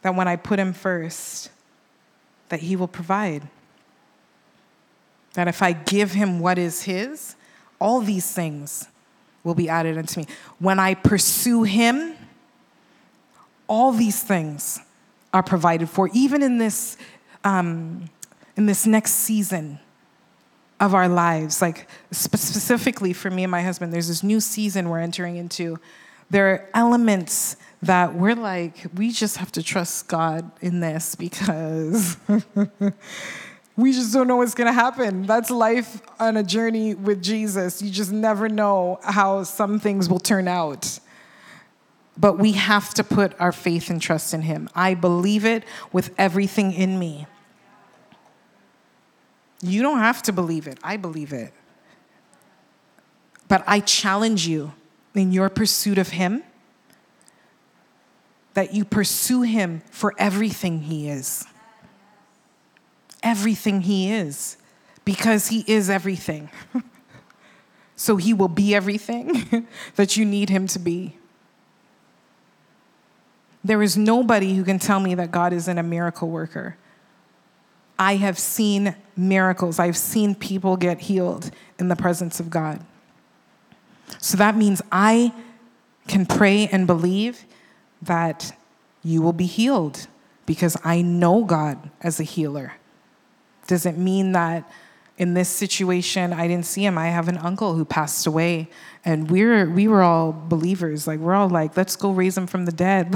that 0.00 0.14
when 0.14 0.26
I 0.26 0.36
put 0.36 0.58
Him 0.58 0.72
first, 0.72 1.50
that 2.48 2.60
He 2.60 2.76
will 2.76 2.88
provide. 2.88 3.46
That 5.34 5.48
if 5.48 5.62
I 5.62 5.72
give 5.72 6.12
Him 6.12 6.40
what 6.40 6.56
is 6.56 6.84
His, 6.84 7.36
all 7.80 8.00
these 8.00 8.30
things 8.30 8.88
will 9.44 9.54
be 9.54 9.68
added 9.68 9.96
unto 9.96 10.20
me. 10.20 10.26
When 10.58 10.78
I 10.78 10.94
pursue 10.94 11.62
Him, 11.62 12.16
all 13.66 13.92
these 13.92 14.22
things 14.22 14.80
are 15.32 15.42
provided 15.42 15.88
for, 15.88 16.08
even 16.12 16.42
in 16.42 16.58
this, 16.58 16.96
um, 17.44 18.10
in 18.56 18.66
this 18.66 18.86
next 18.86 19.12
season 19.12 19.78
of 20.80 20.94
our 20.94 21.08
lives. 21.08 21.60
Like 21.60 21.88
specifically 22.10 23.12
for 23.12 23.30
me 23.30 23.44
and 23.44 23.50
my 23.50 23.62
husband, 23.62 23.92
there's 23.92 24.08
this 24.08 24.22
new 24.22 24.40
season 24.40 24.88
we're 24.88 25.00
entering 25.00 25.36
into 25.36 25.78
There 26.30 26.50
are 26.50 26.68
elements 26.74 27.56
that 27.82 28.14
we're 28.14 28.34
like, 28.34 28.86
we 28.94 29.10
just 29.10 29.36
have 29.38 29.52
to 29.52 29.62
trust 29.62 30.08
God 30.08 30.50
in 30.60 30.80
this 30.80 31.14
because 31.14 32.16
we 33.78 33.92
just 33.92 34.12
don't 34.12 34.26
know 34.26 34.38
what's 34.38 34.54
going 34.54 34.66
to 34.66 34.72
happen. 34.72 35.22
That's 35.22 35.52
life 35.52 36.02
on 36.18 36.36
a 36.36 36.42
journey 36.42 36.96
with 36.96 37.22
Jesus. 37.22 37.80
You 37.80 37.90
just 37.90 38.10
never 38.10 38.48
know 38.48 38.98
how 39.04 39.44
some 39.44 39.78
things 39.78 40.08
will 40.08 40.18
turn 40.18 40.48
out. 40.48 40.98
But 42.16 42.40
we 42.40 42.52
have 42.52 42.92
to 42.94 43.04
put 43.04 43.40
our 43.40 43.52
faith 43.52 43.88
and 43.88 44.02
trust 44.02 44.34
in 44.34 44.42
Him. 44.42 44.68
I 44.74 44.94
believe 44.94 45.44
it 45.44 45.62
with 45.92 46.12
everything 46.18 46.72
in 46.72 46.98
me. 46.98 47.28
You 49.62 49.80
don't 49.80 50.00
have 50.00 50.22
to 50.22 50.32
believe 50.32 50.66
it, 50.66 50.80
I 50.82 50.96
believe 50.96 51.32
it. 51.32 51.52
But 53.46 53.62
I 53.64 53.78
challenge 53.78 54.48
you 54.48 54.72
in 55.14 55.30
your 55.30 55.48
pursuit 55.48 55.98
of 55.98 56.08
Him 56.08 56.42
that 58.54 58.74
you 58.74 58.84
pursue 58.84 59.42
Him 59.42 59.82
for 59.92 60.16
everything 60.18 60.80
He 60.80 61.08
is. 61.08 61.46
Everything 63.22 63.82
He 63.82 64.12
is, 64.12 64.56
because 65.04 65.48
He 65.48 65.64
is 65.66 65.90
everything. 65.90 66.50
so 67.96 68.16
He 68.16 68.32
will 68.32 68.48
be 68.48 68.74
everything 68.74 69.66
that 69.96 70.16
you 70.16 70.24
need 70.24 70.50
Him 70.50 70.66
to 70.68 70.78
be. 70.78 71.16
There 73.64 73.82
is 73.82 73.96
nobody 73.96 74.54
who 74.54 74.64
can 74.64 74.78
tell 74.78 75.00
me 75.00 75.14
that 75.16 75.30
God 75.30 75.52
isn't 75.52 75.78
a 75.78 75.82
miracle 75.82 76.28
worker. 76.28 76.76
I 77.98 78.16
have 78.16 78.38
seen 78.38 78.94
miracles. 79.16 79.78
I've 79.78 79.96
seen 79.96 80.34
people 80.34 80.76
get 80.76 81.00
healed 81.00 81.50
in 81.78 81.88
the 81.88 81.96
presence 81.96 82.38
of 82.38 82.48
God. 82.48 82.84
So 84.18 84.36
that 84.36 84.56
means 84.56 84.80
I 84.92 85.32
can 86.06 86.24
pray 86.24 86.68
and 86.68 86.86
believe 86.86 87.44
that 88.00 88.56
you 89.02 89.20
will 89.20 89.32
be 89.32 89.46
healed 89.46 90.06
because 90.46 90.76
I 90.84 91.02
know 91.02 91.44
God 91.44 91.90
as 92.00 92.20
a 92.20 92.22
healer. 92.22 92.74
Does 93.68 93.86
it 93.86 93.96
mean 93.96 94.32
that 94.32 94.68
in 95.18 95.34
this 95.34 95.48
situation 95.48 96.32
I 96.32 96.48
didn't 96.48 96.66
see 96.66 96.84
him? 96.84 96.98
I 96.98 97.08
have 97.08 97.28
an 97.28 97.36
uncle 97.38 97.74
who 97.74 97.84
passed 97.84 98.26
away 98.26 98.68
and 99.04 99.30
we're 99.30 99.70
we 99.70 99.86
were 99.86 100.02
all 100.02 100.32
believers. 100.32 101.06
Like 101.06 101.20
we're 101.20 101.34
all 101.34 101.48
like, 101.48 101.76
let's 101.76 101.94
go 101.94 102.10
raise 102.10 102.36
him 102.36 102.48
from 102.48 102.64
the 102.64 102.72
dead. 102.72 103.14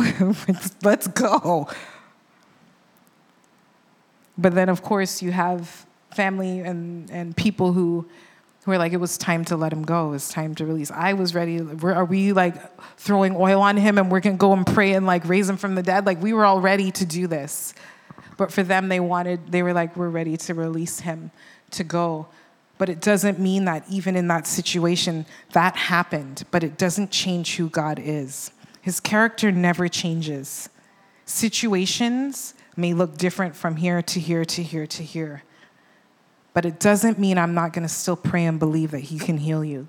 let's 0.84 1.08
go. 1.08 1.68
But 4.38 4.54
then 4.54 4.68
of 4.68 4.82
course 4.82 5.22
you 5.22 5.32
have 5.32 5.84
family 6.14 6.60
and, 6.60 7.10
and 7.10 7.36
people 7.36 7.72
who 7.72 8.06
who 8.64 8.70
are 8.70 8.78
like, 8.78 8.92
it 8.92 8.98
was 8.98 9.18
time 9.18 9.44
to 9.46 9.56
let 9.56 9.72
him 9.72 9.82
go. 9.82 10.08
It 10.08 10.10
was 10.12 10.28
time 10.28 10.54
to 10.56 10.66
release. 10.66 10.92
I 10.92 11.14
was 11.14 11.34
ready. 11.34 11.60
Are 11.82 12.04
we 12.04 12.32
like 12.32 12.54
throwing 12.96 13.34
oil 13.34 13.60
on 13.60 13.76
him 13.76 13.98
and 13.98 14.08
we're 14.10 14.20
to 14.20 14.30
go 14.34 14.52
and 14.52 14.64
pray 14.64 14.92
and 14.92 15.04
like 15.04 15.26
raise 15.26 15.48
him 15.48 15.56
from 15.56 15.74
the 15.74 15.82
dead? 15.82 16.06
Like 16.06 16.22
we 16.22 16.32
were 16.32 16.44
all 16.44 16.60
ready 16.60 16.92
to 16.92 17.04
do 17.04 17.26
this. 17.26 17.74
But 18.42 18.52
for 18.52 18.64
them, 18.64 18.88
they 18.88 18.98
wanted, 18.98 19.52
they 19.52 19.62
were 19.62 19.72
like, 19.72 19.96
we're 19.96 20.08
ready 20.08 20.36
to 20.36 20.54
release 20.54 21.00
him 21.00 21.30
to 21.70 21.84
go. 21.84 22.26
But 22.76 22.88
it 22.88 23.00
doesn't 23.00 23.38
mean 23.38 23.66
that 23.66 23.84
even 23.88 24.16
in 24.16 24.26
that 24.28 24.46
situation, 24.46 25.26
that 25.52 25.76
happened. 25.76 26.42
But 26.50 26.64
it 26.64 26.76
doesn't 26.76 27.12
change 27.12 27.56
who 27.56 27.68
God 27.68 28.00
is. 28.02 28.50
His 28.80 28.98
character 28.98 29.52
never 29.52 29.86
changes. 29.86 30.68
Situations 31.24 32.54
may 32.76 32.94
look 32.94 33.16
different 33.16 33.54
from 33.54 33.76
here 33.76 34.02
to 34.02 34.18
here 34.18 34.44
to 34.44 34.62
here 34.62 34.86
to 34.88 35.02
here 35.04 35.44
but 36.54 36.64
it 36.64 36.78
doesn't 36.78 37.18
mean 37.18 37.38
I'm 37.38 37.54
not 37.54 37.72
going 37.72 37.86
to 37.86 37.92
still 37.92 38.16
pray 38.16 38.44
and 38.44 38.58
believe 38.58 38.90
that 38.90 39.00
He 39.00 39.18
can 39.18 39.38
heal 39.38 39.64
you 39.64 39.88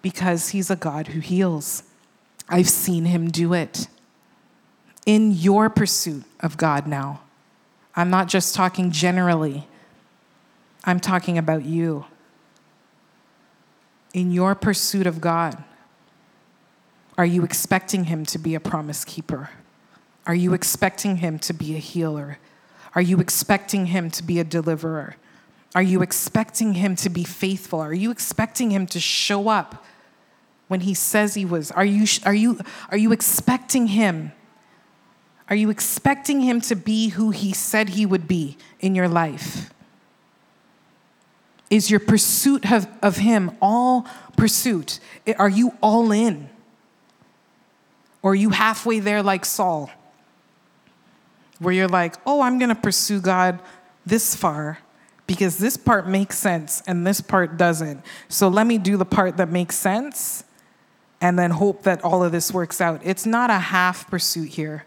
because 0.00 0.48
He's 0.48 0.70
a 0.70 0.76
God 0.76 1.08
who 1.08 1.20
heals. 1.20 1.84
I've 2.48 2.68
seen 2.68 3.04
Him 3.04 3.30
do 3.30 3.52
it. 3.52 3.86
In 5.06 5.32
your 5.32 5.68
pursuit 5.70 6.24
of 6.40 6.56
God 6.56 6.86
now, 6.86 7.20
I'm 7.94 8.10
not 8.10 8.28
just 8.28 8.54
talking 8.54 8.90
generally, 8.90 9.66
I'm 10.84 11.00
talking 11.00 11.38
about 11.38 11.64
you. 11.64 12.06
In 14.14 14.30
your 14.30 14.54
pursuit 14.54 15.06
of 15.06 15.20
God, 15.20 15.62
are 17.16 17.24
you 17.24 17.44
expecting 17.44 18.04
Him 18.04 18.26
to 18.26 18.38
be 18.38 18.54
a 18.54 18.60
promise 18.60 19.04
keeper? 19.04 19.50
Are 20.26 20.34
you 20.34 20.54
expecting 20.54 21.16
Him 21.18 21.38
to 21.40 21.52
be 21.52 21.74
a 21.74 21.78
healer? 21.78 22.38
Are 22.94 23.02
you 23.02 23.20
expecting 23.20 23.86
Him 23.86 24.10
to 24.10 24.22
be 24.22 24.38
a 24.38 24.44
deliverer? 24.44 25.16
Are 25.74 25.82
you 25.82 26.02
expecting 26.02 26.74
him 26.74 26.96
to 26.96 27.08
be 27.08 27.24
faithful? 27.24 27.80
Are 27.80 27.94
you 27.94 28.10
expecting 28.10 28.70
him 28.70 28.86
to 28.88 29.00
show 29.00 29.48
up 29.48 29.84
when 30.68 30.80
he 30.80 30.92
says 30.92 31.34
he 31.34 31.44
was? 31.44 31.70
Are 31.70 31.84
you, 31.84 32.06
are 32.24 32.34
you, 32.34 32.58
are 32.90 32.98
you 32.98 33.12
expecting 33.12 33.88
him? 33.88 34.32
Are 35.52 35.54
you 35.54 35.68
expecting 35.68 36.40
him 36.40 36.62
to 36.62 36.74
be 36.74 37.10
who 37.10 37.28
he 37.28 37.52
said 37.52 37.90
he 37.90 38.06
would 38.06 38.26
be 38.26 38.56
in 38.80 38.94
your 38.94 39.06
life? 39.06 39.68
Is 41.68 41.90
your 41.90 42.00
pursuit 42.00 42.72
of, 42.72 42.86
of 43.02 43.18
him 43.18 43.54
all 43.60 44.06
pursuit? 44.34 44.98
Are 45.36 45.50
you 45.50 45.76
all 45.82 46.10
in? 46.10 46.48
Or 48.22 48.30
are 48.32 48.34
you 48.34 48.48
halfway 48.48 48.98
there 48.98 49.22
like 49.22 49.44
Saul? 49.44 49.90
Where 51.58 51.74
you're 51.74 51.86
like, 51.86 52.14
oh, 52.24 52.40
I'm 52.40 52.58
going 52.58 52.70
to 52.70 52.74
pursue 52.74 53.20
God 53.20 53.60
this 54.06 54.34
far 54.34 54.78
because 55.26 55.58
this 55.58 55.76
part 55.76 56.08
makes 56.08 56.38
sense 56.38 56.82
and 56.86 57.06
this 57.06 57.20
part 57.20 57.58
doesn't. 57.58 58.02
So 58.30 58.48
let 58.48 58.66
me 58.66 58.78
do 58.78 58.96
the 58.96 59.04
part 59.04 59.36
that 59.36 59.50
makes 59.50 59.76
sense 59.76 60.44
and 61.20 61.38
then 61.38 61.50
hope 61.50 61.82
that 61.82 62.02
all 62.02 62.24
of 62.24 62.32
this 62.32 62.54
works 62.54 62.80
out. 62.80 63.02
It's 63.04 63.26
not 63.26 63.50
a 63.50 63.58
half 63.58 64.08
pursuit 64.08 64.48
here. 64.48 64.86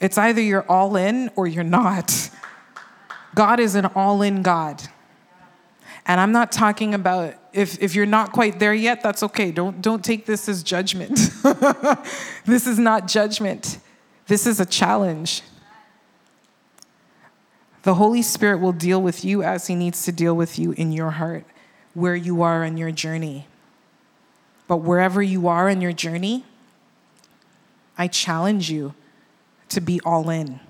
It's 0.00 0.16
either 0.16 0.40
you're 0.40 0.66
all 0.68 0.96
in 0.96 1.30
or 1.36 1.46
you're 1.46 1.64
not. 1.64 2.30
God 3.34 3.60
is 3.60 3.74
an 3.74 3.86
all 3.86 4.22
in 4.22 4.42
God. 4.42 4.82
And 6.06 6.20
I'm 6.20 6.32
not 6.32 6.52
talking 6.52 6.94
about 6.94 7.34
if, 7.52 7.82
if 7.82 7.94
you're 7.94 8.06
not 8.06 8.32
quite 8.32 8.58
there 8.58 8.72
yet, 8.72 9.02
that's 9.02 9.22
okay. 9.22 9.50
Don't, 9.50 9.82
don't 9.82 10.04
take 10.04 10.24
this 10.26 10.48
as 10.48 10.62
judgment. 10.62 11.16
this 12.46 12.66
is 12.66 12.78
not 12.78 13.08
judgment, 13.08 13.78
this 14.26 14.46
is 14.46 14.60
a 14.60 14.66
challenge. 14.66 15.42
The 17.82 17.94
Holy 17.94 18.22
Spirit 18.22 18.60
will 18.60 18.72
deal 18.72 19.00
with 19.00 19.24
you 19.24 19.42
as 19.42 19.66
He 19.66 19.74
needs 19.74 20.02
to 20.04 20.12
deal 20.12 20.34
with 20.34 20.58
you 20.58 20.72
in 20.72 20.92
your 20.92 21.12
heart, 21.12 21.44
where 21.94 22.16
you 22.16 22.42
are 22.42 22.64
in 22.64 22.76
your 22.76 22.90
journey. 22.90 23.46
But 24.66 24.78
wherever 24.78 25.22
you 25.22 25.48
are 25.48 25.68
in 25.68 25.80
your 25.80 25.92
journey, 25.92 26.44
I 27.96 28.08
challenge 28.08 28.70
you 28.70 28.94
to 29.70 29.80
be 29.80 30.00
all 30.04 30.30
in. 30.30 30.60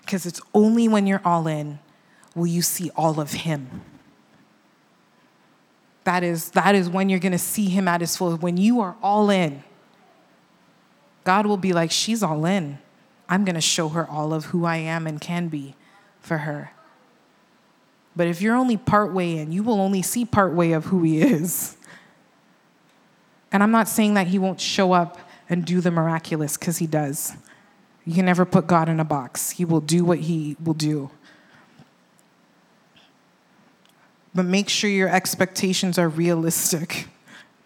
Because 0.00 0.26
it's 0.26 0.40
only 0.52 0.88
when 0.88 1.06
you're 1.06 1.22
all 1.24 1.46
in 1.46 1.78
will 2.34 2.46
you 2.46 2.62
see 2.62 2.90
all 2.96 3.20
of 3.20 3.32
Him. 3.32 3.82
That 6.04 6.22
is, 6.22 6.50
that 6.50 6.74
is 6.74 6.88
when 6.88 7.08
you're 7.08 7.20
going 7.20 7.32
to 7.32 7.38
see 7.38 7.68
Him 7.68 7.88
at 7.88 8.00
His 8.00 8.16
full. 8.16 8.36
When 8.36 8.56
you 8.56 8.80
are 8.80 8.96
all 9.02 9.30
in, 9.30 9.64
God 11.24 11.46
will 11.46 11.56
be 11.56 11.72
like, 11.72 11.90
She's 11.90 12.22
all 12.22 12.44
in. 12.44 12.78
I'm 13.28 13.44
going 13.44 13.54
to 13.54 13.60
show 13.60 13.88
her 13.88 14.08
all 14.08 14.34
of 14.34 14.46
who 14.46 14.64
I 14.66 14.76
am 14.76 15.06
and 15.06 15.20
can 15.20 15.48
be 15.48 15.74
for 16.20 16.38
her. 16.38 16.72
But 18.16 18.26
if 18.26 18.40
you're 18.40 18.54
only 18.54 18.76
part 18.76 19.12
way 19.12 19.38
in, 19.38 19.50
you 19.50 19.62
will 19.62 19.80
only 19.80 20.02
see 20.02 20.24
part 20.24 20.52
way 20.52 20.72
of 20.72 20.86
who 20.86 21.02
he 21.02 21.20
is. 21.22 21.76
And 23.50 23.62
I'm 23.62 23.70
not 23.70 23.88
saying 23.88 24.14
that 24.14 24.26
he 24.26 24.38
won't 24.38 24.60
show 24.60 24.92
up 24.92 25.18
and 25.48 25.64
do 25.64 25.80
the 25.80 25.90
miraculous, 25.90 26.56
because 26.56 26.78
he 26.78 26.86
does. 26.86 27.36
You 28.04 28.14
can 28.14 28.26
never 28.26 28.44
put 28.44 28.66
God 28.66 28.88
in 28.88 29.00
a 29.00 29.04
box, 29.04 29.50
he 29.50 29.64
will 29.64 29.80
do 29.80 30.04
what 30.04 30.20
he 30.20 30.56
will 30.62 30.74
do. 30.74 31.10
But 34.34 34.44
make 34.44 34.68
sure 34.68 34.90
your 34.90 35.08
expectations 35.08 35.96
are 35.96 36.08
realistic 36.08 37.06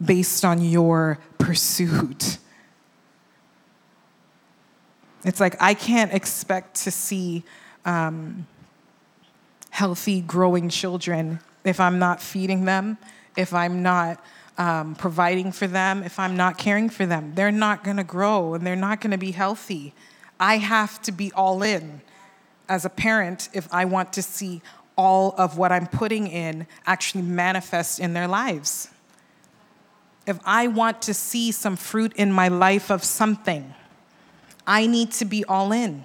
based 0.05 0.45
on 0.45 0.63
your 0.63 1.19
pursuit. 1.39 2.39
It's 5.25 5.41
like 5.41 5.57
I 5.61 5.75
can't 5.75 6.13
expect 6.13 6.85
to 6.85 6.91
see 6.91 7.43
um, 7.85 8.47
healthy, 9.71 10.21
growing 10.21 10.69
children 10.69 11.41
if 11.65 11.81
I'm 11.81 11.99
not 11.99 12.21
feeding 12.21 12.65
them, 12.65 12.99
if 13.37 13.53
I'm 13.53 13.83
not 13.83 14.23
um, 14.59 14.95
providing 14.95 15.53
for 15.53 15.67
them, 15.67 16.03
if 16.03 16.19
I'm 16.19 16.37
not 16.37 16.59
caring 16.59 16.89
for 16.89 17.07
them. 17.07 17.33
They're 17.35 17.51
not 17.51 17.85
going 17.85 17.97
to 17.97 18.05
grow 18.05 18.55
and 18.55 18.67
they're 18.67 18.77
not 18.77 19.01
going 19.01 19.13
to 19.13 19.19
be 19.19 19.33
healthy. 19.33 19.95
I 20.41 20.59
have 20.59 21.01
to 21.03 21.13
be 21.13 21.33
all 21.33 21.63
in 21.63 22.01
as 22.69 22.85
a 22.85 22.91
parent 22.91 23.49
if 23.53 23.73
I 23.73 23.85
want 23.85 24.13
to 24.15 24.23
see 24.23 24.63
all 24.97 25.35
of 25.39 25.57
what 25.57 25.73
I'm 25.73 25.87
putting 25.87 26.27
in 26.27 26.67
actually 26.87 27.23
manifest 27.23 28.01
in 28.01 28.13
their 28.13 28.29
lives. 28.29 28.89
If 30.27 30.39
I 30.45 30.67
want 30.67 31.03
to 31.03 31.15
see 31.15 31.53
some 31.53 31.77
fruit 31.77 32.13
in 32.15 32.33
my 32.33 32.49
life 32.49 32.91
of 32.91 33.03
something, 33.05 33.75
I 34.67 34.87
need 34.87 35.13
to 35.13 35.25
be 35.25 35.45
all 35.45 35.73
in. 35.73 36.05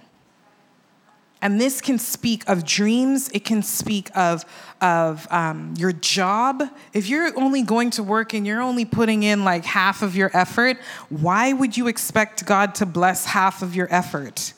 And 1.43 1.59
this 1.59 1.81
can 1.81 1.99
speak 1.99 2.47
of 2.47 2.63
dreams, 2.63 3.29
it 3.33 3.43
can 3.43 3.63
speak 3.63 4.09
of, 4.15 4.45
of 4.79 5.27
um, 5.29 5.73
your 5.77 5.91
job. 5.91 6.63
If 6.93 7.09
you're 7.09 7.37
only 7.37 7.63
going 7.63 7.89
to 7.91 8.01
work 8.01 8.33
and 8.33 8.47
you're 8.47 8.61
only 8.61 8.85
putting 8.85 9.23
in 9.23 9.43
like 9.43 9.65
half 9.65 10.01
of 10.01 10.15
your 10.15 10.31
effort, 10.33 10.77
why 11.09 11.51
would 11.51 11.75
you 11.75 11.87
expect 11.87 12.45
God 12.45 12.75
to 12.75 12.85
bless 12.85 13.25
half 13.25 13.61
of 13.61 13.75
your 13.75 13.89
effort? 13.93 14.53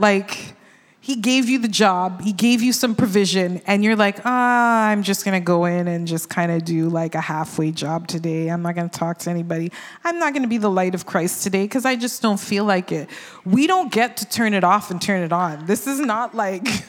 Like, 0.00 0.56
he 1.02 1.16
gave 1.16 1.48
you 1.48 1.58
the 1.58 1.68
job, 1.68 2.20
he 2.20 2.32
gave 2.32 2.60
you 2.60 2.74
some 2.74 2.94
provision, 2.94 3.62
and 3.66 3.82
you're 3.82 3.96
like, 3.96 4.18
ah, 4.26 4.88
I'm 4.88 5.02
just 5.02 5.24
gonna 5.24 5.40
go 5.40 5.64
in 5.64 5.88
and 5.88 6.06
just 6.06 6.28
kind 6.28 6.52
of 6.52 6.62
do 6.66 6.90
like 6.90 7.14
a 7.14 7.22
halfway 7.22 7.72
job 7.72 8.06
today. 8.06 8.48
I'm 8.48 8.60
not 8.60 8.74
gonna 8.74 8.90
talk 8.90 9.16
to 9.20 9.30
anybody. 9.30 9.72
I'm 10.04 10.18
not 10.18 10.34
gonna 10.34 10.46
be 10.46 10.58
the 10.58 10.70
light 10.70 10.94
of 10.94 11.06
Christ 11.06 11.42
today 11.42 11.64
because 11.64 11.86
I 11.86 11.96
just 11.96 12.20
don't 12.20 12.38
feel 12.38 12.66
like 12.66 12.92
it. 12.92 13.08
We 13.46 13.66
don't 13.66 13.90
get 13.90 14.18
to 14.18 14.28
turn 14.28 14.52
it 14.52 14.62
off 14.62 14.90
and 14.90 15.00
turn 15.00 15.22
it 15.22 15.32
on. 15.32 15.64
This 15.64 15.86
is 15.86 16.00
not 16.00 16.34
like, 16.34 16.64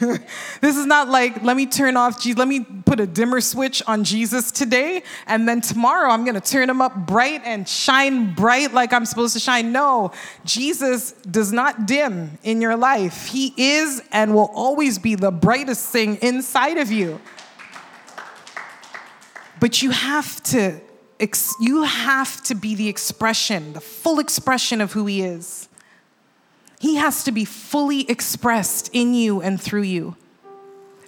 this 0.60 0.76
is 0.76 0.84
not 0.84 1.08
like, 1.08 1.42
let 1.42 1.56
me 1.56 1.64
turn 1.64 1.96
off, 1.96 2.20
Jesus, 2.20 2.38
let 2.38 2.48
me 2.48 2.60
put 2.84 3.00
a 3.00 3.06
dimmer 3.06 3.40
switch 3.40 3.82
on 3.86 4.04
Jesus 4.04 4.50
today, 4.50 5.04
and 5.26 5.48
then 5.48 5.62
tomorrow 5.62 6.10
I'm 6.10 6.26
gonna 6.26 6.42
turn 6.42 6.68
him 6.68 6.82
up 6.82 6.94
bright 7.06 7.40
and 7.46 7.66
shine 7.66 8.34
bright 8.34 8.74
like 8.74 8.92
I'm 8.92 9.06
supposed 9.06 9.32
to 9.32 9.40
shine. 9.40 9.72
No, 9.72 10.12
Jesus 10.44 11.12
does 11.12 11.50
not 11.50 11.86
dim 11.86 12.38
in 12.42 12.60
your 12.60 12.76
life. 12.76 13.28
He 13.28 13.54
is 13.56 14.02
and 14.12 14.34
will 14.34 14.50
always 14.54 14.98
be 14.98 15.14
the 15.14 15.32
brightest 15.32 15.88
thing 15.88 16.16
inside 16.16 16.76
of 16.76 16.92
you. 16.92 17.20
But 19.58 19.82
you 19.82 19.90
have 19.90 20.42
to 20.44 20.80
you 21.60 21.84
have 21.84 22.42
to 22.42 22.54
be 22.56 22.74
the 22.74 22.88
expression, 22.88 23.74
the 23.74 23.80
full 23.80 24.18
expression 24.18 24.80
of 24.80 24.92
who 24.92 25.06
he 25.06 25.22
is. 25.22 25.68
He 26.80 26.96
has 26.96 27.22
to 27.24 27.32
be 27.32 27.44
fully 27.44 28.10
expressed 28.10 28.90
in 28.92 29.14
you 29.14 29.40
and 29.40 29.60
through 29.60 29.82
you. 29.82 30.16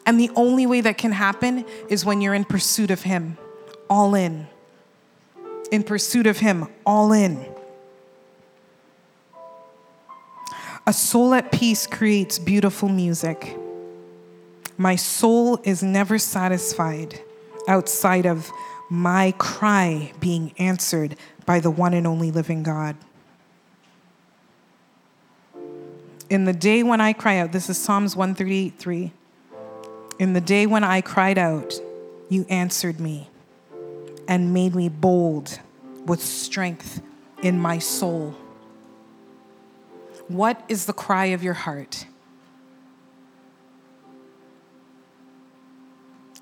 And 0.06 0.20
the 0.20 0.30
only 0.36 0.66
way 0.66 0.80
that 0.82 0.98
can 0.98 1.10
happen 1.10 1.64
is 1.88 2.04
when 2.04 2.20
you're 2.20 2.34
in 2.34 2.44
pursuit 2.44 2.92
of 2.92 3.02
him, 3.02 3.38
all 3.90 4.14
in. 4.14 4.46
In 5.72 5.82
pursuit 5.82 6.28
of 6.28 6.38
him, 6.38 6.68
all 6.86 7.12
in. 7.12 7.44
A 10.86 10.92
soul 10.92 11.32
at 11.32 11.50
peace 11.50 11.86
creates 11.86 12.38
beautiful 12.38 12.90
music. 12.90 13.56
My 14.76 14.96
soul 14.96 15.58
is 15.64 15.82
never 15.82 16.18
satisfied 16.18 17.20
outside 17.66 18.26
of 18.26 18.50
my 18.90 19.32
cry 19.38 20.12
being 20.20 20.52
answered 20.58 21.16
by 21.46 21.60
the 21.60 21.70
one 21.70 21.94
and 21.94 22.06
only 22.06 22.30
living 22.30 22.62
God. 22.62 22.96
In 26.28 26.44
the 26.44 26.52
day 26.52 26.82
when 26.82 27.00
I 27.00 27.14
cry 27.14 27.38
out, 27.38 27.52
this 27.52 27.70
is 27.70 27.78
Psalms 27.78 28.14
138 28.14 28.78
3. 28.78 29.12
In 30.18 30.34
the 30.34 30.40
day 30.40 30.66
when 30.66 30.84
I 30.84 31.00
cried 31.00 31.38
out, 31.38 31.72
you 32.28 32.44
answered 32.50 33.00
me 33.00 33.30
and 34.28 34.52
made 34.52 34.74
me 34.74 34.90
bold 34.90 35.58
with 36.04 36.22
strength 36.22 37.00
in 37.42 37.58
my 37.58 37.78
soul. 37.78 38.34
What 40.28 40.62
is 40.68 40.86
the 40.86 40.92
cry 40.92 41.26
of 41.26 41.42
your 41.42 41.54
heart? 41.54 42.06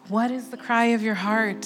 What 0.08 0.30
is 0.30 0.50
the 0.50 0.56
cry 0.56 0.86
of 0.86 1.02
your 1.02 1.14
heart? 1.14 1.64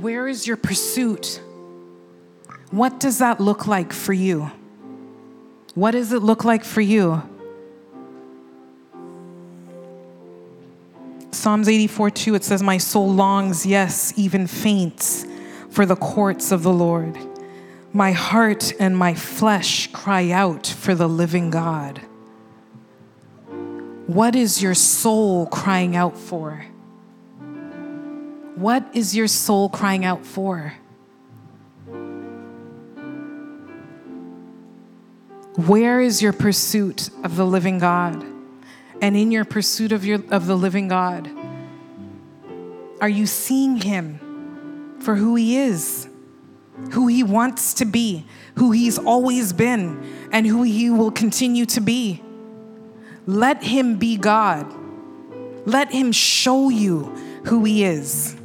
Where 0.00 0.26
is 0.26 0.46
your 0.46 0.56
pursuit? 0.56 1.40
What 2.70 2.98
does 2.98 3.18
that 3.18 3.40
look 3.40 3.66
like 3.66 3.92
for 3.92 4.12
you? 4.12 4.50
What 5.74 5.92
does 5.92 6.12
it 6.12 6.22
look 6.22 6.44
like 6.44 6.64
for 6.64 6.80
you? 6.80 7.22
Psalms 11.30 11.68
84 11.68 12.10
2, 12.10 12.34
it 12.34 12.44
says, 12.44 12.62
My 12.62 12.78
soul 12.78 13.12
longs, 13.12 13.66
yes, 13.66 14.12
even 14.16 14.46
faints, 14.46 15.26
for 15.70 15.86
the 15.86 15.96
courts 15.96 16.52
of 16.52 16.62
the 16.62 16.72
Lord. 16.72 17.18
My 17.92 18.12
heart 18.12 18.72
and 18.80 18.96
my 18.96 19.14
flesh 19.14 19.92
cry 19.92 20.30
out 20.30 20.66
for 20.66 20.94
the 20.94 21.08
living 21.08 21.50
God. 21.50 22.00
What 24.06 24.34
is 24.34 24.62
your 24.62 24.74
soul 24.74 25.46
crying 25.46 25.94
out 25.94 26.16
for? 26.16 26.64
What 28.56 28.88
is 28.94 29.14
your 29.14 29.28
soul 29.28 29.68
crying 29.68 30.04
out 30.04 30.24
for? 30.24 30.74
Where 35.56 36.00
is 36.00 36.22
your 36.22 36.32
pursuit 36.32 37.10
of 37.24 37.36
the 37.36 37.44
living 37.44 37.78
God? 37.78 38.24
And 39.02 39.16
in 39.16 39.30
your 39.30 39.44
pursuit 39.44 39.92
of, 39.92 40.04
your, 40.04 40.20
of 40.30 40.46
the 40.46 40.56
living 40.56 40.88
God, 40.88 41.30
are 43.00 43.08
you 43.08 43.26
seeing 43.26 43.76
Him 43.76 44.96
for 45.00 45.14
who 45.14 45.34
He 45.34 45.58
is? 45.58 46.08
Who 46.90 47.06
he 47.06 47.22
wants 47.22 47.74
to 47.74 47.84
be, 47.84 48.26
who 48.56 48.72
he's 48.72 48.98
always 48.98 49.52
been, 49.52 50.28
and 50.32 50.46
who 50.46 50.62
he 50.62 50.90
will 50.90 51.10
continue 51.10 51.66
to 51.66 51.80
be. 51.80 52.22
Let 53.26 53.62
him 53.62 53.96
be 53.96 54.16
God. 54.16 54.72
Let 55.64 55.92
him 55.92 56.12
show 56.12 56.68
you 56.68 57.04
who 57.44 57.64
he 57.64 57.84
is. 57.84 58.36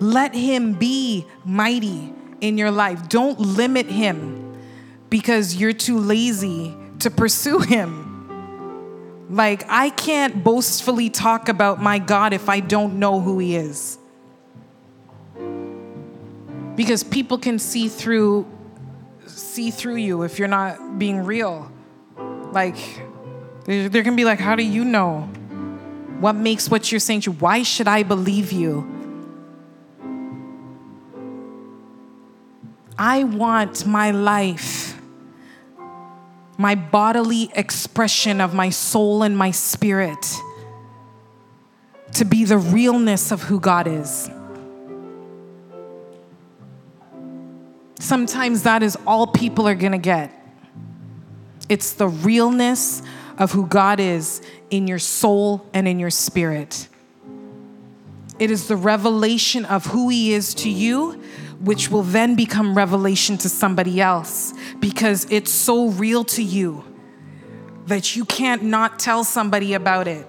Let 0.00 0.34
him 0.34 0.74
be 0.74 1.26
mighty 1.44 2.12
in 2.40 2.58
your 2.58 2.70
life. 2.70 3.08
Don't 3.08 3.38
limit 3.38 3.86
him 3.86 4.56
because 5.10 5.56
you're 5.56 5.72
too 5.72 5.98
lazy 5.98 6.74
to 7.00 7.10
pursue 7.10 7.60
him. 7.60 8.04
Like, 9.30 9.64
I 9.68 9.90
can't 9.90 10.42
boastfully 10.42 11.10
talk 11.10 11.48
about 11.48 11.82
my 11.82 11.98
God 11.98 12.32
if 12.32 12.48
I 12.48 12.60
don't 12.60 12.98
know 12.98 13.20
who 13.20 13.38
he 13.38 13.56
is 13.56 13.97
because 16.78 17.02
people 17.02 17.38
can 17.38 17.58
see 17.58 17.88
through 17.88 18.46
see 19.26 19.72
through 19.72 19.96
you 19.96 20.22
if 20.22 20.38
you're 20.38 20.46
not 20.46 20.96
being 20.96 21.24
real. 21.24 21.70
Like 22.52 22.76
they're, 23.64 23.88
they're 23.88 24.04
gonna 24.04 24.16
be 24.16 24.24
like 24.24 24.38
how 24.38 24.54
do 24.54 24.62
you 24.62 24.84
know 24.84 25.22
what 26.20 26.34
makes 26.34 26.70
what 26.70 26.92
you're 26.92 27.00
saying 27.00 27.22
true? 27.22 27.32
Why 27.32 27.64
should 27.64 27.88
i 27.88 28.04
believe 28.04 28.52
you? 28.52 28.86
I 32.96 33.24
want 33.24 33.84
my 33.84 34.12
life 34.12 35.00
my 36.58 36.76
bodily 36.76 37.50
expression 37.56 38.40
of 38.40 38.54
my 38.54 38.70
soul 38.70 39.24
and 39.24 39.36
my 39.36 39.50
spirit 39.50 40.24
to 42.14 42.24
be 42.24 42.44
the 42.44 42.58
realness 42.58 43.32
of 43.32 43.42
who 43.42 43.58
god 43.58 43.88
is 43.88 44.30
Sometimes 47.98 48.62
that 48.62 48.82
is 48.82 48.96
all 49.06 49.26
people 49.26 49.66
are 49.66 49.74
going 49.74 49.92
to 49.92 49.98
get. 49.98 50.32
It's 51.68 51.92
the 51.92 52.08
realness 52.08 53.02
of 53.36 53.52
who 53.52 53.66
God 53.66 54.00
is 54.00 54.40
in 54.70 54.86
your 54.86 54.98
soul 54.98 55.66
and 55.72 55.86
in 55.86 55.98
your 55.98 56.10
spirit. 56.10 56.88
It 58.38 58.50
is 58.50 58.68
the 58.68 58.76
revelation 58.76 59.64
of 59.64 59.86
who 59.86 60.08
He 60.08 60.32
is 60.32 60.54
to 60.54 60.70
you, 60.70 61.20
which 61.60 61.90
will 61.90 62.02
then 62.02 62.36
become 62.36 62.76
revelation 62.76 63.36
to 63.38 63.48
somebody 63.48 64.00
else 64.00 64.54
because 64.78 65.26
it's 65.30 65.50
so 65.50 65.88
real 65.88 66.24
to 66.24 66.42
you 66.42 66.84
that 67.86 68.14
you 68.14 68.24
can't 68.24 68.62
not 68.62 68.98
tell 68.98 69.24
somebody 69.24 69.74
about 69.74 70.06
it. 70.06 70.26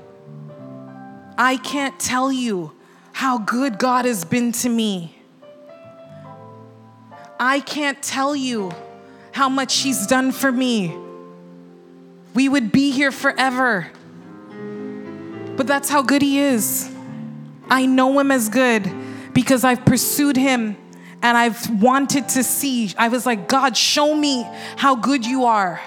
I 1.38 1.58
can't 1.58 2.00
tell 2.00 2.32
you 2.32 2.74
how 3.12 3.38
good 3.38 3.78
God 3.78 4.06
has 4.06 4.26
been 4.26 4.52
to 4.54 4.70
me. 4.70 5.19
I 7.40 7.62
can't 7.62 8.02
tell 8.04 8.36
you 8.36 8.74
how 9.32 9.48
much 9.48 9.78
He's 9.80 10.06
done 10.06 10.32
for 10.32 10.52
me. 10.52 10.96
We 12.34 12.50
would 12.50 12.72
be 12.72 12.92
here 12.92 13.12
forever. 13.12 13.90
But 15.56 15.66
that's 15.66 15.90
how 15.90 16.02
good 16.02 16.22
He 16.22 16.40
is. 16.40 16.92
I 17.70 17.86
know 17.86 18.20
Him 18.20 18.32
as 18.32 18.50
good 18.50 18.92
because 19.34 19.64
I've 19.64 19.86
pursued 19.86 20.36
Him 20.36 20.76
and 21.22 21.38
I've 21.38 21.82
wanted 21.82 22.30
to 22.30 22.44
see. 22.44 22.94
I 22.98 23.08
was 23.08 23.26
like, 23.26 23.48
God, 23.48 23.78
show 23.78 24.14
me 24.14 24.46
how 24.76 24.96
good 24.96 25.26
you 25.26 25.46
are. 25.46 25.82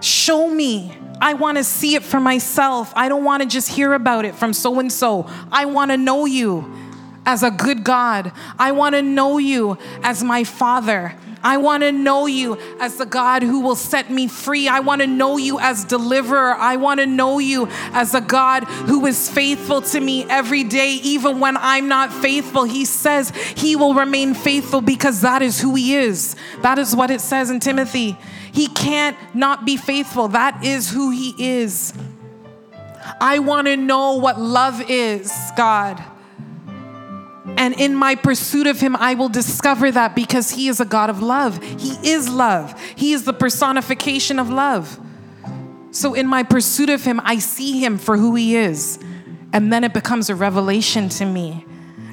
Show 0.00 0.50
me. 0.50 0.96
I 1.20 1.34
want 1.34 1.58
to 1.58 1.64
see 1.64 1.94
it 1.94 2.02
for 2.02 2.18
myself. 2.18 2.92
I 2.96 3.08
don't 3.08 3.24
want 3.24 3.42
to 3.42 3.48
just 3.48 3.68
hear 3.68 3.92
about 3.92 4.24
it 4.24 4.34
from 4.34 4.52
so 4.52 4.80
and 4.80 4.92
so. 4.92 5.30
I 5.52 5.66
want 5.66 5.92
to 5.92 5.96
know 5.96 6.26
you 6.26 6.81
as 7.24 7.42
a 7.42 7.50
good 7.50 7.84
God. 7.84 8.32
I 8.58 8.72
want 8.72 8.94
to 8.94 9.02
know 9.02 9.38
you 9.38 9.78
as 10.02 10.22
my 10.22 10.44
Father. 10.44 11.14
I 11.44 11.56
want 11.56 11.82
to 11.82 11.90
know 11.90 12.26
you 12.26 12.56
as 12.78 12.96
the 12.96 13.06
God 13.06 13.42
who 13.42 13.60
will 13.60 13.74
set 13.74 14.10
me 14.10 14.28
free. 14.28 14.68
I 14.68 14.78
want 14.78 15.00
to 15.00 15.08
know 15.08 15.38
you 15.38 15.58
as 15.58 15.84
deliverer. 15.84 16.54
I 16.54 16.76
want 16.76 17.00
to 17.00 17.06
know 17.06 17.40
you 17.40 17.66
as 17.92 18.14
a 18.14 18.20
God 18.20 18.64
who 18.64 19.06
is 19.06 19.28
faithful 19.28 19.82
to 19.82 20.00
me 20.00 20.24
every 20.30 20.62
day, 20.62 21.00
even 21.02 21.40
when 21.40 21.56
I'm 21.56 21.88
not 21.88 22.12
faithful. 22.12 22.62
He 22.62 22.84
says 22.84 23.30
he 23.56 23.74
will 23.74 23.94
remain 23.94 24.34
faithful 24.34 24.80
because 24.80 25.22
that 25.22 25.42
is 25.42 25.60
who 25.60 25.74
he 25.74 25.96
is. 25.96 26.36
That 26.60 26.78
is 26.78 26.94
what 26.94 27.10
it 27.10 27.20
says 27.20 27.50
in 27.50 27.58
Timothy. 27.58 28.16
He 28.52 28.68
can't 28.68 29.16
not 29.34 29.64
be 29.64 29.76
faithful. 29.76 30.28
That 30.28 30.62
is 30.62 30.90
who 30.90 31.10
He 31.10 31.34
is. 31.38 31.94
I 33.20 33.38
want 33.40 33.66
to 33.66 33.76
know 33.76 34.16
what 34.16 34.38
love 34.38 34.82
is, 34.88 35.32
God. 35.56 36.02
And 37.44 37.74
in 37.74 37.94
my 37.94 38.14
pursuit 38.14 38.66
of 38.66 38.80
Him, 38.80 38.94
I 38.96 39.14
will 39.14 39.28
discover 39.28 39.90
that 39.90 40.14
because 40.14 40.50
He 40.50 40.68
is 40.68 40.80
a 40.80 40.84
God 40.84 41.10
of 41.10 41.22
love. 41.22 41.62
He 41.62 42.10
is 42.10 42.28
love, 42.28 42.80
He 42.94 43.12
is 43.12 43.24
the 43.24 43.32
personification 43.32 44.38
of 44.38 44.48
love. 44.48 44.98
So 45.90 46.14
in 46.14 46.26
my 46.26 46.42
pursuit 46.42 46.88
of 46.88 47.04
Him, 47.04 47.20
I 47.24 47.38
see 47.38 47.80
Him 47.80 47.98
for 47.98 48.16
who 48.16 48.34
He 48.34 48.56
is. 48.56 48.98
And 49.52 49.72
then 49.72 49.84
it 49.84 49.92
becomes 49.92 50.30
a 50.30 50.34
revelation 50.34 51.08
to 51.10 51.26
me. 51.26 51.66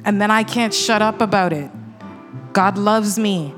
And 0.04 0.20
then 0.20 0.30
I 0.30 0.44
can't 0.44 0.74
shut 0.74 1.00
up 1.00 1.20
about 1.20 1.52
it. 1.52 1.70
God 2.52 2.76
loves 2.76 3.18
me. 3.18 3.54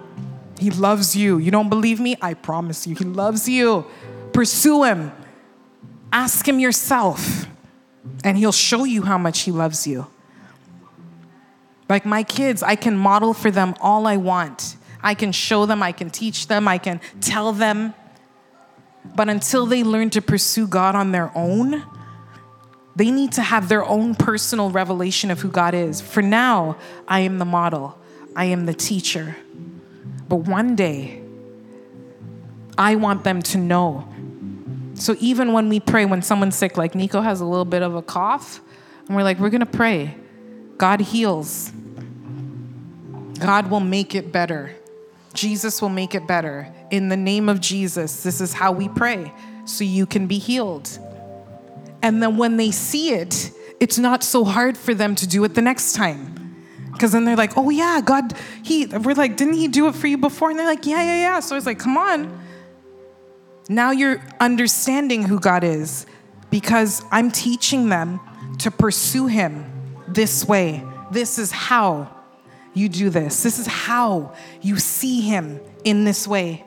He 0.59 0.71
loves 0.71 1.17
you. 1.17 1.39
You 1.39 1.51
don't 1.51 1.69
believe 1.69 1.99
me? 1.99 2.17
I 2.23 2.35
promise 2.35 2.87
you, 2.87 2.95
He 2.95 3.05
loves 3.05 3.49
you. 3.49 3.87
Pursue 4.33 4.85
Him. 4.85 5.13
Ask 6.13 6.47
Him 6.47 6.61
yourself, 6.61 7.47
and 8.23 8.37
He'll 8.37 8.53
show 8.53 8.85
you 8.85 9.03
how 9.03 9.17
much 9.19 9.41
He 9.41 9.51
loves 9.51 9.87
you. 9.87 10.07
Like 11.93 12.07
my 12.07 12.23
kids, 12.23 12.63
I 12.63 12.75
can 12.75 12.97
model 12.97 13.35
for 13.35 13.51
them 13.51 13.75
all 13.79 14.07
I 14.07 14.17
want. 14.17 14.77
I 15.03 15.13
can 15.13 15.31
show 15.31 15.67
them, 15.67 15.83
I 15.83 15.93
can 15.93 16.09
teach 16.09 16.47
them, 16.47 16.67
I 16.67 16.79
can 16.79 17.03
tell 17.21 17.53
them. 17.53 17.93
But 19.15 19.29
until 19.29 19.67
they 19.67 19.85
learn 19.85 20.09
to 20.09 20.23
pursue 20.23 20.67
God 20.67 20.95
on 20.95 21.13
their 21.13 21.31
own, 21.35 21.85
they 22.97 23.11
need 23.11 23.33
to 23.33 23.43
have 23.43 23.69
their 23.69 23.85
own 23.85 24.15
personal 24.15 24.71
revelation 24.71 25.31
of 25.31 25.43
who 25.43 25.51
God 25.51 25.75
is. 25.75 26.01
For 26.01 26.23
now, 26.23 26.79
I 27.07 27.21
am 27.21 27.37
the 27.37 27.45
model, 27.45 27.99
I 28.35 28.47
am 28.47 28.65
the 28.65 28.73
teacher. 28.73 29.37
But 30.31 30.37
one 30.37 30.75
day, 30.75 31.21
I 32.79 32.95
want 32.95 33.23
them 33.23 33.43
to 33.43 33.59
know. 33.59 34.09
So 34.95 35.15
even 35.21 35.53
when 35.53 35.69
we 35.69 35.79
pray, 35.79 36.07
when 36.07 36.23
someone's 36.23 36.57
sick, 36.57 36.79
like 36.79 36.95
Nico 36.95 37.21
has 37.21 37.43
a 37.43 37.45
little 37.45 37.67
bit 37.67 37.83
of 37.83 37.95
a 37.95 38.01
cough, 38.01 38.63
and 39.07 39.15
we're 39.15 39.25
like, 39.25 39.39
we're 39.39 39.51
gonna 39.51 39.67
pray. 39.67 40.15
God 40.79 41.01
heals. 41.01 41.71
God 43.43 43.71
will 43.71 43.81
make 43.81 44.15
it 44.15 44.31
better. 44.31 44.73
Jesus 45.35 45.83
will 45.83 45.89
make 45.89 46.15
it 46.15 46.29
better. 46.29 46.73
In 46.93 47.09
the 47.09 47.17
name 47.17 47.49
of 47.49 47.61
Jesus, 47.61 48.23
this 48.23 48.41
is 48.41 48.53
how 48.53 48.71
we 48.71 48.89
pray 48.89 49.33
so 49.65 49.83
you 49.83 50.07
can 50.07 50.29
be 50.29 50.39
healed. 50.39 50.89
And 52.03 52.23
then 52.23 52.37
when 52.37 52.57
they 52.57 52.71
see 52.71 53.15
it, 53.15 53.51
it's 53.81 53.99
not 53.99 54.23
so 54.23 54.45
hard 54.45 54.79
for 54.79 54.95
them 54.95 55.17
to 55.17 55.27
do 55.27 55.43
it 55.43 55.55
the 55.55 55.63
next 55.63 55.95
time. 55.95 56.57
Because 56.93 57.11
then 57.11 57.25
they're 57.25 57.37
like, 57.37 57.57
oh 57.57 57.69
yeah, 57.71 58.01
God, 58.05 58.33
he, 58.63 58.87
we're 58.87 59.15
like, 59.15 59.37
didn't 59.37 59.55
he 59.55 59.67
do 59.67 59.89
it 59.89 59.97
for 59.97 60.07
you 60.07 60.19
before? 60.19 60.51
And 60.51 60.59
they're 60.59 60.67
like, 60.67 60.87
yeah, 60.87 61.03
yeah, 61.03 61.21
yeah. 61.21 61.41
So 61.41 61.57
I 61.57 61.59
was 61.59 61.67
like, 61.67 61.81
come 61.81 61.97
on. 61.97 62.41
Now 63.69 63.91
you're 63.91 64.23
understanding 64.39 65.25
who 65.25 65.41
God 65.41 65.65
is 65.65 66.07
because 66.49 67.03
I'm 67.11 67.33
teaching 67.33 67.89
them 67.89 68.21
to 68.59 68.71
pursue 68.71 69.27
him 69.27 69.65
this 70.07 70.47
way. 70.47 70.85
This 71.11 71.41
is 71.41 71.51
how 71.51 72.22
you 72.75 72.89
do 72.89 73.11
this. 73.11 73.43
This 73.43 73.59
is 73.59 73.67
how 73.67 74.35
you 74.61 74.79
see 74.79 75.21
him 75.21 75.61
in 75.85 76.05
this 76.05 76.27
way. 76.27 76.65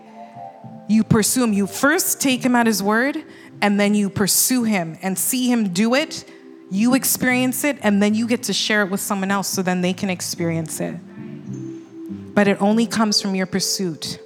You 0.87 1.03
pursue 1.03 1.43
him. 1.43 1.53
You 1.53 1.67
first 1.67 2.21
take 2.21 2.43
him 2.43 2.55
at 2.55 2.67
his 2.67 2.83
word, 2.83 3.23
and 3.61 3.79
then 3.79 3.95
you 3.95 4.09
pursue 4.09 4.63
him 4.63 4.97
and 5.01 5.17
see 5.17 5.51
him 5.51 5.69
do 5.69 5.95
it. 5.95 6.29
You 6.69 6.93
experience 6.93 7.63
it, 7.63 7.77
and 7.81 8.01
then 8.01 8.13
you 8.13 8.27
get 8.27 8.43
to 8.43 8.53
share 8.53 8.83
it 8.83 8.91
with 8.91 8.99
someone 8.99 9.31
else 9.31 9.47
so 9.47 9.61
then 9.61 9.81
they 9.81 9.93
can 9.93 10.09
experience 10.09 10.79
it. 10.79 10.95
But 12.35 12.47
it 12.47 12.61
only 12.61 12.85
comes 12.85 13.21
from 13.21 13.33
your 13.33 13.45
pursuit. 13.45 14.19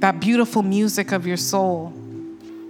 That 0.00 0.20
beautiful 0.20 0.62
music 0.62 1.12
of 1.12 1.26
your 1.26 1.36
soul 1.36 1.92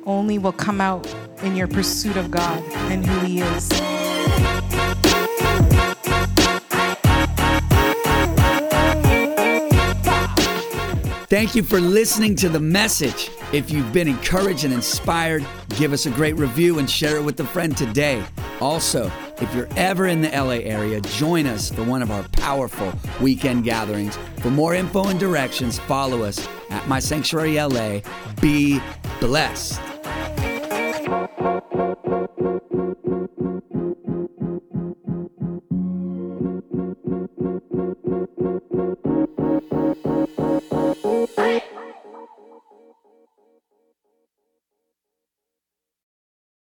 only 0.04 0.38
will 0.38 0.52
come 0.52 0.80
out 0.80 1.06
in 1.42 1.54
your 1.54 1.68
pursuit 1.68 2.16
of 2.16 2.30
God 2.30 2.62
and 2.90 3.06
who 3.06 3.26
He 3.26 3.40
is. 3.40 4.79
Thank 11.30 11.54
you 11.54 11.62
for 11.62 11.80
listening 11.80 12.34
to 12.36 12.48
the 12.48 12.58
message. 12.58 13.30
If 13.52 13.70
you've 13.70 13.92
been 13.92 14.08
encouraged 14.08 14.64
and 14.64 14.74
inspired, 14.74 15.46
give 15.78 15.92
us 15.92 16.06
a 16.06 16.10
great 16.10 16.36
review 16.36 16.80
and 16.80 16.90
share 16.90 17.18
it 17.18 17.24
with 17.24 17.38
a 17.38 17.44
friend 17.44 17.76
today. 17.76 18.24
Also, 18.60 19.12
if 19.40 19.54
you're 19.54 19.68
ever 19.76 20.08
in 20.08 20.22
the 20.22 20.28
LA 20.30 20.58
area, 20.64 21.00
join 21.00 21.46
us 21.46 21.70
for 21.70 21.84
one 21.84 22.02
of 22.02 22.10
our 22.10 22.24
powerful 22.32 22.92
weekend 23.20 23.62
gatherings. 23.62 24.18
For 24.40 24.50
more 24.50 24.74
info 24.74 25.04
and 25.04 25.20
directions, 25.20 25.78
follow 25.78 26.24
us 26.24 26.48
at 26.68 26.88
My 26.88 26.98
Sanctuary 26.98 27.60
LA. 27.62 28.00
Be 28.40 28.80
blessed. 29.20 29.89